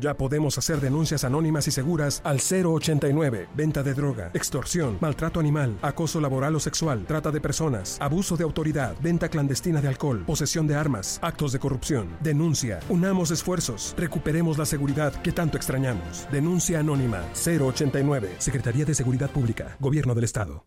Ya 0.00 0.14
podemos 0.14 0.56
hacer 0.58 0.80
denuncias 0.80 1.24
anónimas 1.24 1.66
y 1.66 1.72
seguras 1.72 2.20
al 2.24 2.38
089, 2.38 3.48
venta 3.56 3.82
de 3.82 3.94
droga, 3.94 4.30
extorsión, 4.32 4.96
maltrato 5.00 5.40
animal, 5.40 5.76
acoso 5.82 6.20
laboral 6.20 6.54
o 6.54 6.60
sexual, 6.60 7.04
trata 7.04 7.32
de 7.32 7.40
personas, 7.40 7.98
abuso 8.00 8.36
de 8.36 8.44
autoridad, 8.44 8.94
venta 9.02 9.28
clandestina 9.28 9.80
de 9.80 9.88
alcohol, 9.88 10.22
posesión 10.24 10.68
de 10.68 10.76
armas, 10.76 11.18
actos 11.20 11.50
de 11.50 11.58
corrupción. 11.58 12.16
Denuncia, 12.20 12.78
unamos 12.88 13.32
esfuerzos, 13.32 13.94
recuperemos 13.98 14.56
la 14.56 14.66
seguridad 14.66 15.12
que 15.22 15.32
tanto 15.32 15.56
extrañamos. 15.56 16.28
Denuncia 16.30 16.78
anónima 16.78 17.24
089, 17.34 18.36
Secretaría 18.38 18.84
de 18.84 18.94
Seguridad 18.94 19.30
Pública, 19.30 19.76
Gobierno 19.80 20.14
del 20.14 20.24
Estado. 20.24 20.64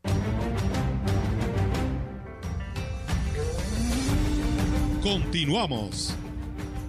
Continuamos. 5.01 6.13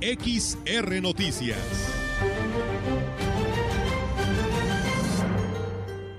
XR 0.01 1.01
Noticias. 1.01 2.02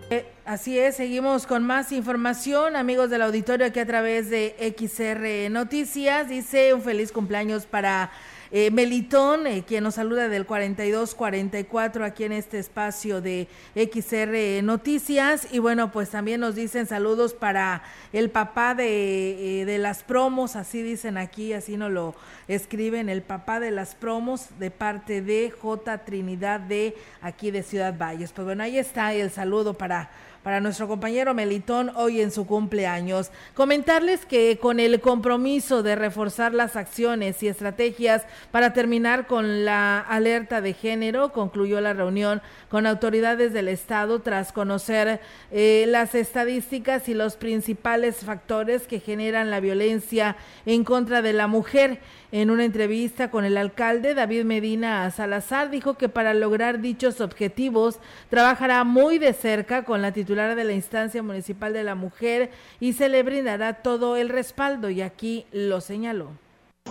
Eh, 0.09 0.25
Así 0.45 0.77
es, 0.77 0.97
seguimos 0.97 1.47
con 1.47 1.63
más 1.63 1.91
información, 1.91 2.75
amigos 2.75 3.09
del 3.09 3.21
auditorio, 3.21 3.65
aquí 3.65 3.79
a 3.79 3.85
través 3.85 4.29
de 4.29 4.55
XR 4.77 5.49
Noticias. 5.49 6.29
Dice 6.29 6.73
un 6.73 6.81
feliz 6.81 7.11
cumpleaños 7.11 7.65
para 7.65 8.11
eh, 8.55 8.69
Melitón, 8.69 9.47
eh, 9.47 9.63
quien 9.67 9.83
nos 9.83 9.95
saluda 9.95 10.29
del 10.29 10.45
4244 10.45 12.05
aquí 12.05 12.23
en 12.23 12.33
este 12.33 12.59
espacio 12.59 13.19
de 13.19 13.47
XR 13.73 14.61
Noticias. 14.61 15.47
Y 15.51 15.57
bueno, 15.57 15.91
pues 15.91 16.11
también 16.11 16.39
nos 16.39 16.53
dicen 16.53 16.85
saludos 16.85 17.33
para 17.33 17.81
el 18.11 18.29
papá 18.29 18.75
de, 18.75 19.61
eh, 19.61 19.65
de 19.65 19.79
las 19.79 20.03
promos, 20.03 20.55
así 20.55 20.83
dicen 20.83 21.17
aquí, 21.17 21.53
así 21.53 21.77
nos 21.77 21.91
lo 21.91 22.13
escriben, 22.47 23.09
el 23.09 23.23
papá 23.23 23.59
de 23.59 23.71
las 23.71 23.95
promos 23.95 24.49
de 24.59 24.69
parte 24.69 25.23
de 25.23 25.49
J. 25.49 26.05
Trinidad 26.05 26.59
de 26.59 26.95
aquí 27.21 27.49
de 27.49 27.63
Ciudad 27.63 27.97
Valles. 27.97 28.33
Pues 28.33 28.45
bueno, 28.45 28.61
ahí 28.61 28.77
está 28.77 29.15
el 29.15 29.31
saludo 29.31 29.73
para 29.73 30.11
para 30.43 30.59
nuestro 30.59 30.87
compañero 30.87 31.33
Melitón 31.33 31.91
hoy 31.95 32.21
en 32.21 32.31
su 32.31 32.45
cumpleaños. 32.45 33.31
Comentarles 33.53 34.25
que 34.25 34.59
con 34.61 34.79
el 34.79 34.99
compromiso 34.99 35.81
de 35.81 35.95
reforzar 35.95 36.53
las 36.53 36.75
acciones 36.75 37.41
y 37.41 37.47
estrategias 37.47 38.23
para 38.51 38.73
terminar 38.73 39.25
con 39.25 39.65
la 39.65 39.99
alerta 39.99 40.61
de 40.61 40.73
género, 40.73 41.31
concluyó 41.31 41.79
la 41.81 41.93
reunión 41.93 42.41
con 42.69 42.85
autoridades 42.85 43.53
del 43.53 43.69
Estado 43.69 44.19
tras 44.19 44.51
conocer 44.51 45.21
eh, 45.51 45.85
las 45.87 46.13
estadísticas 46.13 47.07
y 47.07 47.13
los 47.13 47.37
principales 47.37 48.17
factores 48.17 48.85
que 48.87 48.99
generan 48.99 49.49
la 49.49 49.61
violencia 49.61 50.35
en 50.65 50.83
contra 50.83 51.21
de 51.21 51.33
la 51.33 51.47
mujer. 51.47 52.01
En 52.33 52.49
una 52.49 52.65
entrevista 52.65 53.29
con 53.29 53.45
el 53.45 53.57
alcalde 53.57 54.15
David 54.15 54.43
Medina 54.43 55.11
Salazar 55.11 55.69
dijo 55.69 55.99
que 55.99 56.09
para 56.09 56.33
lograr 56.33 56.81
dichos 56.81 57.21
objetivos 57.21 57.99
trabajará 58.31 58.83
muy 58.83 59.19
de 59.19 59.33
cerca 59.33 59.85
con 59.85 60.01
la 60.01 60.13
titular 60.13 60.55
de 60.55 60.63
la 60.63 60.73
instancia 60.73 61.21
municipal 61.21 61.73
de 61.73 61.83
la 61.83 61.93
mujer 61.93 62.49
y 62.79 62.93
se 62.93 63.07
le 63.07 63.21
brindará 63.21 63.83
todo 63.83 64.17
el 64.17 64.29
respaldo 64.29 64.89
y 64.89 65.03
aquí 65.03 65.45
lo 65.51 65.79
señaló 65.79 66.31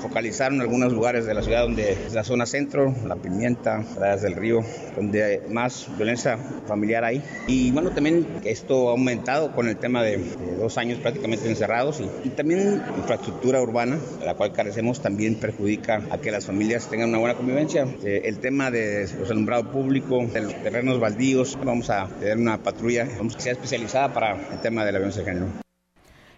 focalizaron 0.03 0.61
algunos 0.61 0.93
lugares 0.93 1.27
de 1.27 1.33
la 1.33 1.43
ciudad 1.43 1.63
donde 1.63 1.93
es 1.93 2.13
la 2.13 2.25
zona 2.25 2.45
centro, 2.45 2.95
la 3.07 3.17
pimienta, 3.17 3.85
playas 3.97 4.23
del 4.23 4.35
río, 4.35 4.61
donde 4.97 5.43
más 5.49 5.89
violencia 5.97 6.37
familiar 6.67 7.05
hay. 7.05 7.23
Y 7.47 7.71
bueno, 7.71 7.91
también 7.91 8.27
esto 8.45 8.89
ha 8.89 8.93
aumentado 8.93 9.53
con 9.53 9.69
el 9.69 9.77
tema 9.77 10.03
de, 10.03 10.19
de 10.19 10.57
dos 10.57 10.77
años 10.77 10.99
prácticamente 10.99 11.49
encerrados 11.49 12.01
y, 12.01 12.29
y, 12.29 12.31
también 12.31 12.83
infraestructura 12.99 13.63
urbana, 13.63 13.99
de 14.19 14.27
la 14.27 14.35
cual 14.35 14.53
carecemos, 14.53 15.01
también 15.01 15.37
perjudica 15.37 16.03
a 16.11 16.19
que 16.19 16.31
las 16.31 16.47
familias 16.47 16.89
tengan 16.89 17.09
una 17.11 17.19
buena 17.19 17.35
convivencia. 17.35 17.87
Eh, 18.05 18.23
el 18.25 18.39
tema 18.39 18.71
de 18.71 19.09
los 19.19 19.31
alumbrados 19.31 19.69
públicos, 19.69 20.33
de 20.33 20.43
los 20.43 20.55
terrenos 20.63 20.99
baldíos, 20.99 21.57
vamos 21.65 21.91
a 21.91 22.09
tener 22.21 22.37
una 22.37 22.59
patrulla, 22.59 23.09
vamos 23.17 23.37
que 23.37 23.43
sea 23.43 23.53
especializada 23.53 24.13
para 24.13 24.51
el 24.51 24.61
tema 24.61 24.85
de 24.85 24.93
la 24.93 24.99
violencia 24.99 25.23
de 25.23 25.31
género. 25.31 25.62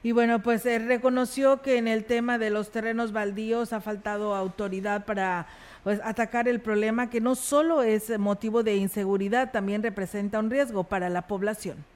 Y 0.05 0.13
bueno, 0.13 0.43
pues 0.43 0.67
eh, 0.67 0.79
reconoció 0.79 1.63
que 1.63 1.79
en 1.79 1.89
el 1.89 2.05
tema 2.05 2.37
de 2.37 2.51
los 2.51 2.71
terrenos 2.71 3.13
baldíos 3.13 3.73
ha 3.73 3.81
faltado 3.81 4.35
autoridad 4.35 5.07
para 5.07 5.47
pues 5.83 5.99
atacar 6.05 6.47
el 6.47 6.61
problema 6.61 7.09
que 7.09 7.23
no 7.23 7.35
solo 7.35 7.83
es 7.83 8.19
motivo 8.19 8.63
de 8.63 8.77
inseguridad, 8.77 9.51
también 9.51 9.83
representa 9.83 10.41
un 10.41 10.51
riesgo 10.51 10.85
para 10.85 11.09
la 11.09 11.27
población. 11.27 11.87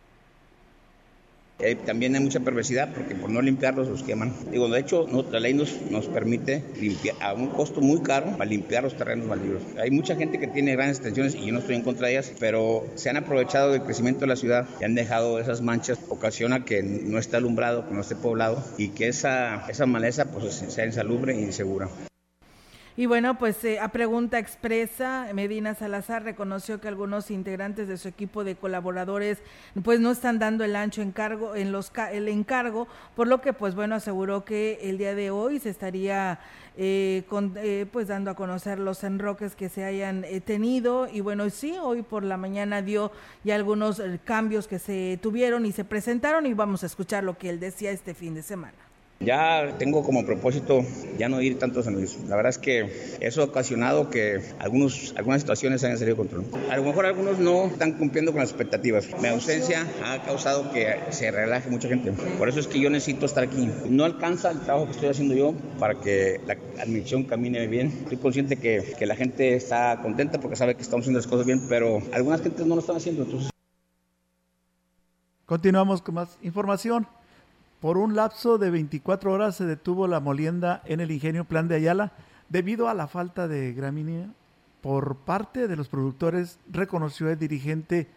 Eh, 1.61 1.75
también 1.75 2.15
hay 2.15 2.23
mucha 2.23 2.39
perversidad 2.39 2.95
porque 2.95 3.17
por 3.17 3.31
no 3.31 3.43
limpiarlos 3.43 3.89
los 3.89 4.05
queman. 4.05 4.33
Digo, 4.51 4.69
de 4.69 4.79
hecho, 4.79 5.07
no, 5.11 5.25
la 5.31 5.41
ley 5.41 5.55
nos, 5.55 5.75
nos 5.91 6.07
permite 6.07 6.63
limpiar 6.81 7.17
a 7.21 7.35
un 7.35 7.49
costo 7.49 7.81
muy 7.81 8.01
caro 8.01 8.37
para 8.37 8.49
limpiar 8.49 8.85
los 8.85 8.97
terrenos 8.97 9.27
baldíos. 9.27 9.63
Hay 9.77 9.91
mucha 9.91 10.15
gente 10.15 10.39
que 10.39 10.47
tiene 10.47 10.73
grandes 10.73 10.99
extensiones 10.99 11.35
y 11.35 11.47
yo 11.47 11.53
no 11.53 11.59
estoy 11.59 11.75
en 11.75 11.83
contra 11.83 12.07
de 12.07 12.13
ellas, 12.13 12.33
pero 12.39 12.87
se 12.95 13.11
han 13.11 13.17
aprovechado 13.17 13.73
del 13.73 13.83
crecimiento 13.83 14.21
de 14.21 14.29
la 14.29 14.37
ciudad 14.37 14.69
y 14.81 14.85
han 14.85 14.95
dejado 14.95 15.41
esas 15.41 15.61
manchas, 15.61 15.99
ocasiona 16.09 16.65
que 16.65 16.83
no 16.83 17.19
esté 17.19 17.37
alumbrado, 17.37 17.89
que 17.89 17.95
no 17.95 18.03
esté 18.03 18.15
poblado 18.15 18.63
y 18.77 18.91
que 18.91 19.09
esa, 19.09 19.67
esa 19.69 19.87
maleza 19.87 20.27
pues 20.27 20.55
sea 20.55 20.87
insalubre 20.87 21.35
e 21.35 21.41
insegura. 21.41 21.89
Y 22.99 23.07
bueno, 23.07 23.39
pues 23.39 23.63
eh, 23.63 23.79
a 23.79 23.91
pregunta 23.93 24.41
expresa, 24.41 25.29
Medina 25.33 25.77
Salazar 25.77 26.25
reconoció 26.25 26.81
que 26.81 26.89
algunos 26.89 27.31
integrantes 27.31 27.87
de 27.87 27.97
su 27.97 28.09
equipo 28.09 28.43
de 28.43 28.57
colaboradores 28.57 29.39
pues 29.85 30.01
no 30.01 30.11
están 30.11 30.41
dando 30.41 30.65
el 30.65 30.75
ancho 30.75 31.01
encargo 31.01 31.55
en 31.55 31.71
los 31.71 31.93
el 32.11 32.27
encargo, 32.27 32.89
por 33.15 33.29
lo 33.29 33.41
que 33.41 33.53
pues 33.53 33.77
bueno 33.77 33.95
aseguró 33.95 34.45
que 34.45 34.81
el 34.83 34.99
día 34.99 35.15
de 35.15 35.31
hoy 35.31 35.61
se 35.61 35.71
estaría 35.71 36.41
eh, 36.77 37.23
con, 37.29 37.55
eh, 37.59 37.87
pues 37.93 38.09
dando 38.09 38.33
a 38.33 38.35
conocer 38.35 38.81
los 38.81 39.05
enroques 39.05 39.55
que 39.55 39.69
se 39.69 39.85
hayan 39.85 40.25
eh, 40.25 40.41
tenido 40.41 41.07
y 41.07 41.21
bueno 41.21 41.49
sí 41.51 41.77
hoy 41.81 42.03
por 42.03 42.25
la 42.25 42.37
mañana 42.37 42.83
dio 42.83 43.13
ya 43.45 43.55
algunos 43.55 44.01
eh, 44.01 44.19
cambios 44.25 44.67
que 44.67 44.81
se 44.81 45.21
tuvieron 45.23 45.67
y 45.67 45.71
se 45.71 45.85
presentaron 45.85 46.47
y 46.47 46.53
vamos 46.53 46.83
a 46.83 46.87
escuchar 46.87 47.23
lo 47.23 47.39
que 47.39 47.49
él 47.49 47.61
decía 47.61 47.93
este 47.93 48.13
fin 48.13 48.35
de 48.35 48.43
semana. 48.43 48.88
Ya 49.21 49.75
tengo 49.79 50.05
como 50.05 50.25
propósito 50.25 50.85
ya 51.19 51.29
no 51.29 51.41
ir 51.41 51.59
tanto 51.59 51.81
a 51.81 51.83
San 51.83 51.95
Luis. 51.95 52.17
La 52.29 52.37
verdad 52.37 52.51
es 52.51 52.59
que 52.59 53.17
eso 53.21 53.43
ha 53.43 53.47
ocasionado 53.47 54.11
que 54.11 54.41
algunos, 54.61 55.13
algunas 55.17 55.41
situaciones 55.41 55.83
hayan 55.83 55.99
salido 55.99 56.17
de 56.17 56.29
control. 56.29 56.45
A 56.71 56.77
lo 56.77 56.85
mejor 56.85 57.05
algunos 57.05 57.41
no 57.41 57.67
están 57.67 57.95
cumpliendo 57.95 58.31
con 58.31 58.41
las 58.41 58.51
expectativas. 58.51 59.09
Mi 59.21 59.27
ausencia 59.27 59.89
ha 60.05 60.23
causado 60.23 60.71
que 60.71 61.01
se 61.11 61.33
relaje 61.33 61.69
mucha 61.69 61.89
gente. 61.89 62.13
Por 62.13 62.49
eso 62.49 62.61
es 62.61 62.69
que 62.69 62.79
yo 62.79 62.91
necesito 62.91 63.27
estar 63.27 63.43
aquí. 63.43 63.69
No 63.89 64.05
alcanza 64.05 64.53
el 64.53 64.61
trabajo 64.61 64.87
que 64.87 64.93
estoy 64.93 65.09
haciendo 65.09 65.35
yo 65.35 65.53
para 65.81 65.95
que 65.97 66.41
la 66.47 66.57
admisión 66.81 67.25
camine 67.25 67.67
bien. 67.67 67.89
Estoy 68.03 68.19
consciente 68.19 68.57
que, 68.57 68.95
la 69.05 69.17
gente 69.17 69.55
está 69.55 70.01
contenta 70.01 70.39
porque 70.39 70.55
sabe 70.55 70.77
que 70.77 70.83
estamos 70.83 71.05
haciendo 71.05 71.19
las 71.19 71.27
cosas 71.27 71.47
bien, 71.47 71.67
pero 71.69 72.03
algunas 72.13 72.41
gentes 72.43 72.67
no 72.67 72.77
lo 72.77 72.83
están 72.83 72.97
haciendo. 72.97 73.27
Continuamos 75.47 76.03
con 76.03 76.15
más 76.15 76.39
información. 76.43 77.09
Por 77.81 77.99
un 77.99 78.17
lapso 78.17 78.59
de 78.59 78.71
24 78.71 79.33
horas 79.33 79.57
se 79.57 79.65
detuvo 79.65 80.07
la 80.09 80.21
molienda 80.21 80.83
en 80.85 81.01
el 81.01 81.11
ingenio 81.11 81.45
Plan 81.45 81.69
de 81.69 81.77
Ayala 81.77 82.13
debido 82.49 82.89
a 82.89 82.95
la 82.95 83.07
falta 83.07 83.47
de 83.47 83.73
gramínea 83.73 84.27
por 84.81 85.17
parte 85.17 85.69
de 85.69 85.77
los 85.77 85.89
productores, 85.89 86.59
reconoció 86.71 87.29
el 87.29 87.39
dirigente 87.39 88.09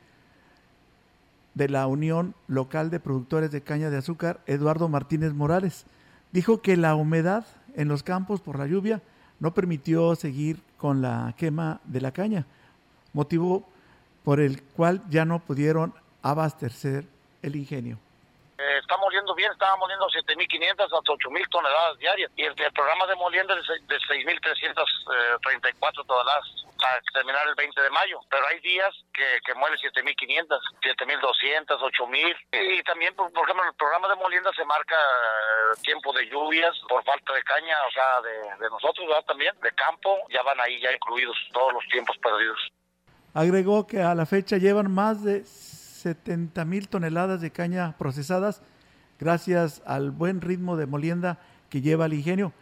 de 1.54 1.70
la 1.70 1.88
Unión 1.88 2.34
Local 2.48 2.90
de 2.90 3.00
Productores 3.00 3.52
de 3.52 3.62
Caña 3.62 3.90
de 3.90 3.98
Azúcar, 3.98 4.40
Eduardo 4.46 4.88
Martínez 4.88 5.34
Morales. 5.34 5.86
Dijo 6.32 6.62
que 6.62 6.78
la 6.78 6.96
humedad 6.96 7.46
en 7.76 7.88
los 7.88 8.04
campos 8.04 8.42
por 8.42 8.58
la 8.58 8.68
lluvia 8.68 9.02
no 9.40 9.54
permitió 9.54 10.16
seguir 10.16 10.62
con 10.78 11.02
la 11.02 11.34
quema 11.38 11.82
de 11.86 12.02
la 12.02 12.12
caña, 12.12 12.46
motivo 13.14 13.68
por 14.24 14.40
el 14.40 14.62
cual 14.62 15.04
ya 15.10 15.26
no 15.26 15.40
pudieron 15.40 15.94
abastecer 16.22 17.06
el 17.42 17.56
ingenio. 17.56 17.98
Eh, 18.62 18.78
está 18.78 18.94
moliendo 18.98 19.34
bien, 19.34 19.52
estaba 19.52 19.76
moliendo 19.78 20.06
7.500 20.06 20.86
hasta 20.86 20.98
8.000 20.98 21.50
toneladas 21.50 21.98
diarias. 21.98 22.32
Y 22.36 22.44
el, 22.44 22.54
programa 22.54 23.08
de 23.08 23.16
molienda 23.16 23.58
es 23.58 23.66
de 23.88 23.98
6.334 23.98 26.06
toneladas 26.06 26.46
para 26.78 27.02
terminar 27.12 27.48
el 27.48 27.56
20 27.56 27.82
de 27.82 27.90
mayo. 27.90 28.20
Pero 28.30 28.46
hay 28.48 28.60
días 28.60 28.94
que, 29.14 29.40
que 29.46 29.56
muele 29.56 29.78
7.500, 29.78 30.60
7.200, 30.80 31.66
8.000. 31.66 32.38
Y, 32.52 32.84
también, 32.84 33.16
por, 33.16 33.32
ejemplo, 33.32 33.64
el 33.68 33.74
programa 33.74 34.08
de 34.10 34.16
molienda 34.16 34.52
se 34.56 34.64
marca 34.66 34.96
eh, 34.96 35.74
tiempo 35.82 36.14
de 36.14 36.30
lluvias 36.30 36.80
por 36.88 37.04
falta 37.04 37.34
de 37.34 37.42
caña, 37.42 37.76
o 37.88 37.92
sea, 37.92 38.22
de, 38.22 38.58
de 38.64 38.70
nosotros 38.70 39.10
también, 39.26 39.60
de 39.62 39.72
campo, 39.72 40.20
ya 40.30 40.44
van 40.44 40.62
ahí 40.62 40.80
ya 40.80 40.92
incluidos 40.92 41.36
todos 41.52 41.74
los 41.74 41.84
tiempos 41.88 42.16
perdidos. 42.20 42.60
Agregó 43.34 43.88
que 43.88 44.02
a 44.02 44.14
la 44.14 44.28
fecha 44.28 44.58
llevan 44.58 44.94
más 44.94 45.24
de 45.24 45.46
70 46.02 46.66
mil 46.66 46.88
toneladas 46.88 47.42
de 47.42 47.52
caña 47.52 47.96
procesadas 47.98 48.62
gracias 49.20 49.82
al 49.86 50.12
buen 50.12 50.42
ritmo 50.42 50.76
de 50.76 50.88
molienda 50.88 51.40
que 51.70 51.82
lleva 51.82 52.08
el 52.08 52.14
ingenio, 52.14 52.54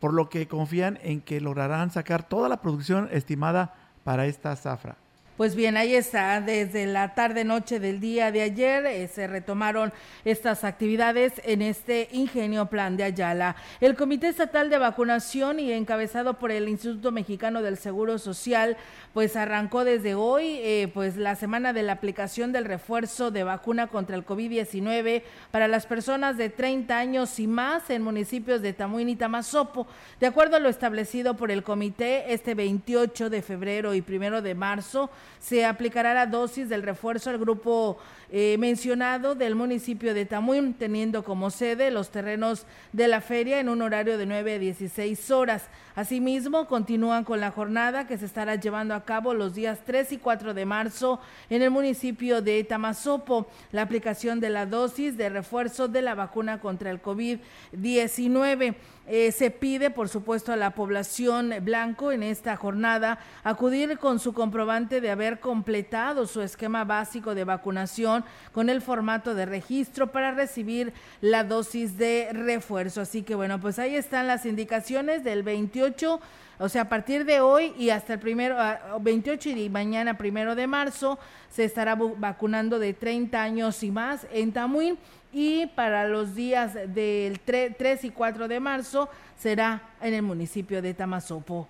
por 0.00 0.14
lo 0.14 0.28
que 0.28 0.48
confían 0.48 0.98
en 1.02 1.20
que 1.20 1.40
lograrán 1.40 1.90
sacar 1.90 2.28
toda 2.28 2.48
la 2.48 2.62
producción 2.62 3.08
estimada 3.10 3.74
para 4.04 4.26
esta 4.26 4.54
zafra. 4.56 4.96
Pues 5.36 5.56
bien, 5.56 5.76
ahí 5.76 5.96
está, 5.96 6.40
desde 6.40 6.86
la 6.86 7.16
tarde-noche 7.16 7.80
del 7.80 7.98
día 7.98 8.30
de 8.30 8.42
ayer 8.42 8.86
eh, 8.86 9.08
se 9.08 9.26
retomaron 9.26 9.92
estas 10.24 10.62
actividades 10.62 11.32
en 11.42 11.60
este 11.60 12.08
ingenio 12.12 12.66
plan 12.66 12.96
de 12.96 13.02
Ayala. 13.02 13.56
El 13.80 13.96
Comité 13.96 14.28
Estatal 14.28 14.70
de 14.70 14.78
Vacunación 14.78 15.58
y 15.58 15.72
encabezado 15.72 16.34
por 16.34 16.52
el 16.52 16.68
Instituto 16.68 17.10
Mexicano 17.10 17.62
del 17.62 17.78
Seguro 17.78 18.18
Social, 18.18 18.76
pues 19.12 19.34
arrancó 19.34 19.82
desde 19.82 20.14
hoy, 20.14 20.60
eh, 20.62 20.88
pues 20.94 21.16
la 21.16 21.34
semana 21.34 21.72
de 21.72 21.82
la 21.82 21.94
aplicación 21.94 22.52
del 22.52 22.64
refuerzo 22.64 23.32
de 23.32 23.42
vacuna 23.42 23.88
contra 23.88 24.14
el 24.14 24.24
COVID-19 24.24 25.24
para 25.50 25.66
las 25.66 25.86
personas 25.86 26.36
de 26.36 26.48
30 26.48 26.96
años 26.96 27.40
y 27.40 27.48
más 27.48 27.90
en 27.90 28.02
municipios 28.02 28.62
de 28.62 28.72
Tamuín 28.72 29.08
y 29.08 29.16
Tamazopo. 29.16 29.88
De 30.20 30.28
acuerdo 30.28 30.58
a 30.58 30.60
lo 30.60 30.68
establecido 30.68 31.34
por 31.34 31.50
el 31.50 31.64
comité, 31.64 32.32
este 32.32 32.54
28 32.54 33.30
de 33.30 33.42
febrero 33.42 33.94
y 33.94 34.00
primero 34.00 34.40
de 34.40 34.54
marzo, 34.54 35.10
se 35.40 35.64
aplicará 35.64 36.14
la 36.14 36.26
dosis 36.26 36.68
del 36.68 36.82
refuerzo 36.82 37.30
al 37.30 37.38
grupo 37.38 37.98
eh, 38.30 38.56
mencionado 38.58 39.34
del 39.34 39.54
municipio 39.54 40.14
de 40.14 40.24
Tamuín, 40.26 40.74
teniendo 40.74 41.22
como 41.22 41.50
sede 41.50 41.90
los 41.90 42.10
terrenos 42.10 42.66
de 42.92 43.08
la 43.08 43.20
feria 43.20 43.60
en 43.60 43.68
un 43.68 43.82
horario 43.82 44.18
de 44.18 44.26
9 44.26 44.54
a 44.54 44.58
16 44.58 45.30
horas. 45.30 45.68
Asimismo, 45.94 46.66
continúan 46.66 47.24
con 47.24 47.40
la 47.40 47.50
jornada 47.50 48.06
que 48.06 48.18
se 48.18 48.24
estará 48.24 48.56
llevando 48.56 48.94
a 48.94 49.04
cabo 49.04 49.34
los 49.34 49.54
días 49.54 49.80
3 49.84 50.12
y 50.12 50.18
4 50.18 50.54
de 50.54 50.64
marzo 50.64 51.20
en 51.50 51.62
el 51.62 51.70
municipio 51.70 52.42
de 52.42 52.64
Tamazopo, 52.64 53.46
la 53.70 53.82
aplicación 53.82 54.40
de 54.40 54.50
la 54.50 54.66
dosis 54.66 55.16
de 55.16 55.28
refuerzo 55.28 55.86
de 55.86 56.02
la 56.02 56.14
vacuna 56.14 56.58
contra 56.58 56.90
el 56.90 57.00
COVID-19. 57.00 58.74
Eh, 59.06 59.32
se 59.32 59.50
pide, 59.50 59.90
por 59.90 60.08
supuesto, 60.08 60.52
a 60.52 60.56
la 60.56 60.70
población 60.70 61.52
blanco 61.60 62.10
en 62.10 62.22
esta 62.22 62.56
jornada 62.56 63.18
acudir 63.42 63.98
con 63.98 64.18
su 64.18 64.32
comprobante 64.32 65.00
de 65.02 65.10
haber 65.10 65.40
completado 65.40 66.26
su 66.26 66.40
esquema 66.40 66.84
básico 66.84 67.34
de 67.34 67.44
vacunación 67.44 68.24
con 68.52 68.70
el 68.70 68.80
formato 68.80 69.34
de 69.34 69.44
registro 69.44 70.10
para 70.10 70.32
recibir 70.32 70.94
la 71.20 71.44
dosis 71.44 71.98
de 71.98 72.30
refuerzo. 72.32 73.02
Así 73.02 73.22
que 73.22 73.34
bueno, 73.34 73.60
pues 73.60 73.78
ahí 73.78 73.94
están 73.94 74.26
las 74.26 74.46
indicaciones 74.46 75.22
del 75.22 75.42
28 75.42 76.20
o 76.58 76.68
sea, 76.68 76.82
a 76.82 76.88
partir 76.88 77.24
de 77.24 77.40
hoy 77.40 77.72
y 77.76 77.90
hasta 77.90 78.14
el 78.14 78.20
primero, 78.20 78.56
28 79.00 79.50
y 79.50 79.68
mañana 79.68 80.16
primero 80.16 80.54
de 80.54 80.66
marzo, 80.66 81.18
se 81.50 81.64
estará 81.64 81.96
vacunando 81.96 82.78
de 82.78 82.94
30 82.94 83.42
años 83.42 83.82
y 83.82 83.90
más 83.90 84.26
en 84.32 84.52
Tamuín 84.52 84.98
y 85.34 85.66
para 85.66 86.08
los 86.08 86.36
días 86.36 86.74
del 86.94 87.40
3, 87.40 88.04
y 88.04 88.10
4 88.10 88.46
de 88.46 88.60
marzo 88.60 89.08
será 89.36 89.82
en 90.00 90.14
el 90.14 90.22
municipio 90.22 90.80
de 90.80 90.94
Tamazopo. 90.94 91.68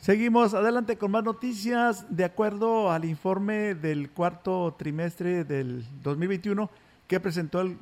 Seguimos 0.00 0.52
adelante 0.52 0.98
con 0.98 1.12
más 1.12 1.22
noticias. 1.22 2.04
De 2.14 2.24
acuerdo 2.24 2.90
al 2.90 3.04
informe 3.04 3.76
del 3.76 4.10
cuarto 4.10 4.74
trimestre 4.76 5.44
del 5.44 5.84
2021 6.02 6.68
que 7.06 7.20
presentó 7.20 7.60
el, 7.60 7.78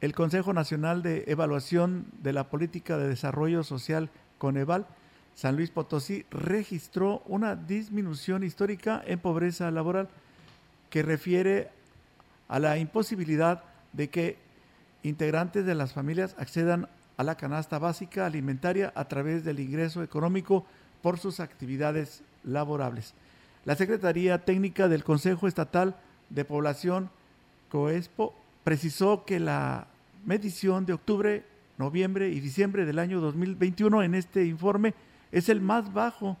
el 0.00 0.14
Consejo 0.14 0.52
Nacional 0.52 1.02
de 1.02 1.24
Evaluación 1.26 2.06
de 2.22 2.32
la 2.32 2.44
Política 2.44 2.96
de 2.96 3.08
Desarrollo 3.08 3.64
Social, 3.64 4.08
Coneval, 4.38 4.86
San 5.34 5.56
Luis 5.56 5.70
Potosí 5.70 6.24
registró 6.30 7.22
una 7.26 7.56
disminución 7.56 8.44
histórica 8.44 9.02
en 9.04 9.18
pobreza 9.18 9.70
laboral 9.70 10.08
que 10.90 11.02
refiere 11.02 11.70
a 12.48 12.58
la 12.58 12.78
imposibilidad 12.78 13.64
de 13.92 14.08
que 14.08 14.38
integrantes 15.02 15.64
de 15.64 15.74
las 15.74 15.92
familias 15.92 16.34
accedan 16.38 16.88
a 17.16 17.24
la 17.24 17.36
canasta 17.36 17.78
básica 17.78 18.26
alimentaria 18.26 18.92
a 18.94 19.04
través 19.06 19.44
del 19.44 19.60
ingreso 19.60 20.02
económico 20.02 20.64
por 21.02 21.18
sus 21.18 21.40
actividades 21.40 22.22
laborables. 22.44 23.14
La 23.64 23.76
Secretaría 23.76 24.44
Técnica 24.44 24.88
del 24.88 25.04
Consejo 25.04 25.46
Estatal 25.46 25.96
de 26.30 26.44
Población, 26.44 27.10
COESPO, 27.68 28.34
precisó 28.64 29.24
que 29.24 29.40
la 29.40 29.86
medición 30.24 30.86
de 30.86 30.94
octubre, 30.94 31.44
noviembre 31.78 32.30
y 32.30 32.40
diciembre 32.40 32.86
del 32.86 32.98
año 32.98 33.20
2021 33.20 34.02
en 34.02 34.14
este 34.14 34.46
informe 34.46 34.94
es 35.32 35.48
el 35.48 35.60
más 35.60 35.92
bajo 35.92 36.36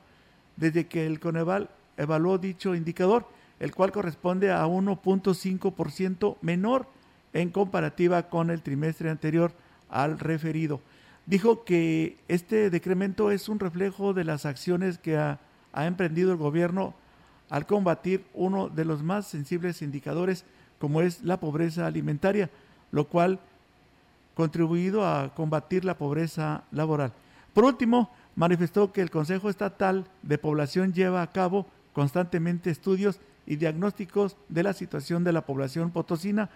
desde 0.56 0.86
que 0.86 1.06
el 1.06 1.20
Coneval 1.20 1.70
evaluó 1.96 2.38
dicho 2.38 2.74
indicador, 2.74 3.26
el 3.58 3.74
cual 3.74 3.92
corresponde 3.92 4.50
a 4.50 4.66
1.5% 4.66 6.36
menor 6.40 6.86
en 7.32 7.50
comparativa 7.50 8.28
con 8.28 8.50
el 8.50 8.62
trimestre 8.62 9.10
anterior 9.10 9.52
al 9.88 10.18
referido. 10.18 10.80
Dijo 11.26 11.64
que 11.64 12.16
este 12.28 12.70
decremento 12.70 13.30
es 13.30 13.48
un 13.48 13.60
reflejo 13.60 14.14
de 14.14 14.24
las 14.24 14.46
acciones 14.46 14.98
que 14.98 15.16
ha, 15.16 15.38
emprendido 15.72 16.32
el 16.32 16.36
gobierno 16.36 16.94
al 17.48 17.66
combatir 17.66 18.24
uno 18.34 18.68
de 18.68 18.84
los 18.84 19.04
más 19.04 19.26
sensibles 19.28 19.82
indicadores 19.82 20.44
como 20.80 21.02
es 21.02 21.22
la 21.22 21.38
pobreza 21.38 21.86
alimentaria, 21.86 22.50
lo 22.90 23.06
cual 23.06 23.38
contribuido 24.34 25.06
a 25.06 25.32
combatir 25.34 25.84
la 25.84 25.96
pobreza 25.96 26.64
laboral. 26.72 27.12
Por 27.54 27.64
último, 27.64 28.10
manifestó 28.34 28.92
que 28.92 29.02
el 29.02 29.10
Consejo 29.10 29.50
Estatal 29.50 30.06
de 30.22 30.38
Población 30.38 30.92
lleva 30.92 31.22
a 31.22 31.30
cabo 31.30 31.66
constantemente 31.92 32.70
estudios 32.70 33.20
y 33.46 33.56
diagnósticos 33.56 34.36
de 34.48 34.62
la 34.62 34.72
situación 34.72 35.22
de 35.22 35.32
la 35.32 35.46
población 35.46 35.90
potosina 35.90 36.50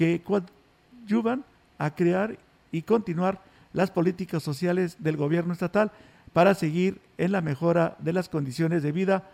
que 0.00 0.22
coadyuvan 0.22 1.44
a 1.76 1.94
crear 1.94 2.38
y 2.72 2.80
continuar 2.80 3.38
las 3.74 3.90
políticas 3.90 4.42
sociales 4.42 4.96
del 4.98 5.18
gobierno 5.18 5.52
estatal 5.52 5.92
para 6.32 6.54
seguir 6.54 7.02
en 7.18 7.32
la 7.32 7.42
mejora 7.42 7.96
de 7.98 8.14
las 8.14 8.30
condiciones 8.30 8.82
de 8.82 8.92
vida 8.92 9.28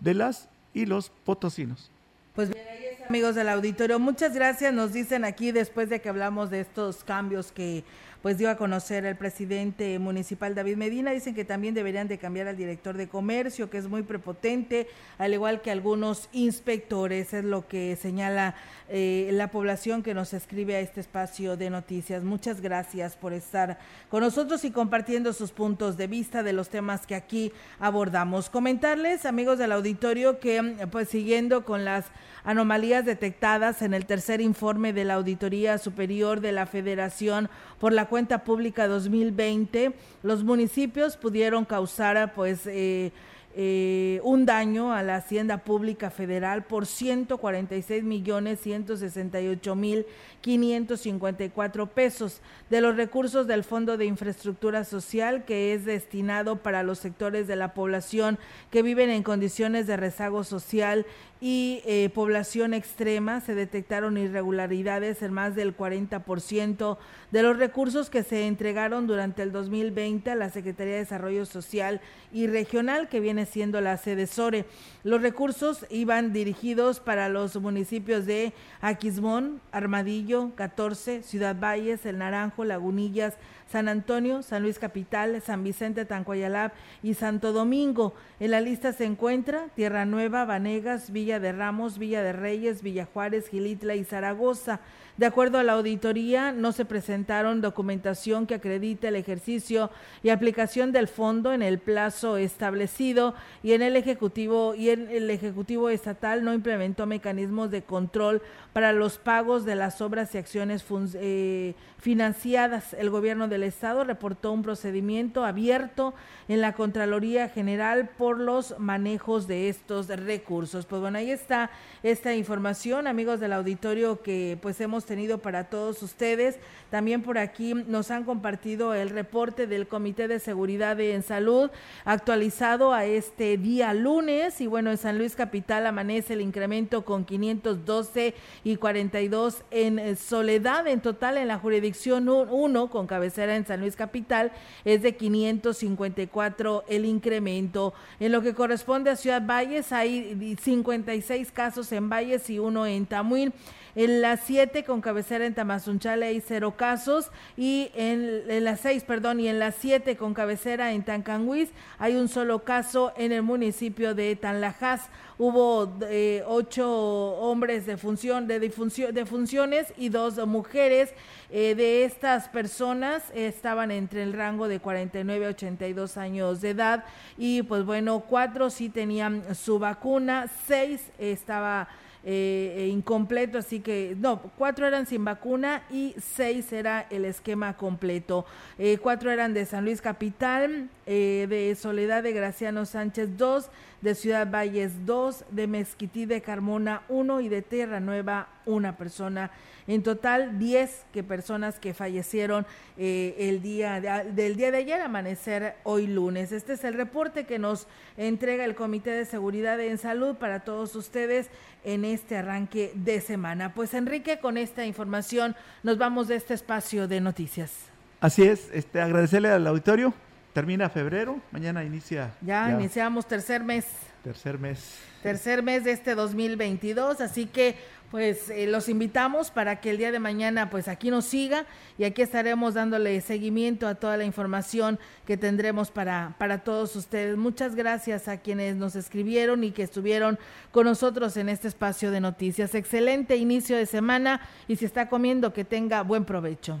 de 0.00 0.14
las 0.14 0.48
y 0.74 0.86
los 0.86 1.10
potosinos. 1.10 1.92
Pues 2.34 2.50
bien, 2.50 2.66
ahí 2.68 2.88
amigos 3.08 3.36
del 3.36 3.48
auditorio. 3.48 4.00
Muchas 4.00 4.34
gracias. 4.34 4.74
Nos 4.74 4.92
dicen 4.92 5.24
aquí, 5.24 5.52
después 5.52 5.88
de 5.88 6.00
que 6.00 6.08
hablamos 6.08 6.50
de 6.50 6.62
estos 6.62 7.04
cambios 7.04 7.52
que 7.52 7.84
pues 8.22 8.36
dio 8.36 8.50
a 8.50 8.56
conocer 8.56 9.04
el 9.04 9.16
presidente 9.16 9.98
municipal 9.98 10.54
David 10.54 10.76
Medina. 10.76 11.12
Dicen 11.12 11.34
que 11.34 11.44
también 11.44 11.74
deberían 11.74 12.08
de 12.08 12.18
cambiar 12.18 12.48
al 12.48 12.56
director 12.56 12.96
de 12.96 13.08
comercio, 13.08 13.70
que 13.70 13.78
es 13.78 13.88
muy 13.88 14.02
prepotente, 14.02 14.88
al 15.18 15.32
igual 15.34 15.60
que 15.60 15.70
algunos 15.70 16.28
inspectores, 16.32 17.32
es 17.32 17.44
lo 17.44 17.68
que 17.68 17.96
señala 17.96 18.54
eh, 18.88 19.28
la 19.32 19.50
población 19.50 20.02
que 20.02 20.14
nos 20.14 20.32
escribe 20.32 20.76
a 20.76 20.80
este 20.80 21.00
espacio 21.00 21.56
de 21.56 21.70
noticias. 21.70 22.24
Muchas 22.24 22.60
gracias 22.60 23.16
por 23.16 23.32
estar 23.32 23.78
con 24.08 24.22
nosotros 24.22 24.64
y 24.64 24.70
compartiendo 24.70 25.32
sus 25.32 25.52
puntos 25.52 25.96
de 25.96 26.06
vista 26.06 26.42
de 26.42 26.52
los 26.52 26.68
temas 26.68 27.06
que 27.06 27.14
aquí 27.14 27.52
abordamos. 27.78 28.50
Comentarles, 28.50 29.26
amigos 29.26 29.58
del 29.58 29.72
auditorio, 29.72 30.40
que 30.40 30.86
pues 30.90 31.08
siguiendo 31.08 31.64
con 31.64 31.84
las 31.84 32.06
anomalías 32.48 33.04
detectadas 33.04 33.82
en 33.82 33.92
el 33.92 34.06
tercer 34.06 34.40
informe 34.40 34.94
de 34.94 35.04
la 35.04 35.14
Auditoría 35.14 35.76
Superior 35.76 36.40
de 36.40 36.52
la 36.52 36.64
Federación 36.64 37.50
por 37.78 37.92
la 37.92 38.06
cuenta 38.06 38.42
pública 38.42 38.88
2020, 38.88 39.92
los 40.22 40.44
municipios 40.44 41.18
pudieron 41.18 41.66
causar 41.66 42.32
pues 42.32 42.66
eh, 42.66 43.12
eh, 43.60 44.20
un 44.22 44.46
daño 44.46 44.92
a 44.92 45.02
la 45.02 45.16
Hacienda 45.16 45.58
Pública 45.58 46.10
Federal 46.10 46.62
por 46.62 46.86
146 46.86 48.04
millones 48.04 48.60
168 48.60 49.74
mil 49.74 50.06
554 50.42 51.86
pesos 51.88 52.40
de 52.70 52.80
los 52.80 52.96
recursos 52.96 53.48
del 53.48 53.64
Fondo 53.64 53.96
de 53.96 54.04
Infraestructura 54.04 54.84
Social 54.84 55.44
que 55.44 55.74
es 55.74 55.84
destinado 55.84 56.62
para 56.62 56.84
los 56.84 57.00
sectores 57.00 57.48
de 57.48 57.56
la 57.56 57.74
población 57.74 58.38
que 58.70 58.84
viven 58.84 59.10
en 59.10 59.24
condiciones 59.24 59.88
de 59.88 59.96
rezago 59.96 60.44
social 60.44 61.04
y 61.40 61.82
eh, 61.84 62.10
población 62.14 62.74
extrema. 62.74 63.40
Se 63.40 63.54
detectaron 63.54 64.16
irregularidades 64.16 65.22
en 65.22 65.32
más 65.32 65.54
del 65.54 65.76
40% 65.76 66.98
de 67.30 67.42
los 67.42 67.56
recursos 67.56 68.10
que 68.10 68.22
se 68.22 68.46
entregaron 68.46 69.06
durante 69.06 69.42
el 69.42 69.52
2020 69.52 70.30
a 70.30 70.34
la 70.34 70.50
Secretaría 70.50 70.94
de 70.94 71.00
Desarrollo 71.00 71.46
Social 71.46 72.00
y 72.32 72.46
Regional, 72.46 73.08
que 73.08 73.20
viene 73.20 73.46
siendo 73.48 73.80
la 73.80 73.96
sede 73.96 74.26
SORE. 74.26 74.64
Los 75.02 75.22
recursos 75.22 75.86
iban 75.90 76.32
dirigidos 76.32 77.00
para 77.00 77.28
los 77.28 77.56
municipios 77.60 78.26
de 78.26 78.52
Aquismón, 78.80 79.60
Armadillo, 79.72 80.52
14, 80.54 81.22
Ciudad 81.22 81.56
Valles, 81.58 82.06
El 82.06 82.18
Naranjo, 82.18 82.64
Lagunillas, 82.64 83.34
San 83.70 83.88
Antonio, 83.88 84.42
San 84.42 84.62
Luis 84.62 84.78
Capital, 84.78 85.40
San 85.42 85.62
Vicente 85.62 86.04
Tancuayalab 86.04 86.72
y 87.02 87.14
Santo 87.14 87.52
Domingo. 87.52 88.14
En 88.40 88.50
la 88.50 88.60
lista 88.60 88.92
se 88.92 89.04
encuentra 89.04 89.66
Tierra 89.74 90.04
Nueva, 90.04 90.44
Vanegas, 90.44 91.12
Villa 91.12 91.38
de 91.38 91.52
Ramos, 91.52 91.98
Villa 91.98 92.22
de 92.22 92.32
Reyes, 92.32 92.82
Villa 92.82 93.06
Juárez, 93.12 93.48
Gilitla 93.48 93.94
y 93.94 94.04
Zaragoza. 94.04 94.80
De 95.18 95.26
acuerdo 95.26 95.58
a 95.58 95.64
la 95.64 95.72
auditoría, 95.72 96.52
no 96.52 96.70
se 96.70 96.84
presentaron 96.84 97.60
documentación 97.60 98.46
que 98.46 98.54
acredite 98.54 99.08
el 99.08 99.16
ejercicio 99.16 99.90
y 100.22 100.28
aplicación 100.28 100.92
del 100.92 101.08
fondo 101.08 101.52
en 101.52 101.60
el 101.60 101.80
plazo 101.80 102.36
establecido 102.36 103.34
y 103.64 103.72
en 103.72 103.82
el 103.82 103.96
ejecutivo 103.96 104.76
y 104.76 104.90
en 104.90 105.10
el 105.10 105.28
ejecutivo 105.28 105.90
estatal 105.90 106.44
no 106.44 106.54
implementó 106.54 107.06
mecanismos 107.06 107.72
de 107.72 107.82
control 107.82 108.42
para 108.72 108.92
los 108.92 109.18
pagos 109.18 109.64
de 109.64 109.74
las 109.74 110.00
obras 110.00 110.34
y 110.34 110.38
acciones 110.38 110.84
eh, 111.14 111.74
financiadas. 111.98 112.94
El 112.94 113.10
gobierno 113.10 113.48
del 113.48 113.62
estado 113.62 114.04
reportó 114.04 114.52
un 114.52 114.62
procedimiento 114.62 115.44
abierto 115.44 116.14
en 116.48 116.60
la 116.60 116.74
Contraloría 116.74 117.48
General 117.48 118.08
por 118.16 118.38
los 118.38 118.78
manejos 118.78 119.46
de 119.46 119.68
estos 119.68 120.08
recursos. 120.08 120.86
Pues 120.86 121.00
bueno, 121.00 121.18
ahí 121.18 121.30
está 121.30 121.70
esta 122.02 122.34
información, 122.34 123.06
amigos 123.06 123.40
del 123.40 123.52
auditorio 123.52 124.22
que 124.22 124.58
pues 124.62 124.80
hemos 124.80 125.04
tenido 125.04 125.38
para 125.38 125.64
todos 125.64 126.02
ustedes. 126.02 126.56
También 126.90 127.22
por 127.22 127.38
aquí 127.38 127.74
nos 127.74 128.10
han 128.10 128.24
compartido 128.24 128.94
el 128.94 129.10
reporte 129.10 129.66
del 129.66 129.88
Comité 129.88 130.28
de 130.28 130.38
Seguridad 130.38 130.98
en 131.00 131.22
Salud 131.22 131.70
actualizado 132.04 132.92
a 132.92 133.04
este 133.04 133.58
día 133.58 133.92
lunes 133.92 134.60
y 134.60 134.66
bueno, 134.66 134.90
en 134.90 134.96
San 134.98 135.18
Luis 135.18 135.34
Capital 135.34 135.86
amanece 135.86 136.34
el 136.34 136.40
incremento 136.40 137.04
con 137.04 137.24
512 137.24 138.34
y 138.68 138.76
42 138.76 139.64
en 139.70 140.14
Soledad. 140.16 140.86
En 140.88 141.00
total 141.00 141.38
en 141.38 141.48
la 141.48 141.58
jurisdicción 141.58 142.28
1 142.28 142.90
con 142.90 143.06
cabecera 143.06 143.56
en 143.56 143.64
San 143.64 143.80
Luis 143.80 143.96
Capital 143.96 144.52
es 144.84 145.00
de 145.00 145.16
554 145.16 146.84
el 146.86 147.06
incremento. 147.06 147.94
En 148.20 148.30
lo 148.30 148.42
que 148.42 148.52
corresponde 148.52 149.08
a 149.08 149.16
Ciudad 149.16 149.42
Valles 149.42 149.90
hay 149.90 150.56
56 150.60 151.50
casos 151.50 151.90
en 151.92 152.10
Valles 152.10 152.50
y 152.50 152.58
uno 152.58 152.84
en 152.84 153.06
Tamuín. 153.06 153.54
En 153.98 154.20
las 154.20 154.42
siete 154.44 154.84
con 154.84 155.00
cabecera 155.00 155.44
en 155.44 155.54
Tamazunchale 155.54 156.26
hay 156.26 156.40
cero 156.40 156.76
casos 156.76 157.32
y 157.56 157.90
en, 157.96 158.62
las 158.62 158.78
seis, 158.78 159.02
perdón, 159.02 159.40
y 159.40 159.48
en 159.48 159.58
las 159.58 159.74
siete 159.74 160.16
con 160.16 160.34
cabecera 160.34 160.92
en 160.92 161.02
Tancanguis 161.02 161.70
hay 161.98 162.14
un 162.14 162.28
solo 162.28 162.62
caso 162.62 163.12
en 163.16 163.32
el 163.32 163.42
municipio 163.42 164.14
de 164.14 164.36
Tanlajas. 164.36 165.08
Hubo 165.36 165.98
eh, 166.02 166.44
ocho 166.46 166.88
hombres 166.88 167.86
de 167.86 167.96
función, 167.96 168.46
de, 168.46 168.60
de 168.60 169.26
funciones 169.26 169.92
y 169.96 170.10
dos 170.10 170.46
mujeres. 170.46 171.12
Eh, 171.50 171.74
de 171.74 172.04
estas 172.04 172.48
personas 172.48 173.24
estaban 173.34 173.90
entre 173.90 174.22
el 174.22 174.32
rango 174.32 174.68
de 174.68 174.78
49 174.78 175.46
a 175.46 175.48
82 175.48 176.16
años 176.18 176.60
de 176.60 176.70
edad 176.70 177.04
y 177.36 177.64
pues 177.64 177.84
bueno, 177.84 178.20
cuatro 178.20 178.70
sí 178.70 178.90
tenían 178.90 179.56
su 179.56 179.80
vacuna, 179.80 180.46
seis 180.68 181.00
estaba 181.18 181.88
eh, 182.30 182.74
eh, 182.76 182.88
incompleto, 182.88 183.56
así 183.56 183.80
que 183.80 184.14
no, 184.18 184.42
cuatro 184.58 184.86
eran 184.86 185.06
sin 185.06 185.24
vacuna 185.24 185.84
y 185.90 186.14
seis 186.20 186.70
era 186.74 187.06
el 187.08 187.24
esquema 187.24 187.74
completo. 187.78 188.44
Eh, 188.78 188.98
cuatro 188.98 189.30
eran 189.30 189.54
de 189.54 189.64
San 189.64 189.86
Luis 189.86 190.02
Capital, 190.02 190.90
de 191.14 191.76
Soledad 191.78 192.22
de 192.22 192.32
Graciano 192.32 192.84
Sánchez 192.84 193.36
dos, 193.36 193.70
de 194.00 194.14
Ciudad 194.14 194.50
Valles 194.50 195.06
dos, 195.06 195.44
de 195.50 195.66
Mezquití 195.66 196.26
de 196.26 196.42
Carmona 196.42 197.02
uno 197.08 197.40
y 197.40 197.48
de 197.48 197.62
Tierra 197.62 198.00
Nueva 198.00 198.48
una 198.66 198.96
persona. 198.96 199.50
En 199.86 200.02
total, 200.02 200.58
10 200.58 201.06
que 201.12 201.22
personas 201.22 201.78
que 201.78 201.94
fallecieron 201.94 202.66
eh, 202.98 203.34
el 203.38 203.62
día 203.62 204.00
del 204.22 204.56
día 204.56 204.70
de 204.70 204.76
ayer, 204.76 205.00
amanecer 205.00 205.76
hoy 205.82 206.06
lunes. 206.06 206.52
Este 206.52 206.74
es 206.74 206.84
el 206.84 206.92
reporte 206.92 207.46
que 207.46 207.58
nos 207.58 207.86
entrega 208.18 208.66
el 208.66 208.74
Comité 208.74 209.10
de 209.10 209.24
Seguridad 209.24 209.80
en 209.80 209.96
Salud 209.96 210.36
para 210.36 210.60
todos 210.60 210.94
ustedes 210.94 211.48
en 211.84 212.04
este 212.04 212.36
arranque 212.36 212.92
de 212.94 213.22
semana. 213.22 213.72
Pues 213.72 213.94
Enrique, 213.94 214.40
con 214.40 214.58
esta 214.58 214.84
información 214.84 215.56
nos 215.82 215.96
vamos 215.96 216.28
de 216.28 216.36
este 216.36 216.52
espacio 216.52 217.08
de 217.08 217.22
noticias. 217.22 217.72
Así 218.20 218.42
es, 218.42 218.68
este, 218.74 219.00
agradecerle 219.00 219.48
al 219.48 219.66
auditorio. 219.66 220.12
Termina 220.58 220.88
febrero, 220.88 221.40
mañana 221.52 221.84
inicia. 221.84 222.32
ya. 222.40 222.72
iniciamos 222.72 223.28
tercer 223.28 223.62
mes. 223.62 223.86
Tercer 224.24 224.58
mes. 224.58 224.98
Tercer 225.22 225.62
mes 225.62 225.84
de 225.84 225.92
este 225.92 226.16
2022, 226.16 227.20
así 227.20 227.46
que 227.46 227.76
pues 228.10 228.50
eh, 228.50 228.66
los 228.66 228.88
invitamos 228.88 229.52
para 229.52 229.80
que 229.80 229.90
el 229.90 229.98
día 229.98 230.10
de 230.10 230.18
mañana 230.18 230.68
pues 230.68 230.88
aquí 230.88 231.10
nos 231.10 231.26
siga 231.26 231.64
y 231.96 232.02
aquí 232.02 232.22
estaremos 232.22 232.74
dándole 232.74 233.20
seguimiento 233.20 233.86
a 233.86 233.94
toda 233.94 234.16
la 234.16 234.24
información 234.24 234.98
que 235.28 235.36
tendremos 235.36 235.92
para, 235.92 236.34
para 236.38 236.58
todos 236.58 236.96
ustedes. 236.96 237.36
Muchas 237.36 237.76
gracias 237.76 238.26
a 238.26 238.38
quienes 238.38 238.74
nos 238.74 238.96
escribieron 238.96 239.62
y 239.62 239.70
que 239.70 239.84
estuvieron 239.84 240.40
con 240.72 240.86
nosotros 240.86 241.36
en 241.36 241.50
este 241.50 241.68
espacio 241.68 242.10
de 242.10 242.20
noticias. 242.20 242.74
Excelente 242.74 243.36
inicio 243.36 243.76
de 243.76 243.86
semana 243.86 244.40
y 244.66 244.74
si 244.74 244.86
está 244.86 245.08
comiendo 245.08 245.52
que 245.52 245.64
tenga 245.64 246.02
buen 246.02 246.24
provecho. 246.24 246.80